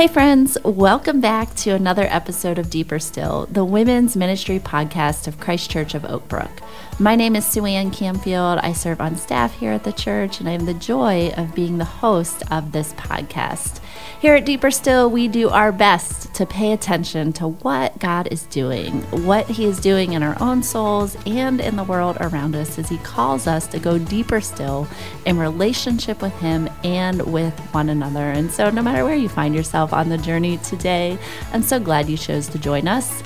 Hey, 0.00 0.08
friends, 0.08 0.56
welcome 0.64 1.20
back 1.20 1.54
to 1.56 1.72
another 1.72 2.06
episode 2.08 2.58
of 2.58 2.70
Deeper 2.70 2.98
Still, 2.98 3.44
the 3.50 3.66
women's 3.66 4.16
ministry 4.16 4.58
podcast 4.58 5.28
of 5.28 5.38
Christ 5.38 5.70
Church 5.70 5.94
of 5.94 6.06
Oak 6.06 6.26
Brook. 6.26 6.62
My 6.98 7.14
name 7.16 7.36
is 7.36 7.46
Suanne 7.46 7.90
Camfield. 7.90 8.60
I 8.62 8.72
serve 8.72 9.02
on 9.02 9.14
staff 9.14 9.52
here 9.58 9.72
at 9.72 9.84
the 9.84 9.92
church, 9.92 10.40
and 10.40 10.48
I 10.48 10.52
have 10.52 10.64
the 10.64 10.72
joy 10.72 11.34
of 11.36 11.54
being 11.54 11.76
the 11.76 11.84
host 11.84 12.42
of 12.50 12.72
this 12.72 12.94
podcast. 12.94 13.80
Here 14.20 14.34
at 14.34 14.44
Deeper 14.44 14.70
Still, 14.70 15.10
we 15.10 15.28
do 15.28 15.48
our 15.48 15.72
best 15.72 16.34
to 16.34 16.44
pay 16.44 16.72
attention 16.72 17.32
to 17.34 17.48
what 17.48 17.98
God 17.98 18.28
is 18.30 18.42
doing, 18.44 19.00
what 19.26 19.46
He 19.46 19.64
is 19.64 19.80
doing 19.80 20.12
in 20.12 20.22
our 20.22 20.36
own 20.42 20.62
souls 20.62 21.16
and 21.26 21.60
in 21.60 21.76
the 21.76 21.84
world 21.84 22.18
around 22.20 22.54
us 22.54 22.78
as 22.78 22.88
He 22.88 22.98
calls 22.98 23.46
us 23.46 23.66
to 23.68 23.78
go 23.78 23.98
deeper 23.98 24.40
still 24.40 24.86
in 25.24 25.38
relationship 25.38 26.20
with 26.20 26.34
Him 26.34 26.68
and 26.84 27.32
with 27.32 27.58
one 27.72 27.88
another. 27.88 28.30
And 28.30 28.50
so, 28.50 28.70
no 28.70 28.82
matter 28.82 29.04
where 29.04 29.16
you 29.16 29.28
find 29.28 29.54
yourself 29.54 29.92
on 29.92 30.08
the 30.08 30.18
journey 30.18 30.58
today, 30.58 31.18
I'm 31.52 31.62
so 31.62 31.80
glad 31.80 32.08
you 32.08 32.16
chose 32.16 32.46
to 32.48 32.58
join 32.58 32.88
us. 32.88 33.22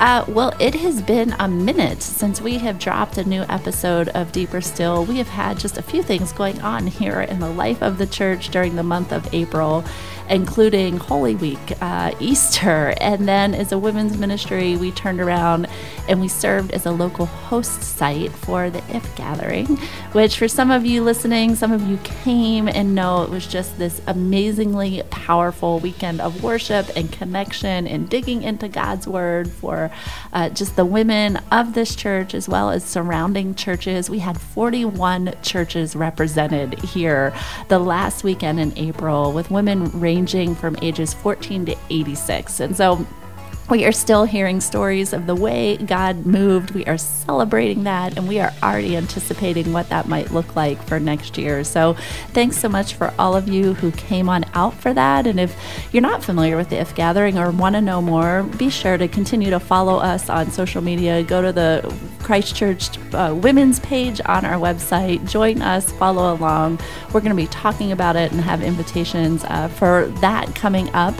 Uh, 0.00 0.24
well, 0.28 0.54
it 0.58 0.74
has 0.76 1.02
been 1.02 1.34
a 1.38 1.46
minute 1.46 2.02
since 2.02 2.40
we 2.40 2.56
have 2.56 2.78
dropped 2.78 3.18
a 3.18 3.24
new 3.24 3.42
episode 3.50 4.08
of 4.08 4.32
Deeper 4.32 4.62
Still. 4.62 5.04
We 5.04 5.18
have 5.18 5.28
had 5.28 5.58
just 5.58 5.76
a 5.76 5.82
few 5.82 6.02
things 6.02 6.32
going 6.32 6.58
on 6.62 6.86
here 6.86 7.20
in 7.20 7.38
the 7.38 7.50
life 7.50 7.82
of 7.82 7.98
the 7.98 8.06
church 8.06 8.48
during 8.48 8.76
the 8.76 8.82
month 8.82 9.12
of 9.12 9.28
April 9.34 9.84
including 10.30 10.96
Holy 10.96 11.34
Week, 11.34 11.58
uh, 11.80 12.12
Easter, 12.20 12.94
and 13.00 13.26
then 13.26 13.52
as 13.52 13.72
a 13.72 13.78
women's 13.78 14.16
ministry, 14.16 14.76
we 14.76 14.92
turned 14.92 15.20
around 15.20 15.66
and 16.08 16.20
we 16.20 16.28
served 16.28 16.70
as 16.70 16.86
a 16.86 16.92
local 16.92 17.26
host 17.26 17.82
site 17.82 18.30
for 18.30 18.70
the 18.70 18.78
IF 18.94 19.14
Gathering, 19.16 19.66
which 20.12 20.38
for 20.38 20.46
some 20.46 20.70
of 20.70 20.86
you 20.86 21.02
listening, 21.02 21.56
some 21.56 21.72
of 21.72 21.82
you 21.82 21.96
came 21.98 22.68
and 22.68 22.94
know 22.94 23.22
it 23.22 23.30
was 23.30 23.46
just 23.46 23.76
this 23.76 24.00
amazingly 24.06 25.02
powerful 25.10 25.80
weekend 25.80 26.20
of 26.20 26.44
worship 26.44 26.86
and 26.94 27.10
connection 27.10 27.88
and 27.88 28.08
digging 28.08 28.44
into 28.44 28.68
God's 28.68 29.08
Word 29.08 29.50
for 29.50 29.90
uh, 30.32 30.48
just 30.50 30.76
the 30.76 30.84
women 30.84 31.40
of 31.50 31.74
this 31.74 31.96
church 31.96 32.34
as 32.34 32.48
well 32.48 32.70
as 32.70 32.84
surrounding 32.84 33.56
churches. 33.56 34.08
We 34.08 34.20
had 34.20 34.40
41 34.40 35.34
churches 35.42 35.96
represented 35.96 36.78
here 36.78 37.34
the 37.68 37.80
last 37.80 38.22
weekend 38.22 38.60
in 38.60 38.72
April 38.78 39.32
with 39.32 39.50
women 39.50 39.90
ranging 39.98 40.19
ranging 40.20 40.54
from 40.54 40.76
ages 40.82 41.14
14 41.14 41.64
to 41.64 41.76
86. 41.88 42.60
And 42.60 42.76
so 42.76 43.06
we 43.70 43.84
are 43.84 43.92
still 43.92 44.24
hearing 44.24 44.60
stories 44.60 45.12
of 45.12 45.26
the 45.26 45.34
way 45.34 45.76
God 45.76 46.26
moved. 46.26 46.72
We 46.72 46.84
are 46.86 46.98
celebrating 46.98 47.84
that, 47.84 48.18
and 48.18 48.26
we 48.26 48.40
are 48.40 48.52
already 48.64 48.96
anticipating 48.96 49.72
what 49.72 49.88
that 49.90 50.08
might 50.08 50.32
look 50.32 50.56
like 50.56 50.82
for 50.82 50.98
next 50.98 51.38
year. 51.38 51.62
So, 51.62 51.94
thanks 52.32 52.58
so 52.58 52.68
much 52.68 52.94
for 52.94 53.14
all 53.16 53.36
of 53.36 53.48
you 53.48 53.74
who 53.74 53.92
came 53.92 54.28
on 54.28 54.44
out 54.54 54.74
for 54.74 54.92
that. 54.92 55.26
And 55.26 55.38
if 55.38 55.56
you're 55.92 56.02
not 56.02 56.24
familiar 56.24 56.56
with 56.56 56.68
the 56.68 56.80
IF 56.80 56.96
Gathering 56.96 57.38
or 57.38 57.52
want 57.52 57.76
to 57.76 57.80
know 57.80 58.02
more, 58.02 58.42
be 58.42 58.70
sure 58.70 58.98
to 58.98 59.06
continue 59.06 59.50
to 59.50 59.60
follow 59.60 59.98
us 59.98 60.28
on 60.28 60.50
social 60.50 60.82
media. 60.82 61.22
Go 61.22 61.40
to 61.40 61.52
the 61.52 61.94
Christchurch 62.18 62.98
uh, 63.14 63.36
Women's 63.40 63.78
page 63.80 64.20
on 64.26 64.44
our 64.44 64.58
website. 64.58 65.28
Join 65.28 65.62
us, 65.62 65.92
follow 65.92 66.34
along. 66.34 66.80
We're 67.12 67.20
going 67.20 67.36
to 67.36 67.42
be 67.42 67.46
talking 67.46 67.92
about 67.92 68.16
it 68.16 68.32
and 68.32 68.40
have 68.40 68.62
invitations 68.62 69.44
uh, 69.44 69.68
for 69.68 70.06
that 70.20 70.54
coming 70.56 70.88
up 70.92 71.14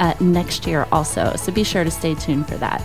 uh, 0.00 0.14
next 0.20 0.66
year 0.66 0.86
also. 0.92 1.34
So 1.36 1.52
be 1.52 1.64
sure 1.64 1.84
to 1.84 1.90
stay 1.90 2.14
tuned 2.14 2.48
for 2.48 2.56
that. 2.56 2.82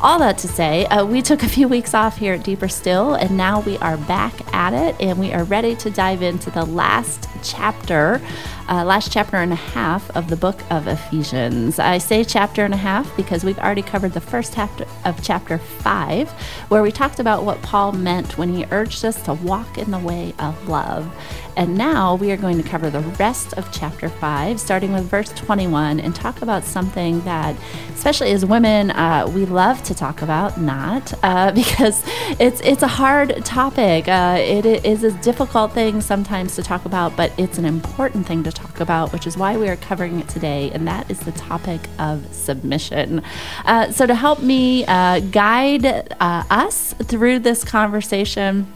All 0.00 0.18
that 0.18 0.38
to 0.38 0.48
say, 0.48 0.86
uh, 0.86 1.04
we 1.04 1.22
took 1.22 1.42
a 1.44 1.48
few 1.48 1.68
weeks 1.68 1.94
off 1.94 2.18
here 2.18 2.34
at 2.34 2.42
Deeper 2.42 2.68
Still, 2.68 3.14
and 3.14 3.36
now 3.36 3.60
we 3.60 3.78
are 3.78 3.96
back 3.96 4.34
at 4.52 4.72
it, 4.72 5.00
and 5.00 5.18
we 5.18 5.32
are 5.32 5.44
ready 5.44 5.76
to 5.76 5.90
dive 5.90 6.22
into 6.22 6.50
the 6.50 6.64
last 6.64 7.28
chapter 7.42 8.20
uh, 8.68 8.84
last 8.84 9.12
chapter 9.12 9.36
and 9.36 9.52
a 9.52 9.56
half 9.56 10.08
of 10.16 10.28
the 10.28 10.36
book 10.36 10.62
of 10.70 10.86
Ephesians. 10.86 11.78
I 11.78 11.98
say 11.98 12.24
chapter 12.24 12.64
and 12.64 12.72
a 12.72 12.78
half 12.78 13.14
because 13.16 13.44
we've 13.44 13.58
already 13.58 13.82
covered 13.82 14.12
the 14.12 14.20
first 14.20 14.54
half 14.54 14.70
of 15.04 15.22
chapter 15.22 15.58
five, 15.58 16.30
where 16.68 16.82
we 16.82 16.90
talked 16.92 17.18
about 17.18 17.44
what 17.44 17.60
Paul 17.62 17.92
meant 17.92 18.38
when 18.38 18.52
he 18.52 18.64
urged 18.70 19.04
us 19.04 19.20
to 19.22 19.34
walk 19.34 19.78
in 19.78 19.90
the 19.90 19.98
way 19.98 20.34
of 20.38 20.68
love. 20.68 21.12
And 21.54 21.76
now 21.76 22.14
we 22.14 22.32
are 22.32 22.36
going 22.38 22.56
to 22.62 22.66
cover 22.66 22.88
the 22.88 23.00
rest 23.00 23.52
of 23.58 23.70
chapter 23.72 24.08
5, 24.08 24.58
starting 24.58 24.94
with 24.94 25.04
verse 25.04 25.28
21, 25.32 26.00
and 26.00 26.14
talk 26.14 26.40
about 26.40 26.64
something 26.64 27.20
that, 27.22 27.54
especially 27.94 28.30
as 28.30 28.46
women, 28.46 28.90
uh, 28.90 29.30
we 29.34 29.44
love 29.44 29.82
to 29.82 29.94
talk 29.94 30.22
about, 30.22 30.58
not 30.58 31.12
uh, 31.22 31.52
because 31.54 32.02
it's, 32.40 32.62
it's 32.62 32.82
a 32.82 32.88
hard 32.88 33.44
topic. 33.44 34.08
Uh, 34.08 34.38
it 34.40 34.64
is 34.64 35.04
a 35.04 35.12
difficult 35.20 35.72
thing 35.72 36.00
sometimes 36.00 36.56
to 36.56 36.62
talk 36.62 36.86
about, 36.86 37.14
but 37.16 37.31
it's 37.38 37.58
an 37.58 37.64
important 37.64 38.26
thing 38.26 38.42
to 38.44 38.52
talk 38.52 38.80
about, 38.80 39.12
which 39.12 39.26
is 39.26 39.36
why 39.36 39.56
we 39.56 39.68
are 39.68 39.76
covering 39.76 40.20
it 40.20 40.28
today, 40.28 40.70
and 40.72 40.86
that 40.86 41.10
is 41.10 41.20
the 41.20 41.32
topic 41.32 41.80
of 41.98 42.32
submission. 42.32 43.22
Uh, 43.64 43.90
so, 43.90 44.06
to 44.06 44.14
help 44.14 44.40
me 44.40 44.84
uh, 44.86 45.20
guide 45.20 45.84
uh, 45.86 46.44
us 46.50 46.94
through 47.04 47.40
this 47.40 47.64
conversation, 47.64 48.66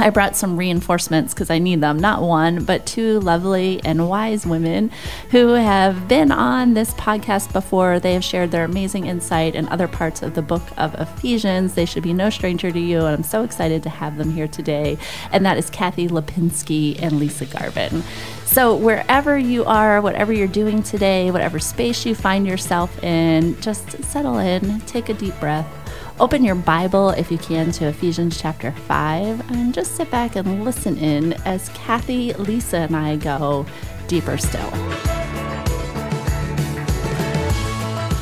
I 0.00 0.08
brought 0.08 0.34
some 0.34 0.56
reinforcements 0.56 1.34
because 1.34 1.50
I 1.50 1.58
need 1.58 1.82
them. 1.82 1.98
Not 1.98 2.22
one, 2.22 2.64
but 2.64 2.86
two 2.86 3.20
lovely 3.20 3.82
and 3.84 4.08
wise 4.08 4.46
women 4.46 4.90
who 5.30 5.48
have 5.48 6.08
been 6.08 6.32
on 6.32 6.72
this 6.72 6.94
podcast 6.94 7.52
before. 7.52 8.00
They 8.00 8.14
have 8.14 8.24
shared 8.24 8.50
their 8.50 8.64
amazing 8.64 9.06
insight 9.06 9.54
in 9.54 9.68
other 9.68 9.86
parts 9.86 10.22
of 10.22 10.34
the 10.34 10.40
book 10.40 10.62
of 10.78 10.94
Ephesians. 10.94 11.74
They 11.74 11.84
should 11.84 12.02
be 12.02 12.14
no 12.14 12.30
stranger 12.30 12.70
to 12.70 12.80
you, 12.80 13.00
and 13.00 13.08
I'm 13.08 13.22
so 13.22 13.42
excited 13.42 13.82
to 13.82 13.90
have 13.90 14.16
them 14.16 14.32
here 14.32 14.48
today. 14.48 14.96
And 15.32 15.44
that 15.44 15.58
is 15.58 15.68
Cathy 15.68 16.08
Lapinski 16.08 17.00
and 17.02 17.18
Lisa 17.18 17.44
Garvin. 17.44 18.02
So, 18.46 18.74
wherever 18.74 19.38
you 19.38 19.64
are, 19.66 20.00
whatever 20.00 20.32
you're 20.32 20.48
doing 20.48 20.82
today, 20.82 21.30
whatever 21.30 21.58
space 21.58 22.06
you 22.06 22.14
find 22.14 22.46
yourself 22.46 23.04
in, 23.04 23.60
just 23.60 24.02
settle 24.04 24.38
in, 24.38 24.80
take 24.80 25.08
a 25.08 25.14
deep 25.14 25.38
breath 25.38 25.79
Open 26.20 26.44
your 26.44 26.54
Bible, 26.54 27.08
if 27.12 27.32
you 27.32 27.38
can, 27.38 27.70
to 27.72 27.86
Ephesians 27.86 28.38
chapter 28.38 28.72
5 28.72 29.52
and 29.52 29.72
just 29.72 29.96
sit 29.96 30.10
back 30.10 30.36
and 30.36 30.66
listen 30.66 30.98
in 30.98 31.32
as 31.46 31.70
Cathy, 31.70 32.34
Lisa, 32.34 32.80
and 32.80 32.94
I 32.94 33.16
go 33.16 33.64
deeper 34.06 34.36
still. 34.36 34.70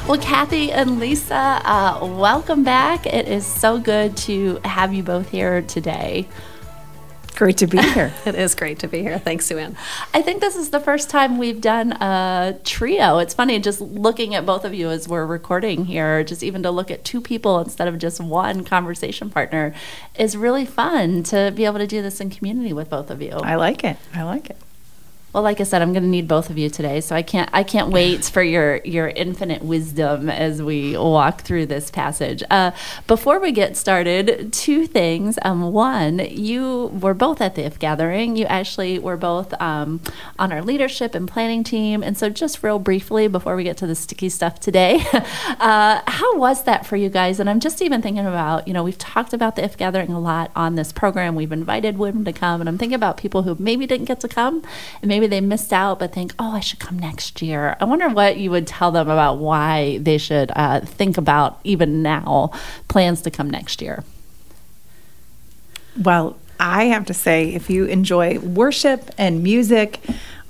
Well, 0.07 0.21
Cathy 0.21 0.71
and 0.71 1.01
Lisa, 1.01 1.61
uh, 1.65 1.99
welcome 2.01 2.63
back. 2.63 3.05
It 3.05 3.27
is 3.27 3.45
so 3.45 3.81
good 3.81 4.17
to 4.19 4.61
have 4.65 4.95
you 4.95 5.03
both 5.03 5.29
here 5.31 5.63
today. 5.63 6.29
Great 7.39 7.59
to 7.59 7.69
be 7.69 7.81
here. 7.81 8.13
it 8.27 8.35
is 8.35 8.57
great 8.57 8.81
to 8.81 8.89
be 8.89 9.01
here. 9.01 9.17
Thanks, 9.17 9.47
Suanne. 9.47 9.77
I 10.13 10.23
think 10.23 10.41
this 10.41 10.57
is 10.57 10.71
the 10.71 10.81
first 10.81 11.09
time 11.09 11.39
we've 11.39 11.61
done 11.61 11.93
a 11.93 12.59
trio. 12.65 13.19
It's 13.19 13.33
funny 13.33 13.61
just 13.61 13.81
looking 13.81 14.35
at 14.35 14.45
both 14.45 14.65
of 14.65 14.75
you 14.75 14.91
as 14.91 15.07
we're 15.07 15.25
recording 15.25 15.85
here, 15.85 16.25
just 16.25 16.43
even 16.43 16.65
to 16.65 16.73
look 16.73 16.91
at 16.91 17.05
two 17.05 17.21
people 17.21 17.61
instead 17.61 17.87
of 17.87 17.97
just 17.97 18.21
one 18.21 18.65
conversation 18.65 19.31
partner 19.31 19.73
is 20.19 20.37
really 20.37 20.67
fun 20.67 21.23
to 21.23 21.53
be 21.55 21.65
able 21.65 21.79
to 21.79 21.87
do 21.87 22.03
this 22.03 22.21
in 22.21 22.29
community 22.29 22.73
with 22.73 22.91
both 22.91 23.09
of 23.09 23.23
you. 23.23 23.31
I 23.31 23.55
like 23.55 23.85
it. 23.85 23.99
I 24.13 24.25
like 24.25 24.51
it. 24.51 24.57
Well, 25.39 25.45
like 25.45 25.61
I 25.61 25.63
said, 25.63 25.83
I'm 25.83 25.93
going 25.93 26.03
to 26.03 26.09
need 26.09 26.27
both 26.27 26.51
of 26.51 26.59
you 26.59 26.69
today, 26.69 27.01
so 27.01 27.15
I 27.15 27.23
can't 27.23 27.49
I 27.53 27.63
can't 27.63 27.91
wait 27.91 28.25
for 28.25 28.43
your 28.43 28.81
your 28.85 29.07
infinite 29.07 29.63
wisdom 29.63 30.29
as 30.29 30.61
we 30.61 30.99
walk 30.99 31.43
through 31.43 31.67
this 31.67 31.93
passage. 31.93 32.43
Uh, 32.51 32.73
before 33.07 33.39
we 33.39 33.53
get 33.53 33.77
started, 33.77 34.53
two 34.53 34.89
things. 34.89 35.39
Um, 35.43 35.73
one, 35.73 36.19
you 36.19 36.87
were 36.87 37.15
both 37.15 37.41
at 37.41 37.55
the 37.55 37.65
IF 37.65 37.79
gathering. 37.79 38.35
You 38.35 38.47
actually 38.47 38.99
were 38.99 39.17
both 39.17 39.55
um, 39.63 40.01
on 40.41 40.51
our 40.51 40.61
leadership 40.61 41.15
and 41.15 41.29
planning 41.29 41.63
team, 41.63 42.03
and 42.03 42.19
so 42.19 42.31
just 42.31 42.65
real 42.65 42.81
briefly 42.81 43.29
before 43.29 43.55
we 43.55 43.63
get 43.63 43.77
to 43.77 43.87
the 43.87 43.95
sticky 43.95 44.31
stuff 44.31 44.59
today, 44.59 45.05
uh, 45.13 46.03
how 46.05 46.37
was 46.37 46.65
that 46.65 46.85
for 46.85 46.97
you 46.97 47.09
guys? 47.09 47.39
And 47.39 47.49
I'm 47.49 47.61
just 47.61 47.81
even 47.81 48.03
thinking 48.03 48.27
about 48.27 48.67
you 48.67 48.75
know 48.75 48.83
we've 48.83 48.99
talked 48.99 49.33
about 49.33 49.55
the 49.55 49.63
IF 49.63 49.77
gathering 49.77 50.11
a 50.11 50.19
lot 50.19 50.51
on 50.57 50.75
this 50.75 50.91
program. 50.91 51.37
We've 51.37 51.53
invited 51.53 51.97
women 51.97 52.25
to 52.25 52.33
come, 52.33 52.61
and 52.61 52.69
I'm 52.69 52.77
thinking 52.77 52.97
about 52.97 53.17
people 53.17 53.45
who 53.45 53.55
maybe 53.61 53.87
didn't 53.87 54.07
get 54.07 54.19
to 54.19 54.27
come, 54.27 54.65
and 55.01 55.09
maybe 55.09 55.28
they 55.29 55.41
missed 55.41 55.73
out 55.73 55.99
but 55.99 56.13
think, 56.13 56.35
oh, 56.39 56.53
I 56.53 56.61
should 56.61 56.79
come 56.79 56.99
next 56.99 57.41
year. 57.43 57.77
I 57.81 57.85
wonder 57.85 58.09
what 58.09 58.39
you 58.39 58.51
would 58.51 58.67
tell 58.67 58.91
them 58.91 59.09
about 59.09 59.39
why 59.39 59.99
they 59.99 60.19
should 60.19 60.51
uh, 60.57 60.81
think 60.81 61.19
about, 61.19 61.61
even 61.65 62.03
now, 62.03 62.51
plans 62.89 63.23
to 63.23 63.31
come 63.31 63.51
next 63.51 63.81
year. 63.81 64.05
Well, 65.97 66.37
I 66.61 66.85
have 66.87 67.07
to 67.07 67.15
say, 67.15 67.55
if 67.55 67.71
you 67.71 67.85
enjoy 67.85 68.39
worship 68.39 69.11
and 69.17 69.43
music, 69.43 70.01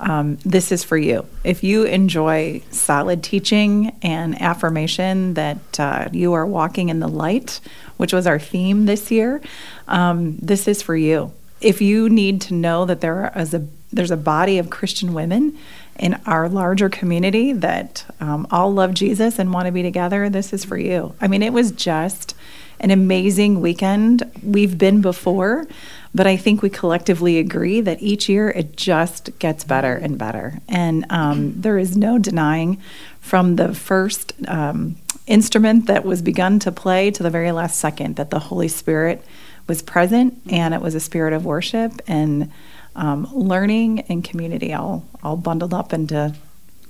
um, 0.01 0.39
this 0.45 0.73
is 0.73 0.85
for 0.85 0.97
you. 0.97 1.27
If 1.45 1.63
you 1.63 1.85
enjoy 1.85 2.63
solid 2.71 3.23
teaching 3.23 3.97
and 4.03 4.41
affirmation 4.41 5.35
that 5.35 5.81
uh, 5.81 6.09
you 6.13 6.33
are 6.33 6.47
walking 6.47 6.89
in 6.89 7.01
the 7.01 7.09
light, 7.09 7.61
which 7.97 8.13
was 8.13 8.27
our 8.27 8.39
theme 8.39 8.87
this 8.87 9.11
year, 9.11 9.41
um, 9.87 10.39
this 10.39 10.69
is 10.69 10.83
for 10.83 10.97
you. 10.97 11.33
If 11.61 11.81
you 11.81 12.09
need 12.09 12.41
to 12.43 12.55
know 12.55 12.85
that 12.85 13.01
there 13.01 13.33
is 13.35 13.53
a 13.53 13.67
there's 13.93 14.11
a 14.11 14.17
body 14.17 14.59
of 14.59 14.71
Christian 14.71 15.15
women 15.15 15.57
in 15.99 16.21
our 16.27 16.49
larger 16.49 16.89
community 16.89 17.53
that 17.53 18.05
um, 18.21 18.47
all 18.51 18.73
love 18.73 18.95
Jesus 18.95 19.39
and 19.39 19.53
want 19.53 19.67
to 19.67 19.73
be 19.73 19.83
together, 19.83 20.29
this 20.29 20.53
is 20.53 20.65
for 20.65 20.79
you. 20.79 21.15
I 21.21 21.29
mean, 21.29 21.43
it 21.43 21.53
was 21.53 21.73
just 21.73 22.35
an 22.81 22.91
amazing 22.91 23.61
weekend. 23.61 24.31
We've 24.43 24.79
been 24.79 25.01
before, 25.01 25.67
but 26.15 26.27
I 26.27 26.37
think 26.37 26.63
we 26.63 26.71
collectively 26.71 27.39
agree 27.39 27.81
that 27.81 28.01
each 28.01 28.29
year 28.29 28.51
it 28.51 28.77
just 28.77 29.37
gets 29.39 29.65
better 29.65 29.95
and 29.95 30.17
better. 30.17 30.61
And 30.69 31.05
um, 31.11 31.61
there 31.61 31.79
is 31.79 31.97
no 31.97 32.19
denying 32.19 32.81
from 33.21 33.57
the 33.57 33.75
first 33.75 34.33
um, 34.47 34.97
instrument 35.27 35.87
that 35.87 36.05
was 36.05 36.23
begun 36.23 36.59
to 36.61 36.73
play 36.73 37.11
to 37.11 37.23
the 37.23 37.31
very 37.31 37.51
last 37.51 37.79
second 37.79 38.17
that 38.17 38.31
the 38.31 38.39
Holy 38.39 38.69
Spirit 38.69 39.25
was 39.67 39.83
present 39.83 40.41
and 40.49 40.73
it 40.73 40.81
was 40.81 40.95
a 40.95 41.01
spirit 41.01 41.35
of 41.35 41.45
worship 41.45 42.01
and 42.07 42.51
um, 42.97 43.29
learning 43.33 44.01
and 44.09 44.25
community 44.25 44.73
all, 44.75 45.07
all 45.23 45.37
bundled 45.37 45.75
up 45.75 45.93
into 45.93 46.35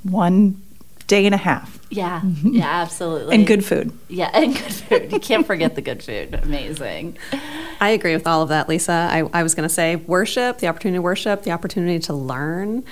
one 0.02 0.62
day 1.08 1.24
and 1.26 1.34
a 1.34 1.38
half. 1.38 1.78
Yeah, 1.90 2.20
yeah, 2.44 2.82
absolutely. 2.82 3.34
And 3.34 3.46
good 3.46 3.64
food. 3.64 3.92
Yeah, 4.08 4.30
and 4.34 4.54
good 4.54 4.72
food. 4.72 5.12
You 5.12 5.18
can't 5.18 5.46
forget 5.46 5.74
the 5.74 5.80
good 5.80 6.02
food. 6.02 6.34
Amazing. 6.34 7.16
I 7.80 7.90
agree 7.90 8.14
with 8.14 8.26
all 8.26 8.42
of 8.42 8.50
that, 8.50 8.68
Lisa. 8.68 8.92
I, 8.92 9.22
I 9.32 9.42
was 9.42 9.54
going 9.54 9.66
to 9.66 9.74
say 9.74 9.96
worship, 9.96 10.58
the 10.58 10.68
opportunity 10.68 10.98
to 10.98 11.02
worship, 11.02 11.42
the 11.42 11.52
opportunity 11.52 11.98
to 12.00 12.12
learn, 12.12 12.84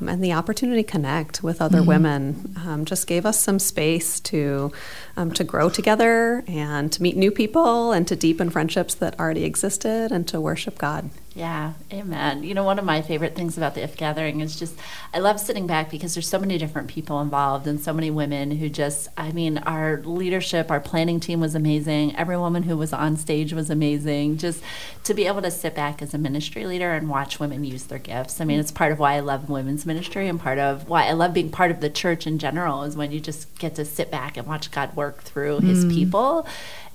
um, 0.00 0.08
and 0.08 0.22
the 0.22 0.32
opportunity 0.32 0.84
to 0.84 0.90
connect 0.90 1.42
with 1.42 1.60
other 1.60 1.78
mm-hmm. 1.78 1.88
women 1.88 2.56
um, 2.64 2.84
just 2.84 3.08
gave 3.08 3.26
us 3.26 3.40
some 3.40 3.58
space 3.58 4.20
to 4.20 4.72
um, 5.16 5.32
to 5.32 5.42
grow 5.42 5.68
together 5.68 6.44
and 6.46 6.92
to 6.92 7.02
meet 7.02 7.16
new 7.16 7.32
people 7.32 7.90
and 7.90 8.06
to 8.06 8.14
deepen 8.14 8.50
friendships 8.50 8.94
that 8.94 9.18
already 9.18 9.44
existed 9.44 10.12
and 10.12 10.28
to 10.28 10.40
worship 10.40 10.78
God. 10.78 11.10
Yeah, 11.38 11.74
amen. 11.92 12.42
You 12.42 12.52
know, 12.52 12.64
one 12.64 12.80
of 12.80 12.84
my 12.84 13.00
favorite 13.00 13.36
things 13.36 13.56
about 13.56 13.76
the 13.76 13.82
If 13.84 13.96
Gathering 13.96 14.40
is 14.40 14.58
just 14.58 14.76
I 15.14 15.20
love 15.20 15.38
sitting 15.38 15.68
back 15.68 15.88
because 15.88 16.12
there's 16.14 16.26
so 16.26 16.40
many 16.40 16.58
different 16.58 16.88
people 16.88 17.20
involved 17.20 17.68
and 17.68 17.80
so 17.80 17.92
many 17.92 18.10
women 18.10 18.50
who 18.50 18.68
just, 18.68 19.06
I 19.16 19.30
mean, 19.30 19.58
our 19.58 19.98
leadership, 19.98 20.68
our 20.68 20.80
planning 20.80 21.20
team 21.20 21.38
was 21.38 21.54
amazing. 21.54 22.16
Every 22.16 22.36
woman 22.36 22.64
who 22.64 22.76
was 22.76 22.92
on 22.92 23.16
stage 23.16 23.52
was 23.52 23.70
amazing. 23.70 24.38
Just 24.38 24.64
to 25.04 25.14
be 25.14 25.28
able 25.28 25.40
to 25.42 25.50
sit 25.52 25.76
back 25.76 26.02
as 26.02 26.12
a 26.12 26.18
ministry 26.18 26.66
leader 26.66 26.92
and 26.92 27.08
watch 27.08 27.38
women 27.38 27.62
use 27.62 27.84
their 27.84 28.00
gifts. 28.00 28.40
I 28.40 28.44
mean, 28.44 28.58
it's 28.58 28.72
part 28.72 28.90
of 28.90 28.98
why 28.98 29.12
I 29.14 29.20
love 29.20 29.48
women's 29.48 29.86
ministry 29.86 30.26
and 30.26 30.40
part 30.40 30.58
of 30.58 30.88
why 30.88 31.06
I 31.06 31.12
love 31.12 31.34
being 31.34 31.52
part 31.52 31.70
of 31.70 31.80
the 31.80 31.88
church 31.88 32.26
in 32.26 32.40
general 32.40 32.82
is 32.82 32.96
when 32.96 33.12
you 33.12 33.20
just 33.20 33.56
get 33.60 33.76
to 33.76 33.84
sit 33.84 34.10
back 34.10 34.36
and 34.36 34.44
watch 34.44 34.72
God 34.72 34.96
work 34.96 35.22
through 35.22 35.60
his 35.60 35.84
mm. 35.84 35.94
people. 35.94 36.48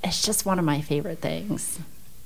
It's 0.03 0.21
just 0.21 0.45
one 0.45 0.59
of 0.59 0.65
my 0.65 0.81
favorite 0.81 1.19
things. 1.19 1.79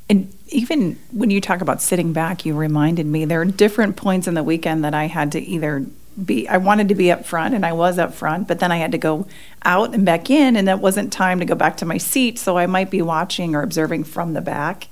And 0.10 0.34
even 0.48 0.98
when 1.12 1.30
you 1.30 1.42
talk 1.42 1.62
about 1.62 1.82
sitting 1.82 2.14
back, 2.14 2.46
you 2.46 2.56
reminded 2.56 3.06
me 3.06 3.26
there 3.26 3.42
are 3.42 3.46
different 3.46 3.98
points 3.98 4.28
in 4.28 4.34
the 4.34 4.44
weekend 4.44 4.84
that 4.84 4.94
I 4.94 5.08
had 5.08 5.32
to 5.34 5.42
either 5.42 5.86
be, 6.24 6.48
I 6.48 6.58
wanted 6.58 6.88
to 6.90 6.96
be 6.96 7.12
up 7.12 7.26
front 7.26 7.54
and 7.54 7.66
I 7.66 7.74
was 7.74 8.00
up 8.00 8.14
front, 8.14 8.48
but 8.48 8.60
then 8.60 8.72
I 8.72 8.78
had 8.78 8.92
to 8.94 8.98
go 8.98 9.28
out 9.64 9.94
and 9.94 10.06
back 10.06 10.30
in, 10.30 10.56
and 10.56 10.68
that 10.68 10.80
wasn't 10.80 11.14
time 11.14 11.40
to 11.40 11.46
go 11.46 11.56
back 11.56 11.78
to 11.78 11.86
my 11.86 11.98
seat. 11.98 12.40
So 12.40 12.58
I 12.58 12.66
might 12.66 12.90
be 12.90 13.02
watching 13.02 13.56
or 13.56 13.62
observing 13.62 14.06
from 14.06 14.34
the 14.34 14.42
back. 14.42 14.88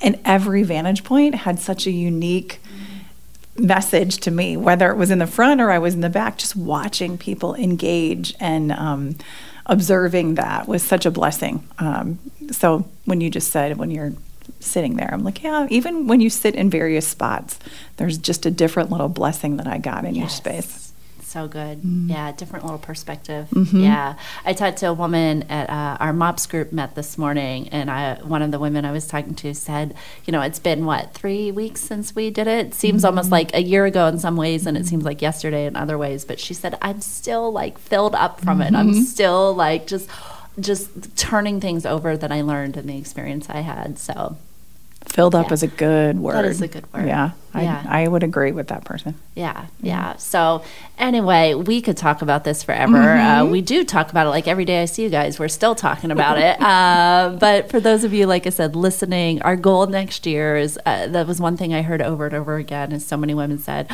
And 0.00 0.18
every 0.24 0.62
vantage 0.62 1.04
point 1.04 1.34
had 1.34 1.58
such 1.58 1.86
a 1.86 1.90
unique 1.90 2.60
message 3.56 4.18
to 4.18 4.30
me, 4.30 4.56
whether 4.56 4.90
it 4.90 4.96
was 4.96 5.10
in 5.10 5.18
the 5.18 5.26
front 5.26 5.60
or 5.60 5.70
I 5.70 5.78
was 5.78 5.94
in 5.94 6.00
the 6.00 6.10
back, 6.10 6.38
just 6.38 6.56
watching 6.56 7.18
people 7.18 7.54
engage 7.54 8.34
and 8.40 8.72
um, 8.72 9.16
observing 9.66 10.34
that 10.34 10.66
was 10.66 10.82
such 10.82 11.06
a 11.06 11.10
blessing. 11.10 11.66
Um, 11.78 12.18
so 12.50 12.88
when 13.04 13.20
you 13.20 13.30
just 13.30 13.50
said, 13.50 13.76
when 13.76 13.90
you're 13.90 14.12
sitting 14.64 14.96
there. 14.96 15.10
I'm 15.12 15.24
like, 15.24 15.42
yeah, 15.42 15.66
even 15.70 16.06
when 16.06 16.20
you 16.20 16.30
sit 16.30 16.54
in 16.54 16.70
various 16.70 17.06
spots, 17.06 17.58
there's 17.96 18.18
just 18.18 18.46
a 18.46 18.50
different 18.50 18.90
little 18.90 19.08
blessing 19.08 19.56
that 19.58 19.66
I 19.66 19.78
got 19.78 20.04
in 20.04 20.14
yes. 20.14 20.26
each 20.26 20.36
space. 20.36 20.84
So 21.34 21.48
good. 21.48 21.82
Mm. 21.82 22.10
Yeah, 22.10 22.30
different 22.30 22.64
little 22.64 22.78
perspective. 22.78 23.48
Mm-hmm. 23.50 23.80
Yeah. 23.80 24.14
I 24.44 24.52
talked 24.52 24.76
to 24.78 24.86
a 24.86 24.92
woman 24.92 25.42
at 25.50 25.68
uh, 25.68 25.96
our 25.98 26.12
MOPS 26.12 26.46
group 26.46 26.70
met 26.70 26.94
this 26.94 27.18
morning, 27.18 27.68
and 27.70 27.90
I, 27.90 28.22
one 28.22 28.40
of 28.40 28.52
the 28.52 28.60
women 28.60 28.84
I 28.84 28.92
was 28.92 29.08
talking 29.08 29.34
to 29.34 29.52
said, 29.52 29.96
you 30.26 30.30
know, 30.30 30.42
it's 30.42 30.60
been 30.60 30.84
what, 30.84 31.12
three 31.12 31.50
weeks 31.50 31.80
since 31.80 32.14
we 32.14 32.30
did 32.30 32.46
it? 32.46 32.66
it 32.66 32.74
seems 32.74 32.98
mm-hmm. 32.98 33.06
almost 33.06 33.32
like 33.32 33.52
a 33.52 33.60
year 33.60 33.84
ago 33.84 34.06
in 34.06 34.20
some 34.20 34.36
ways, 34.36 34.64
and 34.64 34.76
it 34.76 34.86
seems 34.86 35.02
like 35.02 35.20
yesterday 35.20 35.66
in 35.66 35.74
other 35.74 35.98
ways. 35.98 36.24
But 36.24 36.38
she 36.38 36.54
said, 36.54 36.78
I'm 36.80 37.00
still 37.00 37.50
like 37.50 37.78
filled 37.78 38.14
up 38.14 38.40
from 38.40 38.60
it. 38.60 38.72
I'm 38.72 38.92
mm-hmm. 38.92 39.00
still 39.00 39.54
like 39.54 39.88
just 39.88 40.08
just 40.60 41.16
turning 41.16 41.60
things 41.60 41.84
over 41.84 42.16
that 42.16 42.30
I 42.30 42.42
learned 42.42 42.76
in 42.76 42.86
the 42.86 42.96
experience 42.96 43.50
I 43.50 43.62
had. 43.62 43.98
So 43.98 44.36
filled 45.14 45.36
up 45.36 45.46
yeah. 45.46 45.52
is 45.52 45.62
a 45.62 45.68
good 45.68 46.18
word. 46.18 46.34
That 46.34 46.44
is 46.44 46.60
a 46.60 46.66
good 46.66 46.92
word. 46.92 47.06
Yeah, 47.06 47.30
yeah. 47.54 47.84
I, 47.88 48.02
I 48.02 48.08
would 48.08 48.24
agree 48.24 48.50
with 48.50 48.66
that 48.68 48.84
person. 48.84 49.14
Yeah, 49.36 49.66
yeah. 49.80 50.16
So 50.16 50.64
anyway, 50.98 51.54
we 51.54 51.80
could 51.80 51.96
talk 51.96 52.20
about 52.20 52.42
this 52.42 52.64
forever. 52.64 52.96
Uh, 52.96 53.06
mm-hmm. 53.06 53.46
Uh, 53.46 53.50
we 53.50 53.60
do 53.60 53.84
talk 53.84 54.10
about 54.10 54.26
it 54.26 54.30
like 54.30 54.48
every 54.48 54.64
day 54.64 54.82
I 54.82 54.86
see 54.86 55.04
you 55.04 55.10
guys. 55.10 55.38
We're 55.38 55.46
still 55.46 55.76
talking 55.76 56.10
about 56.10 56.38
it. 56.38 56.58
Uh, 56.74 57.36
but 57.38 57.70
for 57.70 57.78
those 57.78 58.04
of 58.04 58.12
you, 58.12 58.26
like 58.26 58.46
I 58.46 58.50
said, 58.50 58.74
listening, 58.74 59.40
our 59.42 59.54
goal 59.54 59.86
next 59.86 60.26
year 60.26 60.56
is 60.56 60.78
uh, 60.86 61.06
that 61.08 61.26
was 61.26 61.40
one 61.40 61.56
thing 61.56 61.74
I 61.74 61.82
heard 61.82 62.02
over 62.02 62.26
and 62.26 62.34
over 62.34 62.56
again. 62.56 62.90
Is 62.90 63.06
so 63.06 63.16
many 63.16 63.34
women 63.34 63.58
said. 63.58 63.88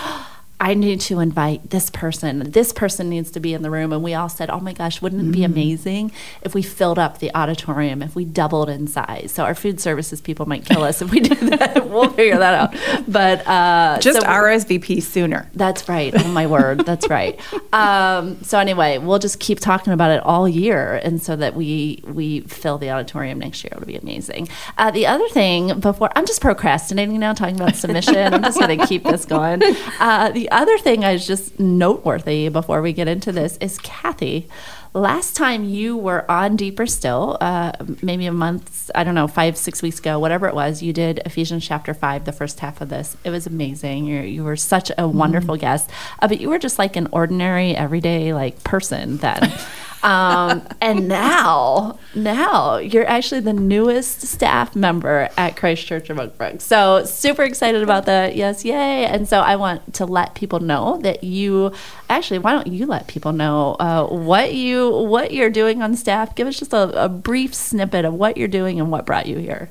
I 0.60 0.74
need 0.74 1.00
to 1.02 1.20
invite 1.20 1.70
this 1.70 1.88
person. 1.88 2.50
This 2.50 2.70
person 2.70 3.08
needs 3.08 3.30
to 3.30 3.40
be 3.40 3.54
in 3.54 3.62
the 3.62 3.70
room. 3.70 3.94
And 3.94 4.02
we 4.02 4.12
all 4.12 4.28
said, 4.28 4.50
oh 4.50 4.60
my 4.60 4.74
gosh, 4.74 5.00
wouldn't 5.00 5.22
it 5.22 5.32
be 5.32 5.38
mm-hmm. 5.38 5.52
amazing 5.52 6.12
if 6.42 6.54
we 6.54 6.62
filled 6.62 6.98
up 6.98 7.18
the 7.18 7.34
auditorium, 7.34 8.02
if 8.02 8.14
we 8.14 8.26
doubled 8.26 8.68
in 8.68 8.86
size? 8.86 9.32
So 9.32 9.44
our 9.44 9.54
food 9.54 9.80
services 9.80 10.20
people 10.20 10.44
might 10.44 10.66
kill 10.66 10.82
us 10.82 11.00
if 11.00 11.10
we 11.10 11.20
do 11.20 11.34
that. 11.48 11.88
we'll 11.88 12.10
figure 12.10 12.36
that 12.36 12.54
out. 12.54 13.08
But 13.08 13.46
uh, 13.46 13.98
just 14.02 14.20
so 14.20 14.26
RSVP 14.26 15.02
sooner. 15.02 15.48
That's 15.54 15.88
right. 15.88 16.12
Oh 16.14 16.28
my 16.28 16.46
word. 16.46 16.80
That's 16.80 17.08
right. 17.08 17.40
Um, 17.72 18.42
so 18.42 18.58
anyway, 18.58 18.98
we'll 18.98 19.20
just 19.20 19.38
keep 19.38 19.60
talking 19.60 19.92
about 19.92 20.10
it 20.10 20.20
all 20.24 20.48
year. 20.48 21.00
And 21.04 21.22
so 21.22 21.36
that 21.36 21.54
we, 21.54 22.02
we 22.04 22.40
fill 22.40 22.78
the 22.78 22.90
auditorium 22.90 23.38
next 23.38 23.62
year. 23.62 23.70
It'll 23.72 23.86
be 23.86 23.96
amazing. 23.96 24.48
Uh, 24.76 24.90
the 24.90 25.06
other 25.06 25.28
thing 25.28 25.78
before, 25.78 26.10
I'm 26.16 26.26
just 26.26 26.40
procrastinating 26.40 27.18
now 27.20 27.32
talking 27.32 27.54
about 27.54 27.76
submission. 27.76 28.34
I'm 28.34 28.42
just 28.42 28.58
going 28.58 28.76
to 28.76 28.86
keep 28.86 29.04
this 29.04 29.24
going. 29.24 29.62
Uh, 30.00 30.30
the 30.32 30.49
other 30.50 30.78
thing 30.78 31.04
I 31.04 31.12
was 31.12 31.26
just 31.26 31.58
noteworthy 31.58 32.48
before 32.48 32.82
we 32.82 32.92
get 32.92 33.08
into 33.08 33.32
this 33.32 33.56
is 33.58 33.78
Cathy. 33.78 34.48
Last 34.92 35.36
time 35.36 35.64
you 35.64 35.96
were 35.96 36.28
on 36.28 36.56
Deeper 36.56 36.86
Still, 36.86 37.38
uh, 37.40 37.72
maybe 38.02 38.26
a 38.26 38.32
month, 38.32 38.90
I 38.94 39.04
don't 39.04 39.14
know, 39.14 39.28
five, 39.28 39.56
six 39.56 39.82
weeks 39.82 40.00
ago, 40.00 40.18
whatever 40.18 40.48
it 40.48 40.54
was, 40.54 40.82
you 40.82 40.92
did 40.92 41.20
Ephesians 41.24 41.64
chapter 41.64 41.94
five, 41.94 42.24
the 42.24 42.32
first 42.32 42.58
half 42.58 42.80
of 42.80 42.88
this. 42.88 43.16
It 43.22 43.30
was 43.30 43.46
amazing. 43.46 44.06
you 44.06 44.20
you 44.22 44.42
were 44.42 44.56
such 44.56 44.90
a 44.98 45.06
wonderful 45.06 45.56
mm. 45.56 45.60
guest, 45.60 45.90
uh, 46.18 46.26
but 46.26 46.40
you 46.40 46.48
were 46.48 46.58
just 46.58 46.78
like 46.78 46.96
an 46.96 47.06
ordinary, 47.12 47.76
everyday 47.76 48.34
like 48.34 48.64
person 48.64 49.18
then. 49.18 49.52
Um, 50.02 50.66
and 50.80 51.08
now, 51.08 51.98
now 52.14 52.78
you're 52.78 53.06
actually 53.06 53.40
the 53.40 53.52
newest 53.52 54.22
staff 54.22 54.74
member 54.74 55.28
at 55.36 55.56
Christ 55.56 55.86
Church 55.86 56.08
of 56.10 56.18
Oak 56.18 56.38
Brook. 56.38 56.60
So 56.60 57.04
super 57.04 57.42
excited 57.42 57.82
about 57.82 58.06
that. 58.06 58.36
Yes, 58.36 58.64
yay! 58.64 59.04
And 59.04 59.28
so 59.28 59.40
I 59.40 59.56
want 59.56 59.94
to 59.94 60.06
let 60.06 60.34
people 60.34 60.60
know 60.60 60.98
that 61.02 61.22
you 61.22 61.72
actually. 62.08 62.38
Why 62.38 62.52
don't 62.52 62.68
you 62.68 62.86
let 62.86 63.08
people 63.08 63.32
know 63.32 63.76
uh, 63.78 64.06
what 64.06 64.54
you 64.54 64.88
what 64.90 65.32
you're 65.32 65.50
doing 65.50 65.82
on 65.82 65.94
staff? 65.96 66.34
Give 66.34 66.46
us 66.48 66.58
just 66.58 66.72
a, 66.72 67.04
a 67.04 67.08
brief 67.08 67.54
snippet 67.54 68.04
of 68.04 68.14
what 68.14 68.36
you're 68.36 68.48
doing 68.48 68.80
and 68.80 68.90
what 68.90 69.04
brought 69.04 69.26
you 69.26 69.36
here. 69.38 69.70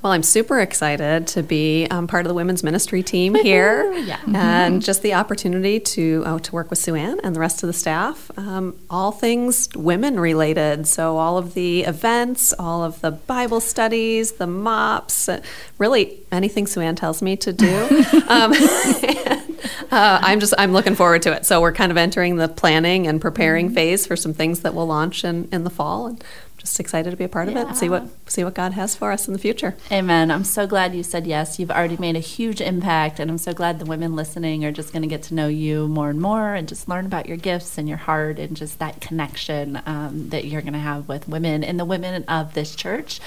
Well, 0.00 0.12
I'm 0.12 0.22
super 0.22 0.60
excited 0.60 1.26
to 1.28 1.42
be 1.42 1.88
um, 1.90 2.06
part 2.06 2.24
of 2.24 2.28
the 2.28 2.34
women's 2.34 2.62
ministry 2.62 3.02
team 3.02 3.34
here, 3.34 3.92
yeah. 3.94 4.20
and 4.26 4.74
mm-hmm. 4.74 4.78
just 4.78 5.02
the 5.02 5.14
opportunity 5.14 5.80
to 5.80 6.22
uh, 6.24 6.38
to 6.38 6.52
work 6.52 6.70
with 6.70 6.78
Suanne 6.78 7.18
and 7.24 7.34
the 7.34 7.40
rest 7.40 7.64
of 7.64 7.66
the 7.66 7.72
staff. 7.72 8.30
Um, 8.38 8.78
all 8.88 9.10
things 9.10 9.68
women 9.74 10.20
related, 10.20 10.86
so 10.86 11.16
all 11.16 11.36
of 11.36 11.54
the 11.54 11.82
events, 11.82 12.52
all 12.60 12.84
of 12.84 13.00
the 13.00 13.10
Bible 13.10 13.58
studies, 13.58 14.32
the 14.32 14.46
mops, 14.46 15.28
uh, 15.28 15.42
really 15.78 16.20
anything 16.30 16.68
Suanne 16.68 16.94
tells 16.94 17.20
me 17.20 17.34
to 17.34 17.52
do. 17.52 17.66
um, 18.28 18.52
uh, 19.90 20.20
I'm 20.22 20.38
just 20.38 20.54
I'm 20.58 20.72
looking 20.72 20.94
forward 20.94 21.22
to 21.22 21.32
it. 21.32 21.44
So 21.44 21.60
we're 21.60 21.72
kind 21.72 21.90
of 21.90 21.98
entering 21.98 22.36
the 22.36 22.46
planning 22.46 23.08
and 23.08 23.20
preparing 23.20 23.66
mm-hmm. 23.66 23.74
phase 23.74 24.06
for 24.06 24.14
some 24.14 24.32
things 24.32 24.60
that 24.60 24.74
will 24.74 24.86
launch 24.86 25.24
in 25.24 25.48
in 25.50 25.64
the 25.64 25.70
fall. 25.70 26.06
And 26.06 26.22
just 26.58 26.78
excited 26.78 27.10
to 27.10 27.16
be 27.16 27.24
a 27.24 27.28
part 27.28 27.48
yeah. 27.48 27.52
of 27.52 27.58
it. 27.58 27.68
and 27.68 27.76
See 27.76 27.88
what 27.88 28.06
see 28.26 28.44
what 28.44 28.54
God 28.54 28.72
has 28.72 28.94
for 28.94 29.12
us 29.12 29.26
in 29.26 29.32
the 29.32 29.38
future. 29.38 29.76
Amen. 29.90 30.30
I'm 30.30 30.44
so 30.44 30.66
glad 30.66 30.94
you 30.94 31.02
said 31.02 31.26
yes. 31.26 31.58
You've 31.58 31.70
already 31.70 31.96
made 31.96 32.16
a 32.16 32.20
huge 32.20 32.60
impact, 32.60 33.18
and 33.18 33.30
I'm 33.30 33.38
so 33.38 33.52
glad 33.52 33.78
the 33.78 33.86
women 33.86 34.14
listening 34.14 34.64
are 34.64 34.72
just 34.72 34.92
going 34.92 35.02
to 35.02 35.08
get 35.08 35.22
to 35.24 35.34
know 35.34 35.48
you 35.48 35.88
more 35.88 36.10
and 36.10 36.20
more, 36.20 36.54
and 36.54 36.68
just 36.68 36.88
learn 36.88 37.06
about 37.06 37.26
your 37.26 37.36
gifts 37.36 37.78
and 37.78 37.88
your 37.88 37.98
heart, 37.98 38.38
and 38.38 38.56
just 38.56 38.78
that 38.78 39.00
connection 39.00 39.80
um, 39.86 40.28
that 40.28 40.44
you're 40.44 40.62
going 40.62 40.72
to 40.74 40.78
have 40.78 41.08
with 41.08 41.28
women 41.28 41.64
and 41.64 41.80
the 41.80 41.84
women 41.84 42.24
of 42.24 42.54
this 42.54 42.74
church 42.74 43.20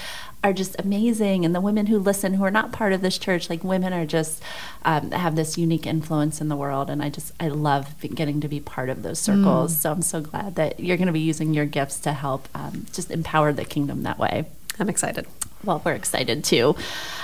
are 0.44 0.52
just 0.52 0.76
amazing. 0.78 1.44
And 1.44 1.54
the 1.54 1.60
women 1.60 1.86
who 1.86 1.98
listen 1.98 2.34
who 2.34 2.44
are 2.44 2.50
not 2.50 2.72
part 2.72 2.92
of 2.92 3.00
this 3.00 3.18
church 3.18 3.48
like 3.48 3.62
women 3.62 3.92
are 3.92 4.06
just 4.06 4.42
um, 4.84 5.10
have 5.12 5.36
this 5.36 5.56
unique 5.56 5.86
influence 5.86 6.40
in 6.40 6.48
the 6.48 6.56
world. 6.56 6.90
And 6.90 7.02
i 7.02 7.08
just 7.08 7.32
i 7.38 7.48
love 7.48 7.94
getting 8.14 8.40
to 8.40 8.48
be 8.48 8.60
part 8.60 8.88
of 8.88 9.02
those 9.02 9.18
circles. 9.18 9.74
Mm. 9.74 9.76
so 9.76 9.92
i'm 9.92 10.02
so 10.02 10.20
glad 10.20 10.54
that 10.56 10.80
you're 10.80 10.96
going 10.96 11.06
to 11.06 11.12
be 11.12 11.20
using 11.20 11.54
your 11.54 11.66
gifts 11.66 12.00
to 12.00 12.12
help 12.12 12.48
um, 12.54 12.86
just 12.92 13.10
empower 13.10 13.52
the 13.52 13.64
kingdom 13.64 14.02
that 14.02 14.18
way. 14.18 14.46
I'm 14.78 14.88
excited 14.88 15.26
Well, 15.64 15.80
we're 15.84 15.92
excited 15.92 16.42
too. 16.42 16.74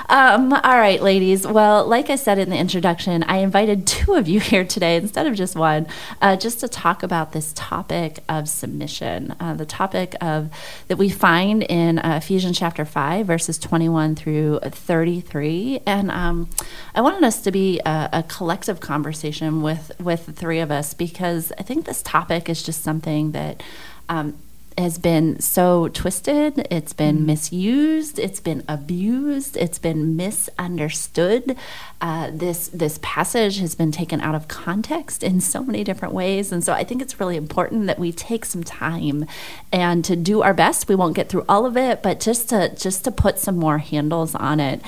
Um, 0.08 0.52
all 0.52 0.78
right, 0.78 1.02
ladies. 1.02 1.44
Well, 1.44 1.84
like 1.86 2.08
I 2.08 2.14
said 2.14 2.38
in 2.38 2.50
the 2.50 2.56
introduction, 2.56 3.24
I 3.24 3.38
invited 3.38 3.84
two 3.86 4.14
of 4.14 4.28
you 4.28 4.38
here 4.50 4.64
today 4.64 4.96
instead 4.96 5.26
of 5.26 5.34
just 5.34 5.56
one, 5.56 5.88
uh, 6.22 6.36
just 6.36 6.60
to 6.60 6.68
talk 6.68 7.02
about 7.02 7.32
this 7.32 7.52
topic 7.54 8.20
of 8.28 8.48
submission, 8.48 9.34
uh, 9.40 9.54
the 9.54 9.66
topic 9.66 10.14
of 10.20 10.50
that 10.86 10.98
we 10.98 11.08
find 11.08 11.64
in 11.64 11.98
uh, 11.98 12.20
Ephesians 12.22 12.58
chapter 12.58 12.84
five, 12.84 13.26
verses 13.26 13.58
twenty-one 13.58 14.14
through 14.14 14.60
thirty-three. 14.62 15.80
And 15.84 16.10
um, 16.12 16.48
I 16.94 17.00
wanted 17.00 17.24
us 17.24 17.42
to 17.42 17.50
be 17.50 17.80
a, 17.84 18.08
a 18.12 18.22
collective 18.22 18.78
conversation 18.78 19.62
with 19.62 19.90
with 20.00 20.26
the 20.26 20.32
three 20.32 20.60
of 20.60 20.70
us 20.70 20.94
because 20.94 21.52
I 21.58 21.64
think 21.64 21.86
this 21.86 22.02
topic 22.02 22.48
is 22.48 22.62
just 22.62 22.82
something 22.82 23.32
that. 23.32 23.62
Um, 24.10 24.38
has 24.78 24.98
been 24.98 25.40
so 25.40 25.88
twisted, 25.88 26.66
it's 26.70 26.92
been 26.92 27.18
mm. 27.18 27.26
misused, 27.26 28.18
it's 28.18 28.40
been 28.40 28.62
abused, 28.68 29.56
it's 29.56 29.78
been 29.78 30.16
misunderstood. 30.16 31.56
Uh, 32.00 32.30
this 32.32 32.68
this 32.68 32.98
passage 33.02 33.58
has 33.58 33.74
been 33.74 33.90
taken 33.90 34.20
out 34.20 34.34
of 34.34 34.46
context 34.48 35.22
in 35.22 35.40
so 35.40 35.62
many 35.64 35.82
different 35.82 36.14
ways, 36.14 36.52
and 36.52 36.62
so 36.62 36.72
I 36.72 36.84
think 36.84 37.02
it's 37.02 37.18
really 37.18 37.36
important 37.36 37.86
that 37.88 37.98
we 37.98 38.12
take 38.12 38.44
some 38.44 38.62
time 38.62 39.26
and 39.72 40.04
to 40.04 40.14
do 40.14 40.42
our 40.42 40.54
best. 40.54 40.88
We 40.88 40.94
won't 40.94 41.16
get 41.16 41.28
through 41.28 41.44
all 41.48 41.66
of 41.66 41.76
it, 41.76 42.02
but 42.02 42.20
just 42.20 42.48
to 42.50 42.74
just 42.74 43.04
to 43.04 43.10
put 43.10 43.38
some 43.38 43.56
more 43.56 43.78
handles 43.78 44.34
on 44.34 44.60
it, 44.60 44.80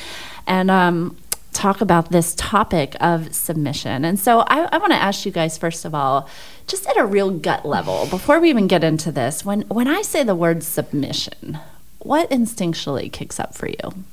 and 0.47 0.71
um, 0.71 1.17
talk 1.53 1.81
about 1.81 2.11
this 2.11 2.35
topic 2.37 2.97
of 3.01 3.35
submission. 3.35 4.05
And 4.05 4.19
so 4.19 4.41
I, 4.41 4.69
I 4.73 4.79
want 4.79 4.93
to 4.93 4.99
ask 4.99 5.27
you 5.27 5.33
guys 5.33 5.59
first 5.59 5.85
of 5.85 5.95
all 5.95 6.29
just 6.67 6.87
at 6.87 6.97
a 6.97 7.05
real 7.05 7.31
gut 7.31 7.67
level, 7.67 8.07
before 8.07 8.39
we 8.39 8.49
even 8.49 8.69
get 8.69 8.85
into 8.85 9.11
this, 9.11 9.45
when, 9.45 9.63
when 9.63 9.89
I 9.89 10.03
say 10.03 10.23
the 10.23 10.37
word 10.37 10.63
submission, 10.63 11.59
what 11.99 12.31
instinctually 12.31 13.11
kicks 13.11 13.41
up 13.41 13.55
for 13.55 13.69
you? 13.69 14.05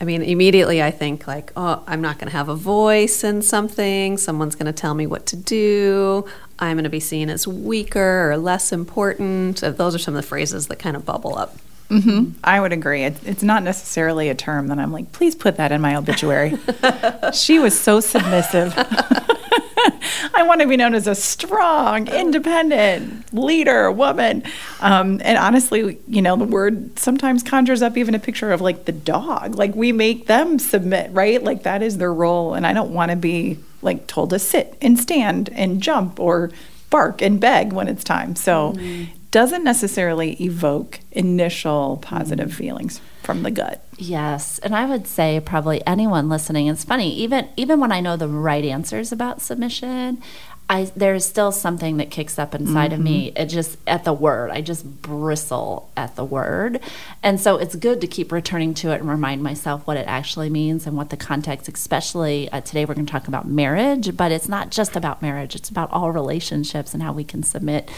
I 0.00 0.04
mean, 0.04 0.22
immediately 0.22 0.80
I 0.80 0.92
think, 0.92 1.26
like, 1.26 1.52
oh, 1.56 1.82
I'm 1.86 2.00
not 2.00 2.18
going 2.18 2.30
to 2.30 2.36
have 2.36 2.48
a 2.48 2.54
voice 2.54 3.24
in 3.24 3.42
something. 3.42 4.16
Someone's 4.16 4.54
going 4.54 4.66
to 4.66 4.72
tell 4.72 4.94
me 4.94 5.08
what 5.08 5.26
to 5.26 5.36
do. 5.36 6.24
I'm 6.58 6.76
going 6.76 6.84
to 6.84 6.90
be 6.90 7.00
seen 7.00 7.28
as 7.30 7.48
weaker 7.48 8.30
or 8.30 8.36
less 8.36 8.70
important. 8.70 9.60
Those 9.60 9.94
are 9.96 9.98
some 9.98 10.14
of 10.14 10.22
the 10.22 10.28
phrases 10.28 10.68
that 10.68 10.78
kind 10.78 10.94
of 10.94 11.04
bubble 11.04 11.36
up. 11.36 11.56
Mm-hmm. 11.90 12.38
I 12.44 12.60
would 12.60 12.72
agree. 12.72 13.04
It, 13.04 13.16
it's 13.24 13.42
not 13.42 13.62
necessarily 13.62 14.28
a 14.28 14.34
term 14.34 14.68
that 14.68 14.78
I'm 14.78 14.92
like, 14.92 15.12
please 15.12 15.34
put 15.34 15.56
that 15.56 15.72
in 15.72 15.80
my 15.80 15.96
obituary. 15.96 16.58
she 17.32 17.58
was 17.58 17.78
so 17.78 18.00
submissive. 18.00 18.74
I 20.34 20.42
want 20.42 20.60
to 20.60 20.66
be 20.66 20.76
known 20.76 20.94
as 20.94 21.06
a 21.06 21.14
strong, 21.14 22.08
independent 22.08 23.32
leader, 23.32 23.90
woman. 23.90 24.42
Um, 24.80 25.20
and 25.24 25.38
honestly, 25.38 25.98
you 26.06 26.20
know, 26.20 26.36
the 26.36 26.44
word 26.44 26.98
sometimes 26.98 27.42
conjures 27.42 27.80
up 27.80 27.96
even 27.96 28.14
a 28.14 28.18
picture 28.18 28.52
of 28.52 28.60
like 28.60 28.84
the 28.84 28.92
dog. 28.92 29.54
Like 29.54 29.74
we 29.74 29.92
make 29.92 30.26
them 30.26 30.58
submit, 30.58 31.10
right? 31.12 31.42
Like 31.42 31.62
that 31.62 31.82
is 31.82 31.98
their 31.98 32.12
role. 32.12 32.54
And 32.54 32.66
I 32.66 32.72
don't 32.72 32.92
want 32.92 33.10
to 33.12 33.16
be 33.16 33.58
like 33.80 34.06
told 34.06 34.30
to 34.30 34.38
sit 34.38 34.76
and 34.82 34.98
stand 34.98 35.48
and 35.50 35.82
jump 35.82 36.20
or 36.20 36.50
bark 36.90 37.22
and 37.22 37.40
beg 37.40 37.72
when 37.72 37.88
it's 37.88 38.04
time. 38.04 38.36
So 38.36 38.72
mm 38.72 39.08
doesn't 39.30 39.64
necessarily 39.64 40.32
evoke 40.42 41.00
initial 41.12 41.98
positive 41.98 42.52
feelings 42.52 43.00
from 43.22 43.42
the 43.42 43.50
gut. 43.50 43.84
Yes, 43.98 44.58
and 44.60 44.74
I 44.74 44.86
would 44.86 45.06
say 45.06 45.40
probably 45.44 45.86
anyone 45.86 46.28
listening. 46.28 46.66
It's 46.66 46.84
funny, 46.84 47.14
even 47.14 47.48
even 47.56 47.80
when 47.80 47.92
I 47.92 48.00
know 48.00 48.16
the 48.16 48.28
right 48.28 48.64
answers 48.64 49.12
about 49.12 49.42
submission, 49.42 50.22
I 50.70 50.90
there's 50.94 51.24
still 51.24 51.50
something 51.50 51.96
that 51.96 52.10
kicks 52.10 52.38
up 52.38 52.54
inside 52.54 52.90
mm-hmm. 52.90 53.00
of 53.00 53.04
me. 53.04 53.28
Mm-hmm. 53.28 53.42
It 53.42 53.46
just 53.46 53.78
at 53.86 54.04
the 54.04 54.12
word, 54.12 54.50
I 54.50 54.60
just 54.60 55.02
bristle 55.02 55.90
at 55.96 56.14
the 56.16 56.24
word, 56.24 56.80
and 57.22 57.40
so 57.40 57.56
it's 57.56 57.74
good 57.74 58.00
to 58.02 58.06
keep 58.06 58.30
returning 58.30 58.74
to 58.74 58.90
it 58.90 59.00
and 59.00 59.08
remind 59.08 59.42
myself 59.42 59.86
what 59.86 59.96
it 59.96 60.06
actually 60.06 60.50
means 60.50 60.86
and 60.86 60.96
what 60.96 61.10
the 61.10 61.16
context. 61.16 61.68
Especially 61.68 62.50
uh, 62.50 62.60
today, 62.60 62.84
we're 62.84 62.94
going 62.94 63.06
to 63.06 63.12
talk 63.12 63.28
about 63.28 63.46
marriage, 63.46 64.16
but 64.16 64.30
it's 64.30 64.48
not 64.48 64.70
just 64.70 64.94
about 64.94 65.22
marriage. 65.22 65.54
It's 65.54 65.70
about 65.70 65.90
all 65.90 66.12
relationships 66.12 66.92
and 66.92 67.02
how 67.02 67.12
we 67.12 67.24
can 67.24 67.42
submit 67.42 67.88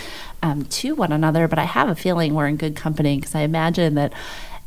um, 0.43 0.65
to 0.67 0.95
one 0.95 1.13
another. 1.13 1.49
But 1.49 1.59
I 1.59 1.65
have 1.65 1.89
a 1.89 1.97
feeling 1.97 2.35
we're 2.35 2.47
in 2.47 2.57
good 2.57 2.77
company 2.77 3.17
because 3.17 3.35
I 3.35 3.41
imagine 3.41 3.97
that 3.97 4.13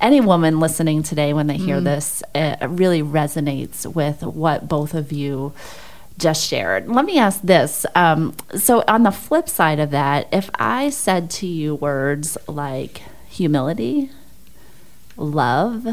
any 0.01 0.19
woman 0.19 0.60
listening 0.60 1.01
today, 1.03 1.33
when 1.33 1.48
they 1.48 1.55
hear 1.55 1.77
mm. 1.77 1.86
this, 1.86 2.22
it 2.36 2.60
really 2.67 3.01
resonates 3.01 3.86
with 3.86 4.22
what 4.24 4.67
both 4.67 4.93
of 4.93 5.13
you 5.13 5.53
just 6.17 6.48
shared. 6.48 6.88
Let 6.88 7.05
me 7.05 7.17
ask 7.17 7.41
this. 7.41 7.86
Um, 7.96 8.36
so, 8.55 8.84
on 8.88 9.03
the 9.03 9.12
flip 9.12 9.50
side 9.50 9.79
of 9.79 9.91
that, 9.91 10.27
if 10.32 10.50
I 10.55 10.89
said 10.89 11.29
to 11.32 11.48
you 11.48 11.75
words 11.75 12.38
like 12.48 13.01
humility, 13.27 14.12
love, 15.17 15.88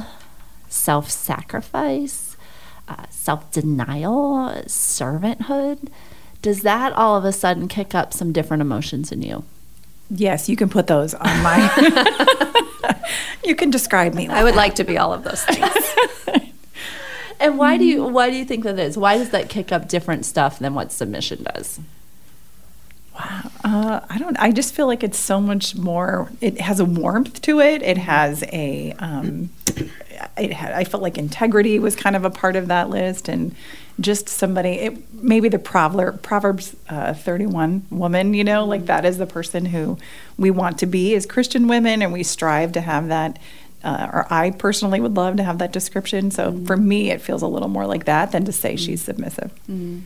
self 0.68 1.10
sacrifice, 1.10 2.36
uh, 2.88 3.06
self 3.10 3.50
denial, 3.52 4.52
servanthood, 4.66 5.88
does 6.42 6.62
that 6.62 6.92
all 6.92 7.16
of 7.16 7.24
a 7.24 7.32
sudden 7.32 7.68
kick 7.68 7.94
up 7.94 8.12
some 8.12 8.32
different 8.32 8.60
emotions 8.60 9.12
in 9.12 9.22
you? 9.22 9.44
Yes, 10.10 10.48
you 10.48 10.56
can 10.56 10.68
put 10.68 10.86
those 10.86 11.14
on 11.14 11.42
my. 11.42 12.56
you 13.44 13.54
can 13.54 13.70
describe 13.70 14.14
me. 14.14 14.28
I 14.28 14.42
would 14.42 14.54
like 14.54 14.74
to 14.76 14.84
be 14.84 14.98
all 14.98 15.12
of 15.12 15.24
those 15.24 15.44
things. 15.44 15.70
And 17.40 17.56
why 17.56 17.78
do 17.78 17.84
you 17.84 18.04
why 18.04 18.28
do 18.28 18.36
you 18.36 18.44
think 18.44 18.64
that 18.64 18.78
is? 18.78 18.98
Why 18.98 19.16
does 19.16 19.30
that 19.30 19.48
kick 19.48 19.72
up 19.72 19.88
different 19.88 20.26
stuff 20.26 20.58
than 20.58 20.74
what 20.74 20.92
submission 20.92 21.42
does? 21.42 21.80
Wow, 23.14 23.50
uh, 23.64 24.00
I 24.08 24.18
don't. 24.18 24.36
I 24.38 24.52
just 24.52 24.74
feel 24.74 24.86
like 24.86 25.02
it's 25.02 25.18
so 25.18 25.40
much 25.40 25.74
more. 25.74 26.30
It 26.40 26.60
has 26.60 26.80
a 26.80 26.84
warmth 26.84 27.40
to 27.42 27.60
it. 27.60 27.82
It 27.82 27.98
has 27.98 28.44
a. 28.52 28.92
Um, 28.98 29.50
it 30.36 30.52
had, 30.52 30.72
I 30.72 30.84
felt 30.84 31.02
like 31.02 31.16
integrity 31.16 31.78
was 31.78 31.96
kind 31.96 32.14
of 32.14 32.24
a 32.24 32.30
part 32.30 32.56
of 32.56 32.68
that 32.68 32.90
list, 32.90 33.28
and 33.28 33.54
just 33.98 34.28
somebody. 34.28 34.70
It, 34.72 35.14
maybe 35.14 35.48
the 35.48 35.58
Proverb, 35.58 36.22
Proverbs 36.22 36.76
uh, 36.88 37.14
thirty-one 37.14 37.86
woman. 37.90 38.34
You 38.34 38.44
know, 38.44 38.66
like 38.66 38.86
that 38.86 39.04
is 39.04 39.16
the 39.18 39.26
person 39.26 39.66
who 39.66 39.98
we 40.36 40.50
want 40.50 40.78
to 40.78 40.86
be 40.86 41.14
as 41.14 41.26
Christian 41.26 41.68
women, 41.68 42.02
and 42.02 42.12
we 42.12 42.22
strive 42.22 42.72
to 42.72 42.80
have 42.82 43.08
that 43.08 43.38
uh, 43.82 44.10
or 44.12 44.26
I 44.30 44.50
personally 44.50 45.00
would 45.00 45.16
love 45.16 45.36
to 45.36 45.42
have 45.42 45.58
that 45.58 45.72
description. 45.72 46.30
So 46.30 46.52
mm-hmm. 46.52 46.66
for 46.66 46.76
me, 46.76 47.10
it 47.10 47.20
feels 47.20 47.42
a 47.42 47.46
little 47.46 47.68
more 47.68 47.86
like 47.86 48.04
that 48.04 48.32
than 48.32 48.44
to 48.44 48.52
say 48.52 48.74
mm-hmm. 48.74 48.84
she's 48.84 49.02
submissive. 49.02 49.52
Mm-hmm. 49.68 50.00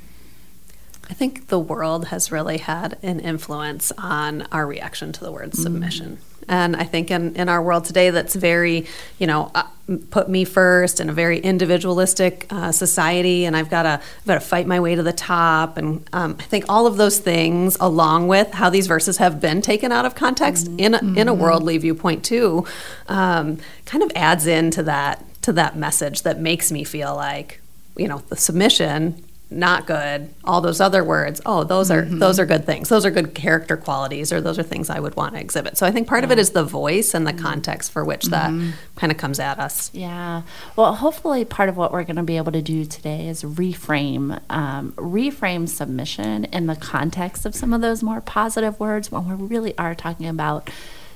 I 1.10 1.14
think 1.14 1.48
the 1.48 1.58
world 1.58 2.06
has 2.06 2.32
really 2.32 2.58
had 2.58 2.98
an 3.02 3.20
influence 3.20 3.92
on 3.98 4.42
our 4.52 4.66
reaction 4.66 5.12
to 5.12 5.20
the 5.20 5.30
word 5.30 5.50
mm-hmm. 5.50 5.62
submission. 5.62 6.18
And 6.48 6.76
I 6.76 6.84
think 6.84 7.10
in, 7.10 7.34
in 7.36 7.48
our 7.48 7.62
world 7.62 7.84
today, 7.84 8.10
that's 8.10 8.34
very, 8.34 8.86
you 9.18 9.26
know, 9.26 9.50
uh, 9.54 9.64
put 10.10 10.28
me 10.28 10.44
first 10.44 10.98
in 10.98 11.10
a 11.10 11.12
very 11.12 11.38
individualistic 11.38 12.46
uh, 12.50 12.72
society, 12.72 13.44
and 13.44 13.56
I've 13.56 13.68
got 13.68 13.82
to 13.82 14.00
I've 14.20 14.26
got 14.26 14.34
to 14.34 14.40
fight 14.40 14.66
my 14.66 14.80
way 14.80 14.94
to 14.94 15.02
the 15.02 15.12
top. 15.12 15.76
And 15.76 16.08
um, 16.12 16.36
I 16.38 16.44
think 16.44 16.64
all 16.68 16.86
of 16.86 16.96
those 16.96 17.18
things, 17.18 17.76
along 17.80 18.28
with 18.28 18.52
how 18.52 18.70
these 18.70 18.86
verses 18.86 19.18
have 19.18 19.40
been 19.40 19.60
taken 19.60 19.92
out 19.92 20.06
of 20.06 20.14
context 20.14 20.66
mm-hmm. 20.66 20.80
in 20.80 20.94
a, 20.94 20.98
in 20.98 21.28
a 21.28 21.32
mm-hmm. 21.32 21.42
worldly 21.42 21.78
viewpoint 21.78 22.24
too, 22.24 22.66
um, 23.08 23.58
kind 23.84 24.02
of 24.02 24.10
adds 24.14 24.46
into 24.46 24.82
that 24.84 25.24
to 25.42 25.52
that 25.52 25.76
message 25.76 26.22
that 26.22 26.40
makes 26.40 26.72
me 26.72 26.84
feel 26.84 27.14
like, 27.14 27.60
you 27.96 28.08
know, 28.08 28.22
the 28.28 28.36
submission 28.36 29.22
not 29.54 29.86
good 29.86 30.32
all 30.44 30.60
those 30.60 30.80
other 30.80 31.04
words 31.04 31.40
oh 31.46 31.64
those 31.64 31.90
are 31.90 32.02
mm-hmm. 32.02 32.18
those 32.18 32.38
are 32.38 32.46
good 32.46 32.66
things 32.66 32.88
those 32.88 33.04
are 33.04 33.10
good 33.10 33.34
character 33.34 33.76
qualities 33.76 34.32
or 34.32 34.40
those 34.40 34.58
are 34.58 34.62
things 34.62 34.90
i 34.90 34.98
would 34.98 35.14
want 35.16 35.34
to 35.34 35.40
exhibit 35.40 35.76
so 35.78 35.86
i 35.86 35.90
think 35.90 36.08
part 36.08 36.20
yeah. 36.20 36.26
of 36.26 36.30
it 36.32 36.38
is 36.38 36.50
the 36.50 36.64
voice 36.64 37.14
and 37.14 37.26
the 37.26 37.32
mm-hmm. 37.32 37.42
context 37.42 37.92
for 37.92 38.04
which 38.04 38.24
that 38.26 38.50
mm-hmm. 38.50 38.70
kind 38.96 39.12
of 39.12 39.18
comes 39.18 39.38
at 39.38 39.58
us 39.58 39.90
yeah 39.94 40.42
well 40.76 40.94
hopefully 40.96 41.44
part 41.44 41.68
of 41.68 41.76
what 41.76 41.92
we're 41.92 42.04
going 42.04 42.16
to 42.16 42.22
be 42.22 42.36
able 42.36 42.52
to 42.52 42.62
do 42.62 42.84
today 42.84 43.28
is 43.28 43.42
reframe 43.42 44.40
um, 44.50 44.92
reframe 44.92 45.68
submission 45.68 46.44
in 46.46 46.66
the 46.66 46.76
context 46.76 47.46
of 47.46 47.54
some 47.54 47.72
of 47.72 47.80
those 47.80 48.02
more 48.02 48.20
positive 48.20 48.78
words 48.80 49.12
when 49.12 49.28
we 49.28 49.46
really 49.46 49.76
are 49.78 49.94
talking 49.94 50.26
about 50.26 50.68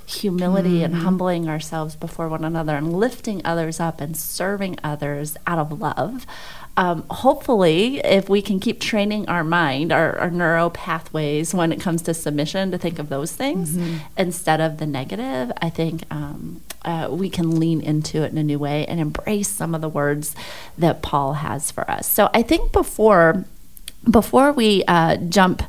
humility 0.09 0.83
and 0.83 0.95
mm-hmm. 0.95 1.05
humbling 1.05 1.49
ourselves 1.49 1.95
before 1.95 2.29
one 2.29 2.43
another 2.43 2.77
and 2.77 2.95
lifting 2.95 3.43
others 3.45 3.79
up 3.79 4.01
and 4.01 4.17
serving 4.17 4.79
others 4.83 5.37
out 5.47 5.59
of 5.59 5.81
love 5.81 6.25
um, 6.79 7.05
hopefully, 7.11 7.99
if 8.05 8.29
we 8.29 8.41
can 8.41 8.61
keep 8.61 8.79
training 8.81 9.29
our 9.29 9.43
mind, 9.43 9.91
our, 9.91 10.17
our 10.17 10.31
neuro 10.31 10.71
pathways 10.71 11.53
when 11.53 11.73
it 11.73 11.81
comes 11.81 12.03
to 12.03 12.15
submission, 12.15 12.71
to 12.71 12.79
think 12.79 13.01
of 13.01 13.09
those 13.09 13.35
things 13.35 13.73
mm-hmm. 13.73 13.97
instead 14.17 14.61
of 14.61 14.79
the 14.79 14.87
negative, 14.87 15.51
I 15.61 15.71
think 15.71 16.05
um, 16.09 16.61
uh, 16.85 17.09
we 17.11 17.31
can 17.31 17.59
lean 17.59 17.81
into 17.81 18.23
it 18.23 18.31
in 18.31 18.39
a 18.39 18.45
new 18.45 18.61
way 18.61 18.87
and 18.87 19.01
embrace 19.01 19.49
some 19.49 19.75
of 19.75 19.81
the 19.81 19.89
words 19.89 20.37
that 20.79 21.03
Paul 21.03 21.33
has 21.33 21.73
for 21.73 21.91
us. 21.91 22.09
So 22.09 22.31
I 22.33 22.43
think 22.43 22.71
before 22.71 23.45
before 24.09 24.53
we 24.53 24.85
uh, 24.87 25.17
jump 25.17 25.65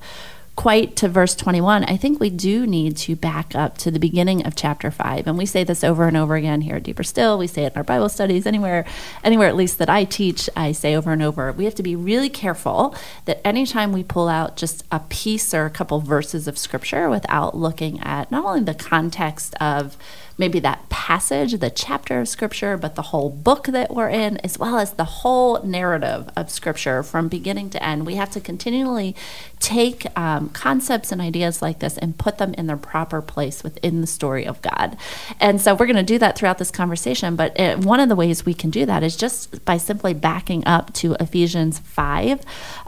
quite 0.60 0.94
to 0.98 1.08
verse 1.08 1.38
21, 1.38 1.86
I 1.86 1.96
think 1.96 2.20
we 2.20 2.30
do 2.30 2.68
need 2.68 2.98
to 2.98 3.16
back 3.16 3.56
up 3.56 3.78
to 3.78 3.89
the 3.89 3.98
beginning 3.98 4.46
of 4.46 4.58
chapter 4.58 4.92
5. 4.92 5.25
And 5.25 5.38
we 5.38 5.46
say 5.46 5.63
this 5.63 5.86
over 5.86 6.06
and 6.06 6.18
over 6.18 6.36
again 6.36 6.60
here 6.60 6.75
at 6.75 6.84
Deeper 6.84 7.01
Still. 7.01 7.38
We 7.38 7.48
say 7.48 7.63
it 7.63 7.72
in 7.72 7.78
our 7.78 7.84
Bible 7.86 8.10
studies, 8.10 8.46
anywhere, 8.46 8.84
anywhere 9.24 9.48
at 9.48 9.56
least 9.56 9.78
that 9.78 9.89
I 9.89 10.04
teach, 10.04 10.50
I 10.58 10.74
say 10.74 10.98
over 10.98 11.13
and 11.13 11.24
over. 11.24 11.54
We 11.54 11.63
have 11.63 11.75
to 11.75 11.84
be 11.84 11.96
really 11.96 12.28
careful 12.28 12.94
that 13.24 13.39
anytime 13.48 13.94
we 13.94 14.04
pull 14.04 14.28
out 14.28 14.58
just 14.58 14.84
a 14.92 15.00
piece 15.00 15.54
or 15.54 15.63
a 15.63 15.70
couple 15.70 16.01
verses 16.01 16.46
of 16.46 16.58
scripture 16.58 17.10
without 17.10 17.56
looking 17.56 18.01
at 18.01 18.30
not 18.30 18.44
only 18.44 18.60
the 18.60 18.74
context 18.74 19.56
of 19.62 19.96
maybe 20.39 20.60
that 20.62 20.88
passage, 20.89 21.51
the 21.60 21.69
chapter 21.69 22.22
of 22.22 22.29
Scripture, 22.29 22.77
but 22.77 22.96
the 22.96 23.01
whole 23.03 23.29
book 23.29 23.67
that 23.67 23.93
we're 23.93 24.10
in, 24.10 24.38
as 24.38 24.58
well 24.58 24.79
as 24.79 24.93
the 24.93 25.03
whole 25.03 25.62
narrative 25.63 26.29
of 26.36 26.50
Scripture 26.50 27.03
from 27.03 27.27
beginning 27.27 27.69
to 27.72 27.84
end. 27.84 28.05
We 28.05 28.15
have 28.15 28.31
to 28.31 28.39
continually 28.39 29.15
take 29.60 30.05
um, 30.17 30.50
concepts 30.50 31.12
and 31.12 31.19
ideas 31.19 31.62
like 31.62 31.79
this 31.79 31.98
and 31.98 32.17
put 32.17 32.38
them 32.38 32.53
in 32.53 32.67
their 32.67 32.77
proper 32.77 33.22
place 33.22 33.63
within 33.63 34.00
the 34.00 34.08
story 34.08 34.46
of 34.46 34.62
God. 34.62 34.98
And 35.39 35.60
so 35.60 35.75
we're 35.75 35.86
going 35.86 35.98
to 35.98 36.03
do 36.03 36.17
that 36.19 36.38
throughout 36.38 36.58
this 36.58 36.72
conversation. 36.72 37.36
But 37.36 37.60
it, 37.60 37.79
one 37.79 38.00
of 38.00 38.08
the 38.08 38.15
ways 38.15 38.46
we 38.46 38.53
can 38.53 38.69
do 38.69 38.86
that 38.86 39.03
is 39.03 39.17
just 39.17 39.65
by 39.65 39.75
simply 39.75 40.13
backing 40.13 40.65
up 40.65 40.93
to 40.96 41.17
Ephesians 41.19 41.79
5, 41.79 42.41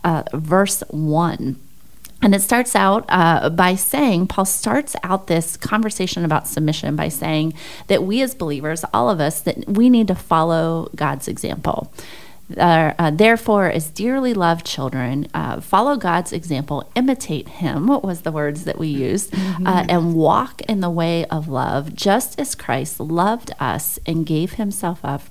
uh, 0.06 0.24
verse 0.34 0.84
1. 0.90 1.60
And 2.22 2.36
it 2.36 2.42
starts 2.42 2.76
out 2.76 3.06
uh, 3.10 3.50
by 3.50 3.76
saying, 3.76 4.28
Paul 4.28 4.46
starts 4.46 4.96
out 5.04 5.28
this 5.28 5.58
conversation 5.58 6.24
about 6.24 6.48
submission 6.48 6.96
by 6.96 7.10
saying 7.10 7.54
that 7.88 8.04
we 8.04 8.22
as 8.22 8.36
believers, 8.36 8.86
all 8.94 9.10
of 9.10 9.20
us, 9.20 9.42
that 9.42 9.68
we 9.68 9.90
need 9.90 10.08
to 10.08 10.16
follow 10.16 10.90
God's 10.96 11.28
example. 11.28 11.92
Uh, 12.58 12.94
uh, 12.98 13.12
therefore, 13.12 13.70
as 13.70 13.90
dearly 13.90 14.34
loved 14.34 14.66
children, 14.66 15.28
uh, 15.34 15.62
follow 15.62 15.96
God's 15.96 16.34
example, 16.34 16.90
imitate 16.96 17.48
Him, 17.48 17.88
what 17.88 18.04
was 18.04 18.22
the 18.22 18.32
words 18.32 18.66
that 18.66 18.78
we 18.78 18.88
used, 18.88 19.32
mm-hmm. 19.32 19.68
Uh, 19.68 19.86
and 19.88 20.16
walk 20.16 20.62
in 20.62 20.82
the 20.82 20.90
way 20.90 21.26
of 21.26 21.48
love, 21.48 21.94
just 21.94 22.40
as 22.40 22.56
Christ 22.56 23.00
loved 23.00 23.52
us 23.60 24.00
and 24.06 24.26
gave 24.26 24.54
Himself 24.54 25.00
up 25.04 25.22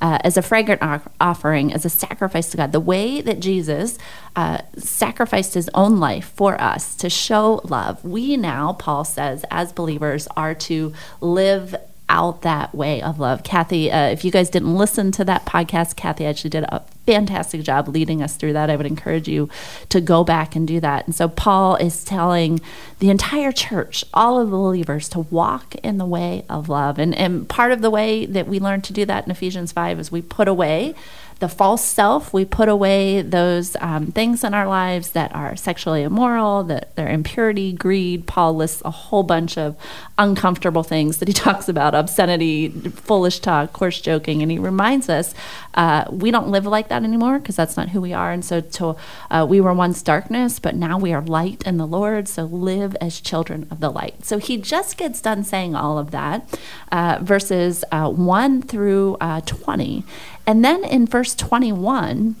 uh, 0.00 0.18
as 0.24 0.36
a 0.36 0.42
fragrant 0.42 0.82
offering, 1.20 1.72
as 1.72 1.84
a 1.84 1.90
sacrifice 1.90 2.50
to 2.50 2.56
God. 2.56 2.72
The 2.72 2.80
way 2.80 3.20
that 3.20 3.40
Jesus 3.40 3.98
uh, 4.36 4.62
sacrificed 4.76 5.54
His 5.54 5.70
own 5.74 5.98
life 6.00 6.32
for 6.34 6.60
us 6.60 6.94
to 6.96 7.08
show 7.08 7.60
love, 7.64 8.04
we 8.04 8.36
now, 8.36 8.72
Paul 8.72 9.04
says, 9.04 9.44
as 9.50 9.72
believers, 9.72 10.28
are 10.36 10.54
to 10.54 10.92
live 11.20 11.74
out 12.08 12.42
that 12.42 12.74
way 12.74 13.02
of 13.02 13.20
love. 13.20 13.42
Cathy, 13.42 13.90
uh, 13.90 14.08
if 14.08 14.24
you 14.24 14.30
guys 14.30 14.50
didn't 14.50 14.74
listen 14.74 15.12
to 15.12 15.24
that 15.24 15.44
podcast, 15.44 15.96
Cathy 15.96 16.24
actually 16.24 16.50
did 16.50 16.64
a 16.64 16.82
fantastic 17.06 17.62
job 17.62 17.88
leading 17.88 18.22
us 18.22 18.36
through 18.36 18.52
that. 18.52 18.70
I 18.70 18.76
would 18.76 18.86
encourage 18.86 19.28
you 19.28 19.48
to 19.88 20.00
go 20.00 20.24
back 20.24 20.56
and 20.56 20.66
do 20.66 20.80
that. 20.80 21.06
And 21.06 21.14
so 21.14 21.28
Paul 21.28 21.76
is 21.76 22.04
telling 22.04 22.60
the 22.98 23.10
entire 23.10 23.52
church, 23.52 24.04
all 24.12 24.40
of 24.40 24.50
the 24.50 24.56
believers, 24.56 25.08
to 25.10 25.20
walk 25.20 25.74
in 25.76 25.98
the 25.98 26.06
way 26.06 26.44
of 26.48 26.68
love. 26.68 26.98
And, 26.98 27.14
and 27.14 27.48
part 27.48 27.72
of 27.72 27.82
the 27.82 27.90
way 27.90 28.26
that 28.26 28.46
we 28.46 28.60
learn 28.60 28.82
to 28.82 28.92
do 28.92 29.04
that 29.06 29.24
in 29.24 29.30
Ephesians 29.30 29.72
5 29.72 30.00
is 30.00 30.12
we 30.12 30.22
put 30.22 30.48
away 30.48 30.94
the 31.40 31.48
false 31.48 31.84
self. 31.84 32.32
We 32.32 32.44
put 32.44 32.68
away 32.68 33.22
those 33.22 33.76
um, 33.80 34.06
things 34.08 34.42
in 34.42 34.54
our 34.54 34.66
lives 34.66 35.10
that 35.10 35.34
are 35.34 35.54
sexually 35.54 36.02
immoral, 36.02 36.64
that 36.64 36.94
they're 36.96 37.08
impurity, 37.08 37.72
greed. 37.72 38.26
Paul 38.26 38.56
lists 38.56 38.82
a 38.84 38.90
whole 38.90 39.22
bunch 39.22 39.56
of 39.56 39.76
uncomfortable 40.18 40.82
things 40.82 41.18
that 41.18 41.28
he 41.28 41.34
talks 41.48 41.68
about 41.68 41.94
obscenity, 41.94 42.68
foolish 42.68 43.38
talk, 43.38 43.72
coarse 43.72 44.00
joking. 44.00 44.42
And 44.42 44.50
he 44.50 44.58
reminds 44.58 45.08
us 45.08 45.32
uh, 45.74 46.06
we 46.10 46.32
don't 46.32 46.48
live 46.48 46.66
like 46.66 46.88
that 46.88 47.04
anymore 47.04 47.38
because 47.38 47.54
that's 47.54 47.76
not 47.76 47.90
who 47.90 48.00
we 48.00 48.12
are. 48.12 48.32
And 48.32 48.44
so 48.44 48.60
to, 48.60 48.96
uh, 49.30 49.46
we 49.48 49.60
were 49.60 49.72
once 49.72 50.02
darkness, 50.02 50.58
but 50.58 50.74
now 50.74 50.98
we 50.98 51.12
are 51.12 51.22
light 51.22 51.62
in 51.64 51.76
the 51.76 51.86
Lord. 51.86 52.26
So 52.26 52.44
live 52.44 52.96
as 53.00 53.20
children 53.20 53.68
of 53.70 53.78
the 53.78 53.90
light. 53.90 54.24
So 54.24 54.38
he 54.38 54.56
just 54.56 54.96
gets 54.96 55.20
done 55.20 55.44
saying 55.44 55.76
all 55.76 55.98
of 55.98 56.10
that, 56.10 56.58
uh, 56.90 57.18
verses 57.22 57.84
uh, 57.92 58.10
1 58.10 58.62
through 58.62 59.16
uh, 59.20 59.40
20. 59.42 60.04
And 60.48 60.64
then 60.64 60.82
in 60.82 61.04
verse 61.04 61.34
21, 61.34 62.34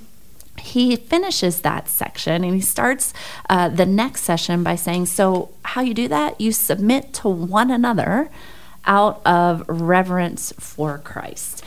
he 0.60 0.96
finishes 0.96 1.60
that 1.60 1.90
section 1.90 2.42
and 2.42 2.54
he 2.54 2.60
starts 2.62 3.12
uh, 3.50 3.68
the 3.68 3.84
next 3.84 4.22
session 4.22 4.62
by 4.62 4.76
saying, 4.76 5.06
So, 5.06 5.50
how 5.62 5.82
you 5.82 5.92
do 5.92 6.08
that? 6.08 6.40
You 6.40 6.52
submit 6.52 7.12
to 7.14 7.28
one 7.28 7.70
another 7.70 8.30
out 8.86 9.20
of 9.26 9.62
reverence 9.68 10.54
for 10.58 10.96
Christ. 10.96 11.62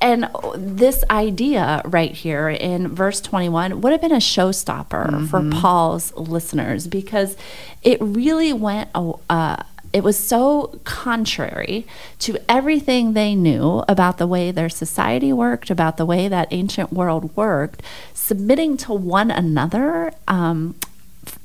And 0.00 0.30
this 0.56 1.04
idea 1.10 1.82
right 1.84 2.12
here 2.12 2.48
in 2.48 2.88
verse 2.88 3.20
21 3.20 3.82
would 3.82 3.92
have 3.92 4.00
been 4.00 4.12
a 4.12 4.16
showstopper 4.16 5.10
mm-hmm. 5.10 5.26
for 5.26 5.48
Paul's 5.50 6.12
listeners 6.14 6.86
because 6.86 7.36
it 7.82 7.98
really 8.00 8.54
went 8.54 8.88
uh, 8.94 9.62
it 9.92 10.02
was 10.02 10.18
so 10.18 10.78
contrary 10.84 11.86
to 12.20 12.38
everything 12.48 13.12
they 13.12 13.34
knew 13.34 13.84
about 13.88 14.18
the 14.18 14.26
way 14.26 14.50
their 14.50 14.68
society 14.68 15.32
worked, 15.32 15.70
about 15.70 15.96
the 15.96 16.06
way 16.06 16.28
that 16.28 16.48
ancient 16.50 16.92
world 16.92 17.34
worked, 17.36 17.82
submitting 18.14 18.76
to 18.78 18.92
one 18.92 19.30
another. 19.30 20.12
Um, 20.26 20.74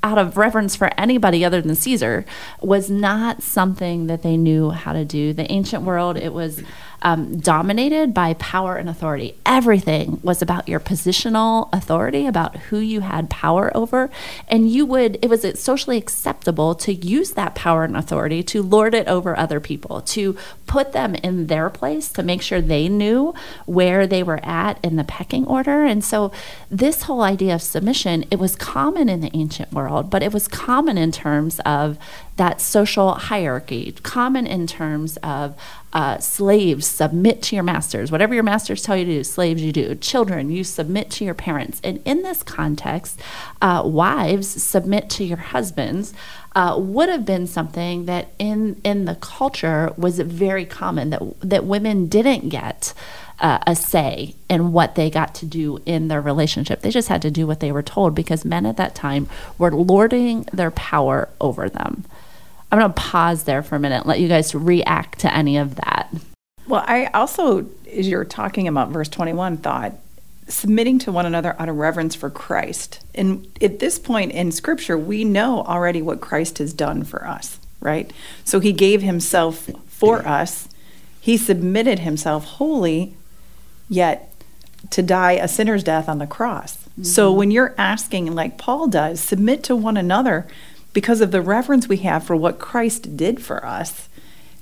out 0.01 0.18
of 0.18 0.38
reverence 0.38 0.75
for 0.75 0.89
anybody 1.00 1.45
other 1.45 1.62
than 1.62 1.76
Caesar 1.76 2.26
was 2.62 2.89
not 2.89 3.43
something 3.43 4.08
that 4.08 4.24
they 4.24 4.36
knew 4.36 4.71
how 4.71 4.91
to 4.91 5.06
do. 5.06 5.34
The 5.34 5.52
ancient 5.52 5.84
world, 5.84 6.17
it 6.17 6.34
was 6.34 6.63
um, 7.01 7.38
dominated 7.38 8.13
by 8.13 8.33
power 8.36 8.75
and 8.75 8.89
authority. 8.89 9.36
Everything 9.45 10.19
was 10.23 10.41
about 10.41 10.67
your 10.67 10.79
positional 10.79 11.69
authority, 11.71 12.25
about 12.25 12.55
who 12.55 12.79
you 12.79 13.01
had 13.01 13.29
power 13.29 13.75
over. 13.75 14.10
And 14.47 14.69
you 14.69 14.86
would, 14.86 15.19
it 15.21 15.29
was 15.29 15.45
socially 15.60 15.97
acceptable 15.97 16.75
to 16.75 16.93
use 16.93 17.31
that 17.31 17.55
power 17.55 17.83
and 17.83 17.95
authority 17.95 18.41
to 18.43 18.63
lord 18.63 18.93
it 18.93 19.07
over 19.07 19.38
other 19.38 19.60
people, 19.60 20.01
to 20.01 20.38
put 20.65 20.91
them 20.91 21.15
in 21.15 21.47
their 21.47 21.69
place, 21.69 22.10
to 22.10 22.23
make 22.23 22.41
sure 22.41 22.62
they 22.62 22.89
knew 22.89 23.33
where 23.65 24.07
they 24.07 24.23
were 24.23 24.43
at 24.43 24.83
in 24.83 24.95
the 24.95 25.03
pecking 25.03 25.45
order. 25.45 25.86
And 25.86 26.03
so, 26.03 26.31
this 26.69 27.03
whole 27.03 27.21
idea 27.21 27.55
of 27.55 27.62
submission, 27.62 28.25
it 28.31 28.39
was 28.39 28.55
common 28.55 29.07
in 29.07 29.21
the 29.21 29.36
ancient 29.36 29.71
world, 29.71 30.10
but 30.10 30.23
it 30.23 30.33
was 30.33 30.47
common 30.47 30.97
in 30.97 31.12
terms 31.12 31.60
of 31.62 31.97
that 32.38 32.62
social 32.62 33.13
hierarchy, 33.15 33.93
common 34.03 34.45
in 34.47 34.67
terms 34.67 35.17
of 35.17 35.55
uh, 35.93 36.17
slaves 36.19 36.86
submit 36.86 37.41
to 37.43 37.56
your 37.56 37.63
masters. 37.63 38.12
Whatever 38.12 38.34
your 38.34 38.43
masters 38.43 38.82
tell 38.82 38.97
you 38.97 39.06
to 39.06 39.12
do, 39.12 39.23
slaves 39.23 39.62
you 39.62 39.71
do. 39.71 39.95
Children, 39.95 40.50
you 40.50 40.63
submit 40.63 41.10
to 41.12 41.26
your 41.26 41.34
parents. 41.34 41.80
And 41.84 42.02
in 42.06 42.23
this 42.23 42.43
context, 42.43 43.19
uh, 43.62 43.84
wives 43.86 44.47
submit 44.47 45.10
to 45.12 45.23
your 45.23 45.38
husbands. 45.38 46.13
Uh, 46.56 46.76
would 46.80 47.08
have 47.08 47.23
been 47.23 47.45
something 47.45 48.06
that 48.06 48.30
in 48.39 48.82
in 48.84 49.06
the 49.06 49.13
culture 49.15 49.93
was 49.95 50.19
very 50.19 50.65
common 50.65 51.12
that 51.12 51.21
that 51.41 51.63
women 51.65 52.08
didn't 52.08 52.50
get 52.50 52.93
uh, 53.39 53.60
a 53.67 53.76
say 53.76 54.34
in 54.50 54.71
what 54.71 54.95
they 54.95 55.10
got 55.10 55.36
to 55.36 55.45
do 55.45 55.80
in 55.86 56.08
their 56.08 56.21
relationship. 56.21 56.82
They 56.82 56.89
just 56.89 57.10
had 57.10 57.21
to 57.21 57.32
do 57.32 57.45
what 57.45 57.60
they 57.60 57.71
were 57.71 57.84
told 57.84 58.15
because 58.15 58.43
men 58.43 58.65
at 58.65 58.78
that 58.78 58.95
time 58.95 59.28
were 59.58 59.71
lording 59.71 60.47
their 60.52 60.71
power 60.71 61.30
over 61.39 61.69
them. 61.69 62.06
I'm 62.71 62.80
going 62.80 62.91
to 62.91 63.01
pause 63.01 63.43
there 63.43 63.63
for 63.63 63.75
a 63.75 63.80
minute, 63.80 64.06
let 64.06 64.19
you 64.19 64.27
guys 64.27 64.53
react 64.53 65.19
to 65.19 65.34
any 65.34 65.58
of 65.58 65.75
that. 65.75 66.13
Well, 66.67 66.84
I 66.86 67.06
also, 67.08 67.67
as 67.91 68.08
you're 68.08 68.25
talking 68.25 68.67
about 68.67 68.89
verse 68.89 69.08
21, 69.08 69.58
thought 69.58 69.93
submitting 70.49 70.97
to 70.99 71.12
one 71.12 71.25
another 71.25 71.56
out 71.60 71.69
of 71.69 71.75
reverence 71.75 72.15
for 72.15 72.30
Christ. 72.30 73.01
And 73.13 73.47
at 73.62 73.80
this 73.80 73.99
point 73.99 74.32
in 74.32 74.51
Scripture, 74.51 74.97
we 74.97 75.23
know 75.23 75.62
already 75.63 76.01
what 76.01 76.21
Christ 76.21 76.58
has 76.60 76.73
done 76.73 77.03
for 77.03 77.27
us, 77.27 77.60
right? 77.82 78.12
So 78.45 78.60
he 78.60 78.71
gave 78.71 79.01
himself 79.01 79.69
for 79.88 80.25
us, 80.27 80.69
he 81.19 81.36
submitted 81.36 81.99
himself 81.99 82.45
wholly, 82.45 83.15
yet 83.89 84.34
to 84.91 85.01
die 85.01 85.34
a 85.34 85.47
sinner's 85.47 85.84
death 85.84 86.08
on 86.08 86.19
the 86.19 86.27
cross. 86.27 86.77
Mm-hmm. 86.77 87.03
So 87.03 87.32
when 87.32 87.51
you're 87.51 87.75
asking, 87.77 88.34
like 88.34 88.58
Paul 88.58 88.88
does, 88.88 89.19
submit 89.19 89.63
to 89.63 89.75
one 89.75 89.97
another 89.97 90.47
because 90.97 91.21
of 91.21 91.29
the 91.29 91.43
reverence 91.43 91.88
we 91.88 91.97
have 91.97 92.23
for 92.23 92.36
what 92.36 92.57
Christ 92.57 93.15
did 93.15 93.39
for 93.39 93.63
us, 93.63 94.10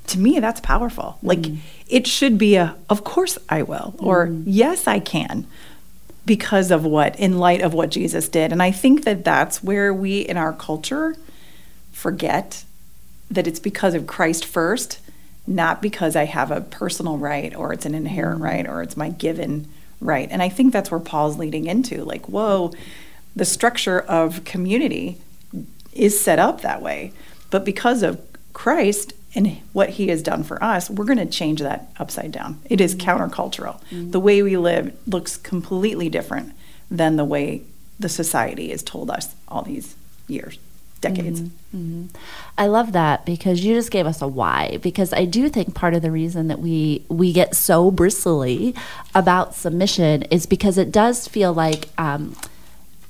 to 0.07 0.19
me, 0.19 0.37
that's 0.41 0.59
powerful. 0.59 1.17
Mm. 1.23 1.27
Like, 1.29 1.45
it 1.87 2.05
should 2.05 2.37
be 2.37 2.57
a, 2.57 2.75
of 2.89 3.05
course 3.05 3.37
I 3.47 3.61
will, 3.61 3.95
or 3.99 4.27
mm. 4.27 4.43
yes, 4.45 4.85
I 4.85 4.99
can, 4.99 5.47
because 6.25 6.71
of 6.71 6.83
what, 6.83 7.17
in 7.17 7.39
light 7.39 7.61
of 7.61 7.73
what 7.73 7.89
Jesus 7.89 8.27
did. 8.27 8.51
And 8.51 8.61
I 8.61 8.69
think 8.69 9.05
that 9.05 9.23
that's 9.23 9.63
where 9.63 9.93
we 9.93 10.19
in 10.19 10.35
our 10.35 10.51
culture 10.51 11.15
forget 11.93 12.65
that 13.31 13.47
it's 13.47 13.61
because 13.61 13.93
of 13.93 14.05
Christ 14.05 14.43
first, 14.43 14.99
not 15.47 15.81
because 15.81 16.17
I 16.17 16.25
have 16.25 16.51
a 16.51 16.59
personal 16.59 17.17
right 17.17 17.55
or 17.55 17.71
it's 17.71 17.85
an 17.85 17.95
inherent 17.95 18.41
mm. 18.41 18.43
right 18.43 18.67
or 18.67 18.81
it's 18.81 18.97
my 18.97 19.07
given 19.07 19.69
right. 20.01 20.27
And 20.29 20.43
I 20.43 20.49
think 20.49 20.73
that's 20.73 20.91
where 20.91 20.99
Paul's 20.99 21.37
leading 21.37 21.65
into 21.65 22.03
like, 22.03 22.27
whoa, 22.27 22.73
the 23.37 23.45
structure 23.45 24.01
of 24.01 24.43
community 24.43 25.21
is 25.95 26.19
set 26.19 26.39
up 26.39 26.61
that 26.61 26.81
way. 26.81 27.13
But 27.49 27.65
because 27.65 28.03
of 28.03 28.21
Christ 28.53 29.13
and 29.33 29.57
what 29.73 29.91
he 29.91 30.07
has 30.09 30.21
done 30.21 30.43
for 30.43 30.61
us, 30.63 30.89
we're 30.89 31.05
going 31.05 31.17
to 31.17 31.25
change 31.25 31.61
that 31.61 31.89
upside 31.97 32.31
down. 32.31 32.61
It 32.65 32.79
is 32.79 32.95
mm-hmm. 32.95 33.09
countercultural. 33.09 33.81
Mm-hmm. 33.83 34.11
The 34.11 34.19
way 34.19 34.43
we 34.43 34.57
live 34.57 34.95
looks 35.07 35.37
completely 35.37 36.09
different 36.09 36.53
than 36.91 37.15
the 37.15 37.25
way 37.25 37.63
the 37.99 38.09
society 38.09 38.69
has 38.69 38.83
told 38.83 39.09
us 39.09 39.35
all 39.47 39.61
these 39.61 39.95
years 40.27 40.59
decades. 41.01 41.41
Mm-hmm. 41.41 41.77
Mm-hmm. 41.77 42.17
I 42.57 42.67
love 42.67 42.93
that 42.93 43.25
because 43.25 43.63
you 43.63 43.75
just 43.75 43.91
gave 43.91 44.05
us 44.05 44.21
a 44.21 44.27
why. 44.27 44.79
Because 44.81 45.13
I 45.13 45.25
do 45.25 45.49
think 45.49 45.75
part 45.75 45.93
of 45.93 46.01
the 46.01 46.11
reason 46.11 46.47
that 46.47 46.59
we 46.59 47.05
we 47.09 47.31
get 47.33 47.55
so 47.55 47.91
bristly 47.91 48.73
about 49.13 49.55
submission 49.55 50.23
is 50.23 50.45
because 50.45 50.77
it 50.77 50.91
does 50.91 51.27
feel 51.27 51.53
like 51.53 51.89
um, 51.97 52.35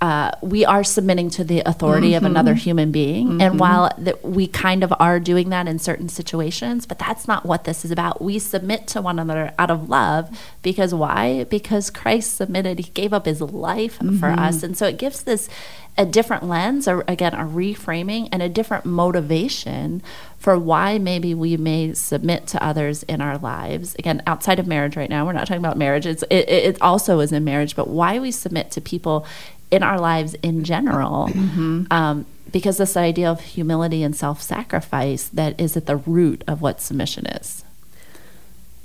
uh, 0.02 0.32
we 0.42 0.66
are 0.66 0.84
submitting 0.84 1.30
to 1.32 1.44
the 1.44 1.62
authority 1.66 2.10
mm-hmm. 2.12 2.26
of 2.26 2.32
another 2.32 2.54
human 2.54 2.92
being. 2.92 3.28
Mm-hmm. 3.28 3.42
And 3.42 3.60
while 3.60 3.92
that 3.98 4.24
we 4.24 4.48
kind 4.48 4.84
of 4.84 4.94
are 5.00 5.20
doing 5.20 5.50
that 5.50 5.68
in 5.68 5.80
certain 5.80 6.10
situations, 6.10 6.86
but 6.86 7.00
that's 7.00 7.28
not 7.28 7.46
what 7.46 7.64
this 7.64 7.86
is 7.86 7.92
about. 7.92 8.22
We 8.22 8.40
submit 8.40 8.88
to 8.88 9.02
one 9.02 9.20
another 9.20 9.54
out 9.58 9.72
of 9.72 9.90
love 9.90 10.38
because 10.62 10.94
why? 10.94 11.46
Because 11.46 11.90
Christ 11.90 12.36
submitted, 12.36 12.80
he 12.80 12.92
gave 12.92 13.14
up 13.14 13.26
his 13.26 13.42
life 13.42 14.00
mm-hmm. 14.00 14.18
for 14.18 14.28
us. 14.28 14.64
And 14.64 14.78
so 14.78 14.86
it 14.88 14.98
gives 14.98 15.24
this 15.24 15.50
a 15.98 16.06
different 16.06 16.44
lens, 16.44 16.88
or 16.90 17.06
again, 17.08 17.34
a 17.34 17.46
reframing 17.46 18.28
and 18.32 18.42
a 18.42 18.50
different 18.50 18.86
motivation 18.86 20.04
for 20.38 20.60
why 20.60 20.98
maybe 20.98 21.34
we 21.34 21.56
may 21.56 21.94
submit 21.94 22.46
to 22.48 22.64
others 22.64 23.04
in 23.04 23.22
our 23.22 23.38
lives. 23.38 23.96
Again, 23.98 24.22
outside 24.28 24.60
of 24.60 24.68
marriage 24.68 24.98
right 24.98 25.10
now, 25.10 25.26
we're 25.26 25.32
not 25.32 25.48
talking 25.48 25.64
about 25.64 25.78
marriage. 25.78 26.06
It's, 26.06 26.24
it, 26.24 26.50
it 26.50 26.82
also 26.82 27.20
is 27.22 27.32
in 27.32 27.46
marriage, 27.46 27.76
but 27.76 27.88
why 27.88 28.20
we 28.20 28.32
submit 28.32 28.72
to 28.72 28.82
people 28.82 29.26
in 29.72 29.84
our 29.84 30.00
lives 30.00 30.36
in 30.36 30.64
general. 30.64 31.28
Mm-hmm. 31.28 31.86
Um, 31.92 32.26
because 32.52 32.78
this 32.78 32.96
idea 32.96 33.30
of 33.30 33.42
humility 33.42 34.02
and 34.02 34.16
self 34.16 34.42
sacrifice 34.42 35.28
that 35.28 35.60
is 35.60 35.76
at 35.76 35.88
the 35.88 35.98
root 35.98 36.44
of 36.48 36.62
what 36.62 36.80
submission 36.80 37.26
is. 37.26 37.66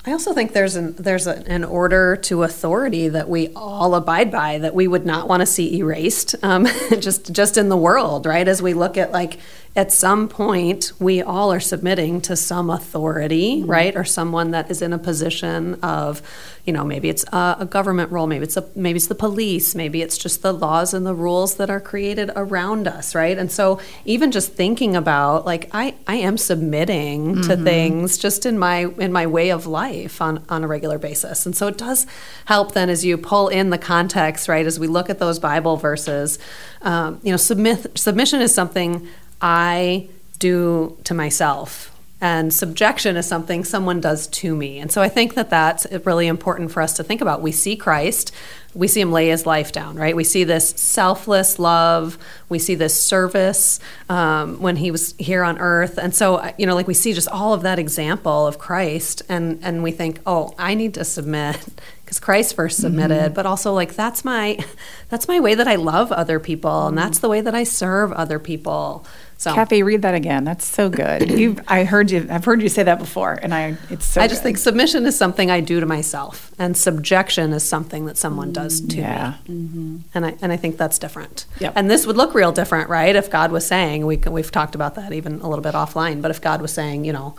I 0.06 0.12
also 0.12 0.32
think 0.32 0.54
there's 0.54 0.76
an 0.76 0.94
there's 0.96 1.26
a, 1.26 1.46
an 1.46 1.62
order 1.62 2.16
to 2.16 2.42
authority 2.42 3.08
that 3.08 3.28
we 3.28 3.48
all 3.54 3.94
abide 3.94 4.32
by 4.32 4.58
that 4.58 4.74
we 4.74 4.88
would 4.88 5.04
not 5.04 5.28
want 5.28 5.40
to 5.40 5.46
see 5.46 5.78
erased, 5.78 6.34
um, 6.42 6.66
just 6.98 7.32
just 7.32 7.58
in 7.58 7.68
the 7.68 7.76
world, 7.76 8.24
right? 8.24 8.48
As 8.48 8.62
we 8.62 8.72
look 8.72 8.96
at 8.96 9.12
like 9.12 9.38
at 9.76 9.92
some 9.92 10.28
point 10.28 10.92
we 10.98 11.22
all 11.22 11.52
are 11.52 11.60
submitting 11.60 12.20
to 12.20 12.34
some 12.34 12.70
authority, 12.70 13.58
mm-hmm. 13.58 13.70
right, 13.70 13.96
or 13.96 14.04
someone 14.04 14.50
that 14.50 14.68
is 14.68 14.82
in 14.82 14.92
a 14.92 14.98
position 14.98 15.74
of, 15.74 16.20
you 16.64 16.72
know, 16.72 16.82
maybe 16.82 17.08
it's 17.08 17.24
a, 17.32 17.58
a 17.60 17.66
government 17.66 18.10
role, 18.10 18.26
maybe 18.26 18.42
it's 18.42 18.56
a 18.56 18.66
maybe 18.74 18.96
it's 18.96 19.06
the 19.06 19.14
police, 19.14 19.76
maybe 19.76 20.02
it's 20.02 20.18
just 20.18 20.42
the 20.42 20.52
laws 20.52 20.92
and 20.92 21.06
the 21.06 21.14
rules 21.14 21.54
that 21.54 21.70
are 21.70 21.80
created 21.80 22.32
around 22.34 22.88
us, 22.88 23.14
right? 23.14 23.38
And 23.38 23.50
so 23.50 23.80
even 24.04 24.32
just 24.32 24.54
thinking 24.54 24.96
about 24.96 25.46
like 25.46 25.70
I 25.72 25.94
I 26.08 26.16
am 26.16 26.36
submitting 26.36 27.36
mm-hmm. 27.36 27.48
to 27.48 27.56
things 27.56 28.18
just 28.18 28.46
in 28.46 28.58
my 28.58 28.86
in 28.98 29.12
my 29.12 29.28
way 29.28 29.50
of 29.50 29.66
life 29.66 30.20
on 30.20 30.44
on 30.48 30.64
a 30.64 30.66
regular 30.66 30.98
basis, 30.98 31.46
and 31.46 31.56
so 31.56 31.68
it 31.68 31.78
does 31.78 32.08
help 32.46 32.72
then 32.72 32.90
as 32.90 33.04
you 33.04 33.16
pull 33.16 33.46
in 33.46 33.70
the 33.70 33.78
context, 33.78 34.48
right, 34.48 34.66
as 34.66 34.80
we 34.80 34.88
look 34.88 35.08
at 35.10 35.20
those 35.20 35.38
Bible 35.38 35.76
verses, 35.76 36.40
um, 36.82 37.20
you 37.22 37.30
know, 37.30 37.36
submit 37.36 37.96
submission 37.96 38.40
is 38.40 38.52
something 38.52 39.06
I 39.40 40.08
do 40.38 40.96
to 41.04 41.14
myself. 41.14 41.90
And 42.22 42.52
subjection 42.52 43.16
is 43.16 43.26
something 43.26 43.64
someone 43.64 44.00
does 44.00 44.26
to 44.26 44.54
me. 44.54 44.78
And 44.78 44.92
so 44.92 45.00
I 45.00 45.08
think 45.08 45.34
that 45.34 45.48
that's 45.48 45.86
really 46.04 46.26
important 46.26 46.70
for 46.70 46.82
us 46.82 46.92
to 46.94 47.04
think 47.04 47.22
about. 47.22 47.40
We 47.40 47.50
see 47.50 47.76
Christ, 47.76 48.32
we 48.74 48.88
see 48.88 49.00
him 49.00 49.10
lay 49.10 49.28
his 49.28 49.46
life 49.46 49.72
down, 49.72 49.96
right? 49.96 50.14
We 50.14 50.24
see 50.24 50.44
this 50.44 50.68
selfless 50.70 51.58
love, 51.58 52.18
we 52.50 52.58
see 52.58 52.74
this 52.74 53.00
service 53.00 53.80
um, 54.10 54.60
when 54.60 54.76
he 54.76 54.90
was 54.90 55.14
here 55.18 55.42
on 55.42 55.58
earth. 55.58 55.96
And 55.96 56.14
so, 56.14 56.52
you 56.58 56.66
know, 56.66 56.74
like 56.74 56.86
we 56.86 56.92
see 56.92 57.14
just 57.14 57.28
all 57.28 57.54
of 57.54 57.62
that 57.62 57.78
example 57.78 58.46
of 58.46 58.58
Christ, 58.58 59.22
and, 59.30 59.58
and 59.62 59.82
we 59.82 59.90
think, 59.90 60.20
oh, 60.26 60.54
I 60.58 60.74
need 60.74 60.92
to 60.94 61.06
submit 61.06 61.66
because 62.04 62.20
Christ 62.20 62.54
first 62.54 62.80
submitted, 62.80 63.26
mm-hmm. 63.26 63.34
but 63.34 63.46
also 63.46 63.72
like 63.72 63.94
that's 63.94 64.24
my 64.24 64.58
that's 65.08 65.28
my 65.28 65.38
way 65.40 65.54
that 65.54 65.68
I 65.68 65.76
love 65.76 66.10
other 66.12 66.38
people, 66.38 66.88
and 66.88 66.98
that's 66.98 67.20
the 67.20 67.28
way 67.28 67.40
that 67.40 67.54
I 67.54 67.64
serve 67.64 68.12
other 68.12 68.38
people. 68.38 69.06
So, 69.40 69.54
Cathy, 69.54 69.82
read 69.82 70.02
that 70.02 70.14
again. 70.14 70.44
That's 70.44 70.66
so 70.66 70.90
good. 70.90 71.30
You, 71.40 71.56
I 71.66 71.84
heard 71.84 72.10
you. 72.10 72.26
I've 72.28 72.44
heard 72.44 72.60
you 72.60 72.68
say 72.68 72.82
that 72.82 72.98
before, 72.98 73.32
and 73.32 73.54
I. 73.54 73.78
It's 73.88 74.04
so. 74.04 74.20
I 74.20 74.26
just 74.26 74.42
good. 74.42 74.48
think 74.48 74.58
submission 74.58 75.06
is 75.06 75.16
something 75.16 75.50
I 75.50 75.60
do 75.60 75.80
to 75.80 75.86
myself, 75.86 76.52
and 76.58 76.76
subjection 76.76 77.54
is 77.54 77.62
something 77.62 78.04
that 78.04 78.18
someone 78.18 78.52
does 78.52 78.82
to 78.82 78.96
yeah. 78.98 79.36
me. 79.48 79.54
Mm-hmm. 79.54 79.96
And 80.12 80.26
I 80.26 80.36
and 80.42 80.52
I 80.52 80.58
think 80.58 80.76
that's 80.76 80.98
different. 80.98 81.46
Yep. 81.58 81.72
And 81.74 81.90
this 81.90 82.06
would 82.06 82.18
look 82.18 82.34
real 82.34 82.52
different, 82.52 82.90
right? 82.90 83.16
If 83.16 83.30
God 83.30 83.50
was 83.50 83.66
saying, 83.66 84.04
we 84.04 84.18
we've 84.18 84.52
talked 84.52 84.74
about 84.74 84.96
that 84.96 85.14
even 85.14 85.40
a 85.40 85.48
little 85.48 85.62
bit 85.62 85.72
offline, 85.72 86.20
but 86.20 86.30
if 86.30 86.42
God 86.42 86.60
was 86.60 86.74
saying, 86.74 87.06
you 87.06 87.14
know 87.14 87.34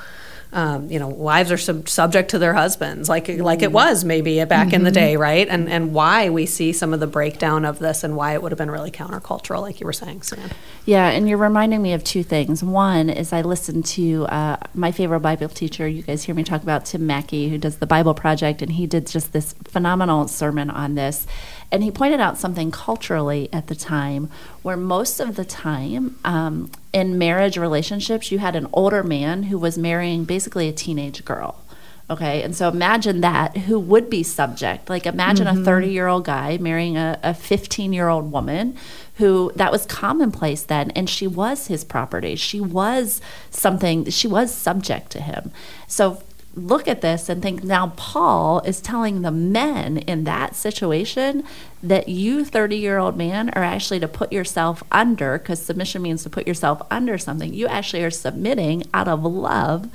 um, 0.53 0.91
you 0.91 0.99
know, 0.99 1.07
wives 1.07 1.51
are 1.51 1.57
sub- 1.57 1.87
subject 1.87 2.31
to 2.31 2.39
their 2.39 2.53
husbands, 2.53 3.07
like 3.07 3.25
mm-hmm. 3.25 3.41
like 3.41 3.61
it 3.61 3.69
mm. 3.69 3.73
was 3.73 4.03
maybe 4.03 4.43
back 4.43 4.67
mm-hmm. 4.67 4.75
in 4.75 4.83
the 4.83 4.89
mm-hmm. 4.89 4.95
day, 4.95 5.15
right? 5.15 5.47
And 5.47 5.69
and 5.69 5.93
why 5.93 6.29
we 6.29 6.45
see 6.45 6.73
some 6.73 6.93
of 6.93 6.99
the 6.99 7.07
breakdown 7.07 7.63
of 7.63 7.79
this, 7.79 8.03
and 8.03 8.17
why 8.17 8.33
it 8.33 8.41
would 8.41 8.51
have 8.51 8.57
been 8.59 8.71
really 8.71 8.91
countercultural, 8.91 9.61
like 9.61 9.79
you 9.79 9.85
were 9.85 9.93
saying, 9.93 10.23
Sam. 10.23 10.49
Yeah, 10.85 11.09
and 11.09 11.29
you're 11.29 11.37
reminding 11.37 11.81
me 11.81 11.93
of 11.93 12.03
two 12.03 12.23
things. 12.23 12.63
One 12.63 13.09
is 13.09 13.31
I 13.31 13.41
listened 13.41 13.85
to 13.85 14.25
uh, 14.25 14.57
my 14.73 14.91
favorite 14.91 15.21
Bible 15.21 15.47
teacher. 15.47 15.87
You 15.87 16.01
guys 16.01 16.23
hear 16.23 16.35
me 16.35 16.43
talk 16.43 16.63
about 16.63 16.85
Tim 16.85 17.07
Mackie, 17.07 17.49
who 17.49 17.57
does 17.57 17.77
the 17.77 17.87
Bible 17.87 18.13
Project, 18.13 18.61
and 18.61 18.73
he 18.73 18.87
did 18.87 19.07
just 19.07 19.31
this 19.31 19.53
phenomenal 19.65 20.27
sermon 20.27 20.69
on 20.69 20.95
this. 20.95 21.25
And 21.71 21.83
he 21.83 21.91
pointed 21.91 22.19
out 22.19 22.37
something 22.37 22.69
culturally 22.71 23.47
at 23.53 23.67
the 23.67 23.75
time 23.75 24.29
where 24.61 24.75
most 24.75 25.21
of 25.21 25.37
the 25.37 25.45
time 25.45 26.19
um, 26.25 26.69
in 26.93 27.17
marriage 27.17 27.57
relationships, 27.57 28.31
you 28.31 28.39
had 28.39 28.55
an 28.55 28.67
older 28.73 29.03
man 29.03 29.43
who 29.43 29.57
was 29.57 29.77
marrying 29.77 30.25
basically 30.25 30.67
a 30.67 30.73
teenage 30.73 31.23
girl. 31.23 31.61
Okay, 32.09 32.43
and 32.43 32.53
so 32.53 32.67
imagine 32.67 33.21
that 33.21 33.55
who 33.55 33.79
would 33.79 34.09
be 34.09 34.21
subject. 34.21 34.89
Like 34.89 35.05
imagine 35.05 35.47
mm-hmm. 35.47 35.61
a 35.61 35.65
30 35.65 35.87
year 35.87 36.07
old 36.07 36.25
guy 36.25 36.57
marrying 36.57 36.97
a 36.97 37.33
15 37.33 37.93
year 37.93 38.09
old 38.09 38.33
woman 38.33 38.75
who 39.15 39.51
that 39.55 39.71
was 39.71 39.85
commonplace 39.85 40.63
then, 40.63 40.91
and 40.91 41.09
she 41.09 41.25
was 41.25 41.67
his 41.67 41.85
property. 41.85 42.35
She 42.35 42.59
was 42.59 43.21
something, 43.49 44.09
she 44.09 44.27
was 44.27 44.53
subject 44.53 45.11
to 45.11 45.21
him. 45.21 45.51
So 45.87 46.21
look 46.55 46.87
at 46.87 47.01
this 47.01 47.29
and 47.29 47.41
think 47.41 47.63
now 47.63 47.93
Paul 47.95 48.59
is 48.61 48.81
telling 48.81 49.21
the 49.21 49.31
men 49.31 49.97
in 49.99 50.25
that 50.25 50.55
situation 50.55 51.43
that 51.81 52.09
you 52.09 52.43
30 52.43 52.77
year 52.77 52.97
old 52.97 53.15
man 53.15 53.49
are 53.51 53.63
actually 53.63 53.99
to 53.99 54.07
put 54.07 54.33
yourself 54.33 54.83
under 54.91 55.37
because 55.37 55.61
submission 55.61 56.01
means 56.01 56.23
to 56.23 56.29
put 56.29 56.47
yourself 56.47 56.81
under 56.91 57.17
something. 57.17 57.53
You 57.53 57.67
actually 57.67 58.03
are 58.03 58.11
submitting 58.11 58.83
out 58.93 59.07
of 59.07 59.23
love 59.23 59.89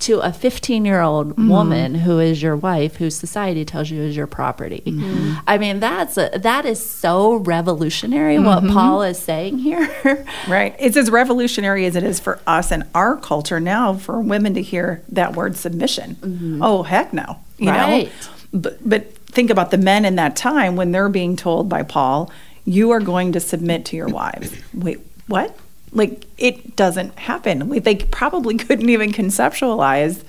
to 0.00 0.20
a 0.20 0.32
15 0.32 0.84
year 0.84 1.00
old 1.00 1.30
mm-hmm. 1.30 1.48
woman 1.48 1.94
who 1.96 2.20
is 2.20 2.40
your 2.42 2.56
wife, 2.56 2.96
who 2.96 3.10
society 3.10 3.64
tells 3.64 3.90
you 3.90 4.00
is 4.00 4.16
your 4.16 4.26
property. 4.26 4.82
Mm-hmm. 4.86 5.38
I 5.46 5.58
mean, 5.58 5.80
that's 5.80 6.16
a, 6.16 6.30
that 6.36 6.64
is 6.64 6.84
so 6.84 7.36
revolutionary 7.36 8.36
mm-hmm. 8.36 8.66
what 8.66 8.72
Paul 8.72 9.02
is 9.02 9.18
saying 9.18 9.58
here. 9.58 9.88
right. 10.48 10.76
It's 10.78 10.96
as 10.96 11.10
revolutionary 11.10 11.84
as 11.86 11.96
it 11.96 12.04
is 12.04 12.20
for 12.20 12.40
us 12.46 12.70
and 12.70 12.84
our 12.94 13.16
culture 13.16 13.60
now 13.60 13.94
for 13.94 14.20
women 14.20 14.54
to 14.54 14.62
hear 14.62 15.02
that 15.08 15.34
word 15.34 15.56
submission. 15.56 16.14
Mm-hmm. 16.16 16.62
Oh, 16.62 16.84
heck 16.84 17.12
no. 17.12 17.40
You 17.58 17.70
right. 17.70 18.06
know? 18.06 18.12
But, 18.52 18.88
but 18.88 19.14
think 19.26 19.50
about 19.50 19.70
the 19.72 19.78
men 19.78 20.04
in 20.04 20.16
that 20.16 20.36
time 20.36 20.76
when 20.76 20.92
they're 20.92 21.08
being 21.08 21.34
told 21.34 21.68
by 21.68 21.82
Paul, 21.82 22.30
you 22.64 22.90
are 22.90 23.00
going 23.00 23.32
to 23.32 23.40
submit 23.40 23.84
to 23.86 23.96
your 23.96 24.08
wives. 24.08 24.54
Wait, 24.72 25.00
what? 25.26 25.56
Like 25.92 26.24
it 26.36 26.76
doesn't 26.76 27.18
happen. 27.18 27.68
Like 27.68 27.84
They 27.84 27.96
probably 27.96 28.56
couldn't 28.58 28.88
even 28.88 29.12
conceptualize 29.12 30.22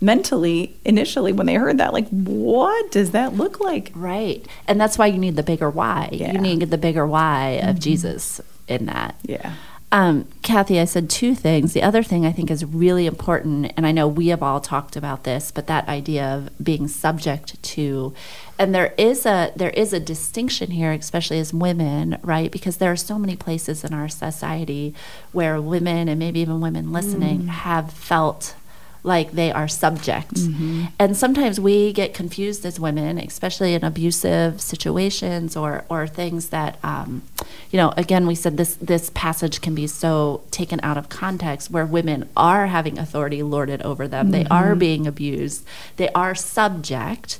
mentally 0.00 0.74
initially 0.84 1.32
when 1.32 1.46
they 1.46 1.54
heard 1.54 1.76
that 1.76 1.92
like 1.92 2.08
what 2.08 2.90
does 2.90 3.10
that 3.10 3.34
look 3.34 3.60
like 3.60 3.92
right 3.94 4.46
and 4.66 4.80
that's 4.80 4.96
why 4.96 5.06
you 5.06 5.18
need 5.18 5.36
the 5.36 5.42
bigger 5.42 5.68
why 5.68 6.08
yeah. 6.10 6.32
you 6.32 6.38
need 6.38 6.60
the 6.70 6.78
bigger 6.78 7.06
why 7.06 7.58
mm-hmm. 7.60 7.68
of 7.68 7.78
jesus 7.78 8.40
in 8.66 8.86
that 8.86 9.14
yeah 9.22 9.54
um, 9.92 10.28
Cathy, 10.42 10.78
I 10.78 10.84
said 10.84 11.10
two 11.10 11.34
things. 11.34 11.72
The 11.72 11.82
other 11.82 12.04
thing 12.04 12.24
I 12.24 12.30
think 12.30 12.48
is 12.48 12.64
really 12.64 13.06
important, 13.06 13.72
and 13.76 13.84
I 13.84 13.90
know 13.90 14.06
we 14.06 14.28
have 14.28 14.42
all 14.42 14.60
talked 14.60 14.94
about 14.94 15.24
this, 15.24 15.50
but 15.50 15.66
that 15.66 15.88
idea 15.88 16.24
of 16.24 16.50
being 16.62 16.86
subject 16.86 17.60
to, 17.60 18.14
and 18.56 18.72
there 18.72 18.94
is 18.96 19.26
a 19.26 19.52
there 19.56 19.70
is 19.70 19.92
a 19.92 19.98
distinction 19.98 20.70
here, 20.70 20.92
especially 20.92 21.40
as 21.40 21.52
women, 21.52 22.18
right? 22.22 22.52
Because 22.52 22.76
there 22.76 22.92
are 22.92 22.96
so 22.96 23.18
many 23.18 23.34
places 23.34 23.82
in 23.82 23.92
our 23.92 24.08
society 24.08 24.94
where 25.32 25.60
women 25.60 26.08
and 26.08 26.20
maybe 26.20 26.38
even 26.38 26.60
women 26.60 26.92
listening 26.92 27.42
mm. 27.42 27.48
have 27.48 27.92
felt 27.92 28.54
like 29.02 29.32
they 29.32 29.50
are 29.50 29.68
subject. 29.68 30.34
Mm-hmm. 30.34 30.86
And 30.98 31.16
sometimes 31.16 31.58
we 31.58 31.92
get 31.92 32.14
confused 32.14 32.66
as 32.66 32.78
women, 32.78 33.18
especially 33.18 33.74
in 33.74 33.84
abusive 33.84 34.60
situations 34.60 35.56
or, 35.56 35.84
or 35.88 36.06
things 36.06 36.50
that, 36.50 36.78
um, 36.84 37.22
you 37.70 37.76
know, 37.76 37.92
again, 37.96 38.26
we 38.26 38.34
said 38.34 38.56
this, 38.56 38.74
this 38.76 39.10
passage 39.10 39.60
can 39.60 39.74
be 39.74 39.86
so 39.86 40.42
taken 40.50 40.80
out 40.82 40.98
of 40.98 41.08
context 41.08 41.70
where 41.70 41.86
women 41.86 42.28
are 42.36 42.66
having 42.66 42.98
authority 42.98 43.42
lorded 43.42 43.80
over 43.82 44.06
them, 44.06 44.26
mm-hmm. 44.26 44.32
they 44.32 44.46
are 44.50 44.74
being 44.74 45.06
abused, 45.06 45.64
they 45.96 46.10
are 46.10 46.34
subject. 46.34 47.38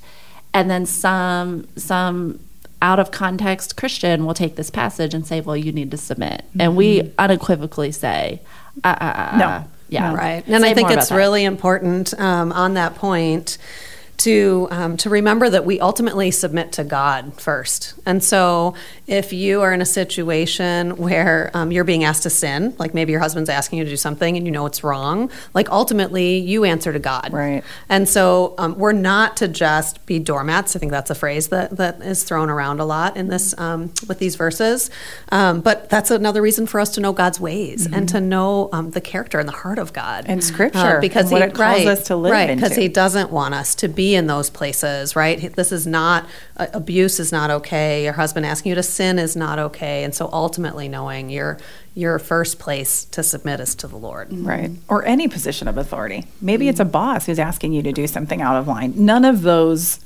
And 0.52 0.70
then 0.70 0.86
some, 0.86 1.68
some 1.76 2.40
out 2.82 2.98
of 2.98 3.10
context 3.10 3.76
Christian 3.76 4.24
will 4.24 4.34
take 4.34 4.56
this 4.56 4.70
passage 4.70 5.12
and 5.12 5.26
say, 5.26 5.40
well, 5.40 5.56
you 5.56 5.72
need 5.72 5.90
to 5.90 5.96
submit. 5.96 6.44
Mm-hmm. 6.48 6.60
And 6.60 6.76
we 6.76 7.00
mm-hmm. 7.00 7.14
unequivocally 7.18 7.92
say, 7.92 8.40
uh, 8.82 8.96
uh, 9.00 9.04
uh, 9.04 9.36
no. 9.36 9.64
Yeah. 9.90 10.14
Right. 10.14 10.44
And 10.46 10.62
Say 10.62 10.70
I 10.70 10.74
think 10.74 10.90
it's 10.90 11.10
really 11.10 11.44
important 11.44 12.18
um, 12.18 12.52
on 12.52 12.74
that 12.74 12.94
point 12.94 13.58
to 14.20 14.68
um, 14.70 14.96
to 14.98 15.08
remember 15.08 15.48
that 15.48 15.64
we 15.64 15.80
ultimately 15.80 16.30
submit 16.30 16.72
to 16.72 16.84
God 16.84 17.40
first. 17.40 17.94
And 18.04 18.22
so, 18.22 18.74
if 19.06 19.32
you 19.32 19.62
are 19.62 19.72
in 19.72 19.80
a 19.80 19.86
situation 19.86 20.96
where 20.96 21.50
um, 21.54 21.72
you're 21.72 21.84
being 21.84 22.04
asked 22.04 22.24
to 22.24 22.30
sin, 22.30 22.74
like 22.78 22.92
maybe 22.92 23.12
your 23.12 23.20
husband's 23.20 23.48
asking 23.48 23.78
you 23.78 23.84
to 23.84 23.90
do 23.90 23.96
something 23.96 24.36
and 24.36 24.46
you 24.46 24.52
know 24.52 24.66
it's 24.66 24.84
wrong, 24.84 25.30
like 25.54 25.70
ultimately 25.70 26.38
you 26.38 26.64
answer 26.64 26.92
to 26.92 26.98
God. 26.98 27.32
Right. 27.32 27.64
And 27.88 28.08
so, 28.08 28.54
um, 28.58 28.78
we're 28.78 28.92
not 28.92 29.38
to 29.38 29.48
just 29.48 30.04
be 30.04 30.18
doormats. 30.18 30.76
I 30.76 30.78
think 30.78 30.92
that's 30.92 31.10
a 31.10 31.14
phrase 31.14 31.48
that 31.48 31.76
that 31.78 32.02
is 32.02 32.22
thrown 32.22 32.50
around 32.50 32.80
a 32.80 32.84
lot 32.84 33.16
in 33.16 33.28
this 33.28 33.58
um, 33.58 33.92
with 34.06 34.18
these 34.18 34.36
verses. 34.36 34.90
Um, 35.32 35.62
but 35.62 35.88
that's 35.88 36.10
another 36.10 36.42
reason 36.42 36.66
for 36.66 36.78
us 36.78 36.90
to 36.90 37.00
know 37.00 37.14
God's 37.14 37.40
ways 37.40 37.86
mm-hmm. 37.86 37.94
and 37.94 38.08
to 38.10 38.20
know 38.20 38.68
um, 38.72 38.90
the 38.90 39.00
character 39.00 39.38
and 39.38 39.48
the 39.48 39.52
heart 39.52 39.78
of 39.78 39.94
God 39.94 40.26
and 40.28 40.44
Scripture 40.44 40.98
uh, 40.98 41.00
because 41.00 41.30
he, 41.30 41.34
what 41.34 41.42
it 41.42 41.54
calls 41.54 41.58
right, 41.58 41.86
us 41.86 42.06
to 42.08 42.16
live 42.16 42.32
right 42.32 42.54
because 42.54 42.76
He 42.76 42.88
doesn't 42.88 43.30
want 43.30 43.54
us 43.54 43.74
to 43.76 43.88
be 43.88 44.09
in 44.14 44.26
those 44.26 44.50
places, 44.50 45.16
right? 45.16 45.54
This 45.54 45.72
is 45.72 45.86
not, 45.86 46.26
uh, 46.56 46.66
abuse 46.72 47.20
is 47.20 47.32
not 47.32 47.50
okay. 47.50 48.04
Your 48.04 48.14
husband 48.14 48.46
asking 48.46 48.70
you 48.70 48.76
to 48.76 48.82
sin 48.82 49.18
is 49.18 49.36
not 49.36 49.58
okay. 49.58 50.04
And 50.04 50.14
so 50.14 50.28
ultimately 50.32 50.88
knowing 50.88 51.30
your, 51.30 51.58
your 51.94 52.18
first 52.18 52.58
place 52.58 53.04
to 53.06 53.22
submit 53.22 53.60
is 53.60 53.74
to 53.76 53.86
the 53.86 53.96
Lord. 53.96 54.28
Right. 54.32 54.70
Or 54.88 55.04
any 55.04 55.28
position 55.28 55.68
of 55.68 55.76
authority. 55.76 56.26
Maybe 56.40 56.64
mm-hmm. 56.64 56.70
it's 56.70 56.80
a 56.80 56.84
boss 56.84 57.26
who's 57.26 57.38
asking 57.38 57.72
you 57.72 57.82
to 57.82 57.92
do 57.92 58.06
something 58.06 58.40
out 58.40 58.56
of 58.56 58.68
line. 58.68 58.94
None 58.96 59.24
of 59.24 59.42
those 59.42 60.00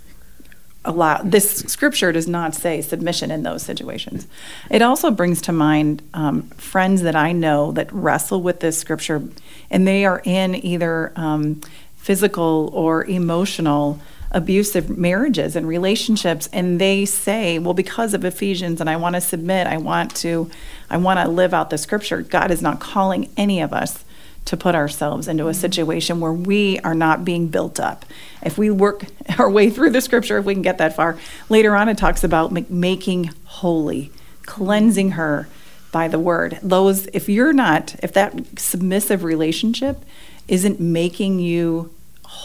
allow 0.84 1.22
this 1.22 1.60
scripture 1.60 2.12
does 2.12 2.28
not 2.28 2.54
say 2.54 2.82
submission 2.82 3.30
in 3.30 3.42
those 3.42 3.62
situations 3.62 4.26
it 4.70 4.82
also 4.82 5.10
brings 5.10 5.40
to 5.40 5.52
mind 5.52 6.02
um, 6.12 6.42
friends 6.50 7.02
that 7.02 7.16
i 7.16 7.32
know 7.32 7.72
that 7.72 7.90
wrestle 7.92 8.42
with 8.42 8.60
this 8.60 8.78
scripture 8.78 9.22
and 9.70 9.88
they 9.88 10.04
are 10.04 10.20
in 10.24 10.54
either 10.54 11.12
um, 11.16 11.60
physical 12.04 12.70
or 12.72 13.04
emotional 13.06 13.98
abusive 14.30 14.90
marriages 14.98 15.56
and 15.56 15.66
relationships 15.66 16.48
and 16.52 16.80
they 16.80 17.04
say 17.04 17.58
well 17.58 17.72
because 17.72 18.12
of 18.14 18.24
ephesians 18.24 18.80
and 18.80 18.90
i 18.90 18.96
want 18.96 19.14
to 19.14 19.20
submit 19.20 19.66
i 19.66 19.76
want 19.76 20.14
to 20.14 20.50
i 20.90 20.96
want 20.96 21.18
to 21.18 21.28
live 21.28 21.54
out 21.54 21.70
the 21.70 21.78
scripture 21.78 22.20
god 22.20 22.50
is 22.50 22.60
not 22.60 22.80
calling 22.80 23.30
any 23.36 23.60
of 23.60 23.72
us 23.72 24.04
to 24.44 24.56
put 24.56 24.74
ourselves 24.74 25.28
into 25.28 25.46
a 25.46 25.50
mm-hmm. 25.50 25.60
situation 25.60 26.20
where 26.20 26.32
we 26.32 26.78
are 26.80 26.94
not 26.94 27.24
being 27.24 27.48
built 27.48 27.80
up. 27.80 28.04
If 28.42 28.58
we 28.58 28.70
work 28.70 29.04
our 29.38 29.50
way 29.50 29.70
through 29.70 29.90
the 29.90 30.00
scripture 30.00 30.38
if 30.38 30.44
we 30.44 30.54
can 30.54 30.62
get 30.62 30.78
that 30.78 30.96
far. 30.96 31.18
Later 31.48 31.74
on 31.76 31.88
it 31.88 31.98
talks 31.98 32.24
about 32.24 32.52
making 32.52 33.30
holy 33.44 34.10
cleansing 34.44 35.12
her 35.12 35.48
by 35.92 36.08
the 36.08 36.18
word. 36.18 36.58
Those 36.62 37.06
if 37.12 37.28
you're 37.28 37.52
not 37.52 37.96
if 38.02 38.12
that 38.12 38.58
submissive 38.58 39.24
relationship 39.24 40.04
isn't 40.46 40.78
making 40.78 41.38
you 41.38 41.93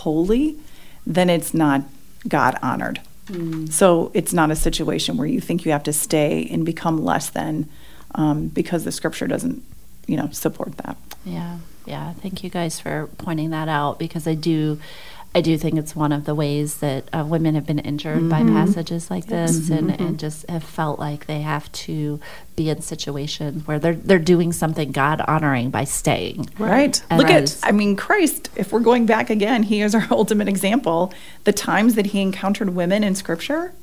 holy, 0.03 0.57
then 1.05 1.29
it's 1.29 1.53
not 1.53 1.83
God 2.27 2.57
honored. 2.61 3.01
Mm. 3.27 3.71
So 3.71 4.11
it's 4.13 4.33
not 4.33 4.51
a 4.51 4.55
situation 4.55 5.17
where 5.17 5.27
you 5.27 5.39
think 5.39 5.65
you 5.65 5.71
have 5.71 5.83
to 5.83 5.93
stay 5.93 6.47
and 6.51 6.65
become 6.65 7.03
less 7.03 7.29
than 7.29 7.69
um, 8.15 8.47
because 8.47 8.83
the 8.83 8.91
scripture 8.91 9.27
doesn't, 9.27 9.63
you 10.07 10.17
know, 10.17 10.29
support 10.31 10.77
that. 10.77 10.97
Yeah, 11.25 11.59
yeah. 11.85 12.13
Thank 12.13 12.43
you 12.43 12.49
guys 12.49 12.79
for 12.79 13.09
pointing 13.17 13.51
that 13.51 13.67
out 13.67 13.99
because 13.99 14.27
I 14.27 14.33
do 14.33 14.79
I 15.35 15.41
do 15.41 15.57
think 15.59 15.77
it's 15.77 15.95
one 15.95 16.11
of 16.11 16.25
the 16.25 16.33
ways 16.33 16.77
that 16.77 17.07
uh, 17.13 17.23
women 17.23 17.53
have 17.53 17.65
been 17.65 17.77
injured 17.77 18.17
mm-hmm. 18.17 18.29
by 18.29 18.43
passages 18.43 19.11
like 19.11 19.27
this, 19.27 19.59
mm-hmm. 19.59 19.89
and, 19.89 20.01
and 20.01 20.19
just 20.19 20.49
have 20.49 20.63
felt 20.63 20.97
like 20.97 21.27
they 21.27 21.41
have 21.41 21.71
to 21.71 22.19
be 22.55 22.69
in 22.69 22.81
situations 22.81 23.67
where 23.67 23.77
they're 23.77 23.93
they're 23.93 24.17
doing 24.17 24.51
something 24.51 24.91
God 24.91 25.21
honoring 25.21 25.69
by 25.69 25.83
staying. 25.83 26.49
Right. 26.57 27.01
And 27.11 27.19
Look 27.19 27.29
at 27.29 27.59
I 27.61 27.71
mean 27.71 27.95
Christ. 27.95 28.49
If 28.55 28.73
we're 28.73 28.79
going 28.79 29.05
back 29.05 29.29
again, 29.29 29.63
he 29.63 29.81
is 29.81 29.93
our 29.93 30.07
ultimate 30.11 30.47
example. 30.47 31.13
The 31.43 31.53
times 31.53 31.93
that 31.93 32.07
he 32.07 32.21
encountered 32.21 32.71
women 32.71 33.03
in 33.03 33.13
Scripture, 33.13 33.73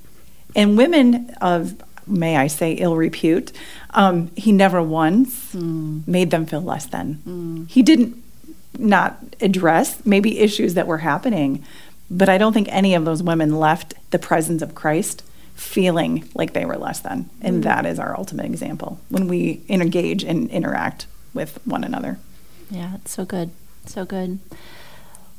and 0.57 0.77
women 0.77 1.31
of 1.41 1.81
may 2.09 2.37
I 2.37 2.49
say 2.49 2.73
ill 2.73 2.97
repute, 2.97 3.53
um, 3.91 4.31
he 4.37 4.51
never 4.53 4.83
once 4.83 5.55
mm. 5.55 6.07
made 6.09 6.31
them 6.31 6.45
feel 6.47 6.61
less 6.61 6.87
than. 6.87 7.23
Mm. 7.27 7.71
He 7.71 7.83
didn't 7.83 8.23
not 8.79 9.19
address 9.41 10.05
maybe 10.05 10.39
issues 10.39 10.75
that 10.75 10.87
were 10.87 10.99
happening. 10.99 11.65
But 12.11 12.29
I 12.29 12.39
don't 12.39 12.53
think 12.53 12.69
any 12.71 12.95
of 12.95 13.05
those 13.05 13.23
women 13.23 13.59
left 13.59 13.95
the 14.11 14.19
presence 14.19 14.63
of 14.63 14.75
Christ 14.75 15.23
feeling 15.55 16.29
like 16.35 16.53
they 16.53 16.65
were 16.65 16.77
less 16.77 17.01
than. 17.01 17.29
And 17.41 17.61
mm. 17.61 17.65
that 17.65 17.87
is 17.87 17.99
our 17.99 18.17
ultimate 18.17 18.47
example 18.47 19.01
when 19.09 19.27
we 19.27 19.63
engage 19.69 20.23
and 20.23 20.51
interact 20.51 21.07
with 21.35 21.59
one 21.67 21.83
another. 21.83 22.19
Yeah, 22.71 22.97
it's 22.97 23.13
so 23.13 23.25
good. 23.25 23.51
So 23.87 24.05
good. 24.05 24.39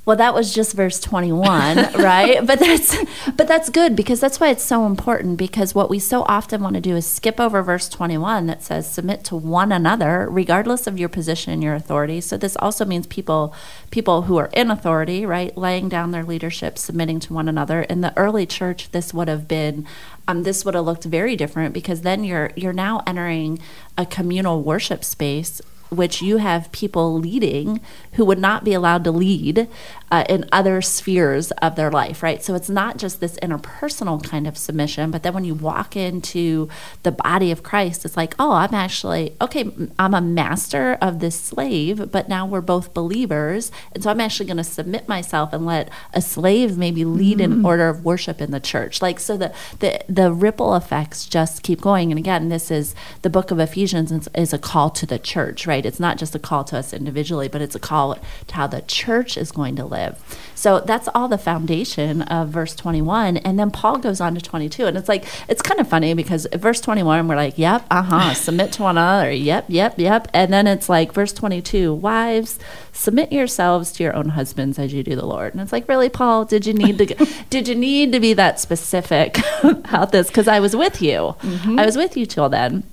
Well, 0.07 0.15
that 0.15 0.33
was 0.33 0.55
just 0.55 0.71
verse 0.71 1.01
21, 1.01 1.77
right? 1.95 2.47
But 2.47 2.59
that's 2.59 2.95
but 3.33 3.45
that's 3.45 3.69
good 3.69 3.93
because 3.93 4.21
that's 4.21 4.39
why 4.39 4.47
it's 4.47 4.63
so 4.63 4.85
important 4.85 5.35
because 5.35 5.75
what 5.75 5.89
we 5.89 5.99
so 5.99 6.23
often 6.23 6.63
want 6.63 6.75
to 6.75 6.81
do 6.81 6.95
is 6.95 7.05
skip 7.05 7.41
over 7.41 7.61
verse 7.61 7.89
21 7.89 8.47
that 8.47 8.63
says 8.63 8.89
submit 8.89 9.25
to 9.25 9.35
one 9.35 9.73
another 9.73 10.25
regardless 10.29 10.87
of 10.87 10.97
your 10.97 11.09
position 11.09 11.51
and 11.51 11.61
your 11.61 11.75
authority. 11.75 12.21
So 12.21 12.37
this 12.37 12.55
also 12.55 12.85
means 12.85 13.05
people 13.07 13.53
people 13.91 14.21
who 14.21 14.37
are 14.37 14.49
in 14.53 14.71
authority, 14.71 15.25
right, 15.25 15.55
laying 15.57 15.89
down 15.89 16.11
their 16.11 16.23
leadership, 16.23 16.77
submitting 16.77 17.19
to 17.19 17.33
one 17.33 17.49
another. 17.49 17.81
In 17.81 17.99
the 17.99 18.17
early 18.17 18.45
church, 18.45 18.91
this 18.91 19.13
would 19.13 19.27
have 19.27 19.45
been 19.45 19.85
um, 20.25 20.43
this 20.43 20.63
would 20.63 20.73
have 20.73 20.85
looked 20.85 21.03
very 21.03 21.35
different 21.35 21.73
because 21.73 22.03
then 22.03 22.23
you're 22.23 22.51
you're 22.55 22.71
now 22.71 23.03
entering 23.05 23.59
a 23.97 24.05
communal 24.05 24.61
worship 24.61 25.03
space 25.03 25.61
which 25.89 26.21
you 26.21 26.37
have 26.37 26.71
people 26.71 27.17
leading 27.17 27.79
who 28.13 28.25
would 28.25 28.39
not 28.39 28.63
be 28.63 28.73
allowed 28.73 29.03
to 29.03 29.11
lead 29.11 29.67
uh, 30.09 30.23
in 30.29 30.45
other 30.51 30.81
spheres 30.81 31.51
of 31.61 31.75
their 31.75 31.91
life, 31.91 32.23
right? 32.23 32.43
So 32.43 32.55
it's 32.55 32.69
not 32.69 32.97
just 32.97 33.19
this 33.19 33.37
interpersonal 33.39 34.23
kind 34.23 34.47
of 34.47 34.57
submission, 34.57 35.11
but 35.11 35.23
then 35.23 35.33
when 35.33 35.43
you 35.43 35.53
walk 35.53 35.95
into 35.95 36.69
the 37.03 37.11
body 37.11 37.51
of 37.51 37.63
Christ, 37.63 38.05
it's 38.05 38.17
like, 38.17 38.33
oh, 38.39 38.53
I'm 38.53 38.73
actually, 38.73 39.35
okay, 39.41 39.69
I'm 39.99 40.13
a 40.13 40.21
master 40.21 40.97
of 41.01 41.19
this 41.19 41.39
slave, 41.39 42.11
but 42.11 42.29
now 42.29 42.45
we're 42.45 42.61
both 42.61 42.93
believers. 42.93 43.71
And 43.93 44.03
so 44.03 44.09
I'm 44.09 44.21
actually 44.21 44.45
going 44.45 44.57
to 44.57 44.63
submit 44.63 45.07
myself 45.07 45.53
and 45.53 45.65
let 45.65 45.89
a 46.13 46.21
slave 46.21 46.77
maybe 46.77 47.03
lead 47.03 47.39
mm-hmm. 47.39 47.59
an 47.59 47.65
order 47.65 47.89
of 47.89 48.05
worship 48.05 48.41
in 48.41 48.51
the 48.51 48.59
church. 48.59 49.01
Like, 49.01 49.19
so 49.19 49.35
the, 49.35 49.53
the, 49.79 50.01
the 50.07 50.31
ripple 50.31 50.75
effects 50.75 51.25
just 51.25 51.63
keep 51.63 51.81
going. 51.81 52.11
And 52.11 52.19
again, 52.19 52.49
this 52.49 52.71
is 52.71 52.95
the 53.21 53.29
book 53.29 53.51
of 53.51 53.59
Ephesians 53.59 54.11
is, 54.11 54.29
is 54.33 54.53
a 54.53 54.57
call 54.57 54.89
to 54.91 55.05
the 55.05 55.19
church, 55.19 55.67
right? 55.67 55.76
It's 55.85 55.99
not 55.99 56.17
just 56.17 56.33
a 56.35 56.39
call 56.39 56.63
to 56.65 56.77
us 56.77 56.93
individually, 56.93 57.47
but 57.47 57.61
it's 57.61 57.75
a 57.75 57.79
call 57.79 58.15
to 58.15 58.55
how 58.55 58.67
the 58.67 58.81
church 58.81 59.37
is 59.37 59.51
going 59.51 59.75
to 59.75 59.85
live 59.85 59.97
live. 59.97 60.51
So 60.55 60.79
that's 60.79 61.07
all 61.13 61.27
the 61.27 61.37
foundation 61.37 62.21
of 62.23 62.49
verse 62.49 62.75
21. 62.75 63.37
And 63.37 63.59
then 63.59 63.71
Paul 63.71 63.97
goes 63.97 64.21
on 64.21 64.35
to 64.35 64.41
22. 64.41 64.85
And 64.85 64.97
it's 64.97 65.09
like, 65.09 65.25
it's 65.47 65.61
kind 65.61 65.79
of 65.79 65.87
funny 65.87 66.13
because 66.13 66.47
verse 66.53 66.81
21, 66.81 67.27
we're 67.27 67.35
like, 67.35 67.57
yep, 67.57 67.85
uh 67.91 68.01
huh, 68.01 68.33
submit 68.45 68.71
to 68.73 68.83
one 68.83 68.97
another. 68.97 69.31
Yep, 69.31 69.65
yep, 69.67 69.95
yep. 69.97 70.27
And 70.33 70.51
then 70.51 70.67
it's 70.67 70.89
like, 70.89 71.13
verse 71.13 71.33
22, 71.33 71.93
wives, 71.93 72.59
submit 72.93 73.31
yourselves 73.31 73.91
to 73.93 74.03
your 74.03 74.15
own 74.15 74.29
husbands 74.29 74.79
as 74.79 74.93
you 74.93 75.03
do 75.03 75.15
the 75.15 75.25
Lord. 75.25 75.53
And 75.53 75.61
it's 75.61 75.71
like, 75.71 75.87
really, 75.87 76.09
Paul, 76.09 76.45
did 76.45 76.65
you 76.65 76.73
need 76.73 76.97
to, 76.97 77.27
did 77.49 77.67
you 77.67 77.75
need 77.75 78.11
to 78.13 78.19
be 78.19 78.33
that 78.33 78.59
specific 78.59 79.37
about 79.63 80.11
this? 80.11 80.27
Because 80.27 80.47
I 80.47 80.59
was 80.59 80.75
with 80.75 81.01
you. 81.01 81.35
Mm-hmm. 81.41 81.79
I 81.79 81.85
was 81.85 81.97
with 81.97 82.17
you 82.17 82.25
till 82.25 82.49
then. 82.49 82.83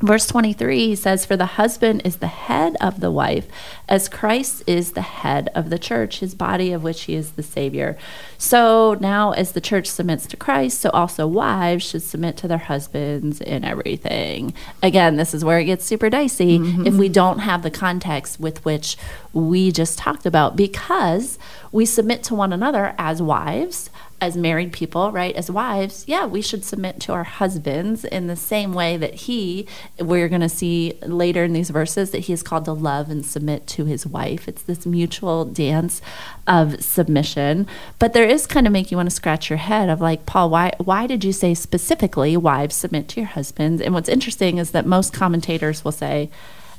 Verse 0.00 0.26
23, 0.26 0.86
he 0.88 0.96
says, 0.96 1.26
For 1.26 1.36
the 1.36 1.44
husband 1.44 2.02
is 2.06 2.16
the 2.16 2.26
head 2.26 2.74
of 2.80 3.00
the 3.00 3.10
wife, 3.10 3.46
as 3.86 4.08
Christ 4.08 4.62
is 4.66 4.92
the 4.92 5.02
head 5.02 5.50
of 5.54 5.68
the 5.68 5.78
church, 5.78 6.20
his 6.20 6.34
body 6.34 6.72
of 6.72 6.82
which 6.82 7.02
he 7.02 7.14
is 7.14 7.32
the 7.32 7.42
Savior. 7.42 7.98
So 8.38 8.96
now, 8.98 9.32
as 9.32 9.52
the 9.52 9.60
church 9.60 9.86
submits 9.86 10.26
to 10.28 10.38
Christ, 10.38 10.80
so 10.80 10.88
also 10.90 11.26
wives 11.26 11.84
should 11.90 12.02
submit 12.02 12.38
to 12.38 12.48
their 12.48 12.58
husbands 12.58 13.42
in 13.42 13.62
everything. 13.62 14.54
Again, 14.82 15.16
this 15.16 15.34
is 15.34 15.44
where 15.44 15.58
it 15.58 15.66
gets 15.66 15.84
super 15.84 16.08
dicey 16.08 16.58
mm-hmm. 16.58 16.86
if 16.86 16.94
we 16.94 17.10
don't 17.10 17.40
have 17.40 17.62
the 17.62 17.70
context 17.70 18.40
with 18.40 18.64
which 18.64 18.96
we 19.34 19.70
just 19.70 19.98
talked 19.98 20.24
about, 20.24 20.56
because 20.56 21.38
we 21.72 21.84
submit 21.84 22.22
to 22.24 22.34
one 22.34 22.54
another 22.54 22.94
as 22.96 23.20
wives 23.20 23.90
as 24.20 24.36
married 24.36 24.72
people, 24.72 25.10
right, 25.12 25.34
as 25.34 25.50
wives, 25.50 26.04
yeah, 26.06 26.26
we 26.26 26.42
should 26.42 26.64
submit 26.64 27.00
to 27.00 27.12
our 27.12 27.24
husbands 27.24 28.04
in 28.04 28.26
the 28.26 28.36
same 28.36 28.74
way 28.74 28.96
that 28.96 29.14
he, 29.14 29.66
we're 29.98 30.28
going 30.28 30.42
to 30.42 30.48
see 30.48 30.98
later 31.02 31.44
in 31.44 31.54
these 31.54 31.70
verses, 31.70 32.10
that 32.10 32.20
he 32.20 32.32
is 32.32 32.42
called 32.42 32.66
to 32.66 32.72
love 32.72 33.08
and 33.08 33.24
submit 33.24 33.66
to 33.66 33.86
his 33.86 34.06
wife. 34.06 34.46
It's 34.46 34.62
this 34.62 34.84
mutual 34.84 35.44
dance 35.46 36.02
of 36.46 36.82
submission. 36.84 37.66
But 37.98 38.12
there 38.12 38.28
is 38.28 38.46
kind 38.46 38.66
of 38.66 38.72
make 38.72 38.90
you 38.90 38.96
want 38.98 39.08
to 39.08 39.16
scratch 39.16 39.48
your 39.48 39.56
head 39.56 39.88
of 39.88 40.00
like, 40.00 40.26
Paul, 40.26 40.50
why, 40.50 40.72
why 40.78 41.06
did 41.06 41.24
you 41.24 41.32
say 41.32 41.54
specifically 41.54 42.36
wives 42.36 42.76
submit 42.76 43.08
to 43.08 43.20
your 43.20 43.30
husbands? 43.30 43.80
And 43.80 43.94
what's 43.94 44.08
interesting 44.08 44.58
is 44.58 44.72
that 44.72 44.84
most 44.84 45.14
commentators 45.14 45.82
will 45.82 45.92
say, 45.92 46.28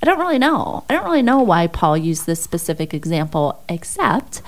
I 0.03 0.05
don't 0.05 0.19
really 0.19 0.39
know. 0.39 0.83
I 0.89 0.93
don't 0.93 1.05
really 1.05 1.21
know 1.21 1.41
why 1.41 1.67
Paul 1.67 1.95
used 1.95 2.25
this 2.25 2.41
specific 2.41 2.93
example, 2.93 3.63
except 3.69 4.41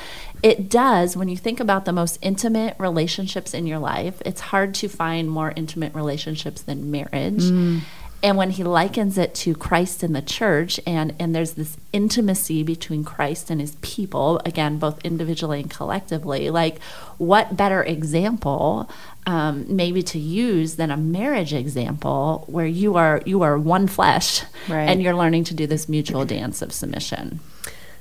it 0.44 0.70
does 0.70 1.18
when 1.18 1.30
you 1.30 1.38
think 1.38 1.60
about 1.60 1.86
the 1.86 1.94
most 1.94 2.20
intimate 2.22 2.76
relationships 2.78 3.54
in 3.54 3.66
your 3.66 3.80
life 3.80 4.22
it's 4.26 4.42
hard 4.42 4.76
to 4.76 4.88
find 4.88 5.30
more 5.30 5.54
intimate 5.56 5.94
relationships 5.96 6.62
than 6.62 6.92
marriage 6.92 7.44
mm. 7.44 7.80
And 8.24 8.38
when 8.38 8.52
he 8.52 8.64
likens 8.64 9.18
it 9.18 9.36
to 9.36 9.54
Christ 9.54 10.02
and 10.02 10.16
the 10.16 10.22
church, 10.22 10.80
and, 10.88 11.14
and 11.20 11.36
there's 11.36 11.56
this 11.56 11.76
intimacy 11.92 12.64
between 12.64 13.04
Christ 13.04 13.50
and 13.50 13.60
his 13.60 13.76
people, 13.82 14.40
again, 14.46 14.78
both 14.78 15.04
individually 15.04 15.60
and 15.60 15.70
collectively, 15.70 16.50
like 16.50 16.82
what 17.18 17.58
better 17.58 17.84
example 17.84 18.90
um, 19.28 19.66
maybe 19.68 20.02
to 20.04 20.18
use 20.20 20.78
than 20.78 20.90
a 20.90 20.96
marriage 20.96 21.54
example 21.54 22.46
where 22.48 22.66
you 22.66 22.96
are 22.96 23.22
you 23.26 23.42
are 23.42 23.58
one 23.58 23.88
flesh 23.88 24.44
Right. 24.70 24.90
and 24.90 25.02
you're 25.02 25.16
learning 25.16 25.44
to 25.46 25.54
do 25.54 25.68
this 25.68 25.90
mutual 25.90 26.24
dance 26.24 26.62
of 26.62 26.72
submission. 26.72 27.42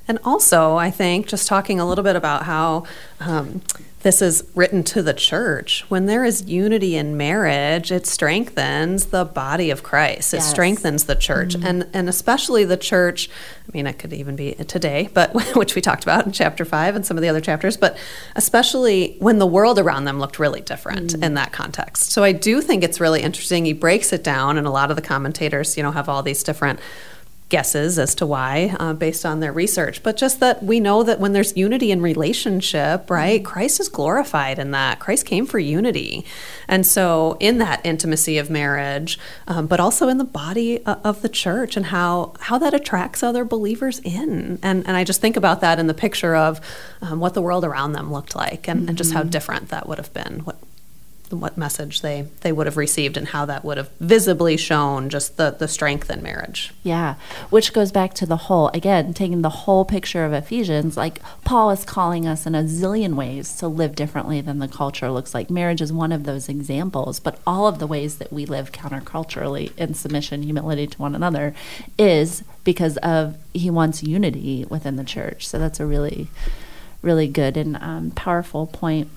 And 0.09 0.19
also, 0.25 0.77
I 0.77 0.91
think 0.91 1.27
just 1.27 1.47
talking 1.47 1.79
a 1.79 1.87
little 1.87 2.05
bit 2.05 2.17
about 2.17 2.45
how 2.45 2.85
um, 3.21 3.62
this 4.03 4.21
is 4.21 4.45
written 4.55 4.83
to 4.83 5.03
the 5.03 5.15
church. 5.15 5.85
When 5.88 6.07
there 6.07 6.25
is 6.25 6.43
unity 6.49 6.97
in 6.97 7.17
marriage, 7.17 7.93
it 7.93 8.07
strengthens 8.07 9.07
the 9.07 9.25
body 9.25 9.71
of 9.71 9.83
Christ. 9.83 10.35
It 10.35 10.43
strengthens 10.43 11.05
the 11.05 11.15
church, 11.15 11.55
and 11.55 11.87
and 11.93 12.09
especially 12.09 12.65
the 12.65 12.77
church. 12.77 13.31
I 13.67 13.71
mean, 13.73 13.87
it 13.87 13.99
could 13.99 14.12
even 14.12 14.35
be 14.35 14.55
today, 14.55 15.09
but 15.15 15.33
which 15.57 15.75
we 15.77 15.81
talked 15.81 16.03
about 16.03 16.27
in 16.27 16.33
chapter 16.33 16.65
five 16.65 16.97
and 16.97 17.07
some 17.07 17.17
of 17.17 17.23
the 17.23 17.29
other 17.29 17.41
chapters. 17.41 17.77
But 17.77 17.97
especially 18.35 19.17
when 19.21 19.38
the 19.38 19.47
world 19.47 19.79
around 19.79 20.05
them 20.05 20.19
looked 20.19 20.38
really 20.38 20.61
different 20.61 21.15
in 21.15 21.35
that 21.35 21.53
context. 21.53 22.11
So 22.11 22.25
I 22.25 22.33
do 22.33 22.61
think 22.61 22.83
it's 22.83 23.01
really 23.01 23.23
interesting. 23.23 23.65
He 23.65 23.73
breaks 23.73 24.12
it 24.12 24.25
down, 24.25 24.59
and 24.59 24.67
a 24.67 24.71
lot 24.71 24.91
of 24.91 24.97
the 24.97 25.03
commentators, 25.03 25.77
you 25.77 25.83
know, 25.83 25.93
have 25.93 26.09
all 26.09 26.23
these 26.25 26.43
different 26.43 26.81
guesses 27.53 27.99
as 27.99 28.15
to 28.17 28.27
why 28.27 28.75
uh, 28.81 28.93
based 28.95 29.25
on 29.25 29.41
their 29.41 29.53
research 29.53 30.03
but 30.03 30.17
just 30.17 30.41
that 30.41 30.62
we 30.62 30.81
know 30.81 31.03
that 31.03 31.21
when 31.21 31.33
there's 31.33 31.57
unity 31.57 31.93
in 31.93 32.01
relationship 32.01 33.11
right 33.11 33.45
christ 33.45 33.79
is 33.79 33.88
glorified 33.93 34.59
in 34.59 34.71
that. 34.71 34.99
Christ 34.99 35.27
came 35.27 35.47
for 35.47 35.59
unity. 35.59 36.25
And 36.67 36.87
so 36.87 37.37
in 37.38 37.59
that 37.59 37.85
intimacy 37.85 38.38
of 38.38 38.51
marriage 38.51 39.19
um, 39.47 39.67
but 39.67 39.79
also 39.79 40.09
in 40.09 40.19
the 40.19 40.25
body 40.25 40.83
of 40.85 41.23
the 41.23 41.29
church 41.29 41.77
and 41.77 41.87
how 41.87 42.35
how 42.41 42.59
that 42.59 42.75
attracts 42.75 43.23
other 43.23 43.45
believers 43.45 43.99
in. 44.01 44.59
And 44.62 44.87
and 44.87 44.97
i 44.97 45.05
just 45.05 45.21
think 45.21 45.37
about 45.37 45.61
that 45.61 45.79
in 45.79 45.87
the 45.87 45.95
picture 45.95 46.35
of 46.35 46.61
um, 47.03 47.21
what 47.21 47.35
the 47.35 47.43
world 47.43 47.65
around 47.65 47.93
them 47.93 48.12
looked 48.12 48.35
like 48.35 48.69
and, 48.69 48.88
and 48.88 48.97
just 48.99 49.12
how 49.12 49.23
different 49.23 49.69
that 49.69 49.87
would 49.87 49.99
have 49.99 50.12
been 50.15 50.41
what 50.41 50.57
what 51.40 51.57
message 51.57 52.01
they, 52.01 52.27
they 52.40 52.53
would 52.53 52.66
have 52.66 52.77
received 52.77 53.16
and 53.16 53.29
how 53.29 53.45
that 53.47 53.64
would 53.64 53.77
have 53.77 53.90
visibly 54.01 54.57
shown 54.57 55.09
just 55.09 55.37
the, 55.37 55.51
the 55.51 55.68
strength 55.68 56.11
in 56.11 56.23
marriage. 56.23 56.73
Yeah, 56.83 57.14
which 57.51 57.73
goes 57.73 57.92
back 57.92 58.14
to 58.14 58.27
the 58.27 58.37
whole, 58.37 58.68
again, 58.68 59.14
taking 59.14 59.42
the 59.42 59.51
whole 59.51 59.85
picture 59.85 60.25
of 60.25 60.33
Ephesians, 60.33 60.97
like 60.97 61.21
Paul 61.45 61.71
is 61.71 61.85
calling 61.85 62.27
us 62.27 62.47
in 62.47 62.55
a 62.55 62.62
zillion 62.62 63.14
ways 63.14 63.57
to 63.57 63.68
live 63.68 63.95
differently 63.95 64.40
than 64.40 64.59
the 64.59 64.68
culture 64.68 65.11
looks 65.11 65.35
like. 65.35 65.51
Marriage 65.51 65.81
is 65.81 65.92
one 65.92 66.12
of 66.12 66.25
those 66.25 66.49
examples, 66.49 67.21
but 67.21 67.38
all 67.47 67.66
of 67.66 67.79
the 67.79 67.87
ways 67.87 68.18
that 68.18 68.33
we 68.33 68.47
live 68.47 68.73
counterculturally 68.73 69.77
in 69.77 69.95
submission, 69.95 70.42
humility 70.42 70.87
to 70.87 70.99
one 70.99 71.14
another 71.14 71.55
is 71.99 72.45
because 72.64 72.97
of 72.99 73.37
he 73.53 73.71
wants 73.71 74.03
unity 74.03 74.64
within 74.68 74.97
the 74.97 75.05
church. 75.05 75.47
So 75.47 75.59
that's 75.59 75.81
a 75.81 75.87
really, 75.87 76.29
really 77.03 77.29
good 77.29 77.57
and 77.57 77.77
um, 77.77 78.11
powerful 78.12 78.66
point. 78.66 79.09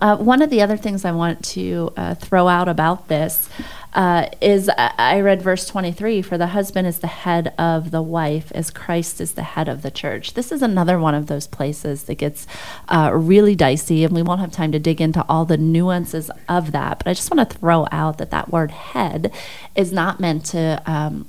Uh, 0.00 0.16
one 0.16 0.42
of 0.42 0.50
the 0.50 0.62
other 0.62 0.76
things 0.76 1.04
I 1.04 1.12
want 1.12 1.44
to 1.46 1.92
uh, 1.96 2.14
throw 2.14 2.48
out 2.48 2.68
about 2.68 3.08
this 3.08 3.48
uh, 3.94 4.28
is 4.40 4.68
I 4.76 5.20
read 5.20 5.40
verse 5.40 5.66
23 5.66 6.20
For 6.22 6.36
the 6.36 6.48
husband 6.48 6.86
is 6.86 6.98
the 6.98 7.06
head 7.06 7.54
of 7.58 7.92
the 7.92 8.02
wife, 8.02 8.50
as 8.52 8.70
Christ 8.70 9.20
is 9.20 9.32
the 9.32 9.42
head 9.42 9.68
of 9.68 9.82
the 9.82 9.90
church. 9.90 10.34
This 10.34 10.50
is 10.50 10.62
another 10.62 10.98
one 10.98 11.14
of 11.14 11.28
those 11.28 11.46
places 11.46 12.04
that 12.04 12.16
gets 12.16 12.46
uh, 12.88 13.10
really 13.14 13.54
dicey, 13.54 14.04
and 14.04 14.14
we 14.14 14.22
won't 14.22 14.40
have 14.40 14.52
time 14.52 14.72
to 14.72 14.80
dig 14.80 15.00
into 15.00 15.24
all 15.28 15.44
the 15.44 15.56
nuances 15.56 16.30
of 16.48 16.72
that. 16.72 16.98
But 16.98 17.08
I 17.08 17.14
just 17.14 17.30
want 17.34 17.48
to 17.48 17.56
throw 17.56 17.86
out 17.92 18.18
that 18.18 18.30
that 18.32 18.50
word 18.50 18.72
head 18.72 19.32
is 19.74 19.92
not 19.92 20.20
meant 20.20 20.44
to. 20.46 20.82
Um, 20.86 21.26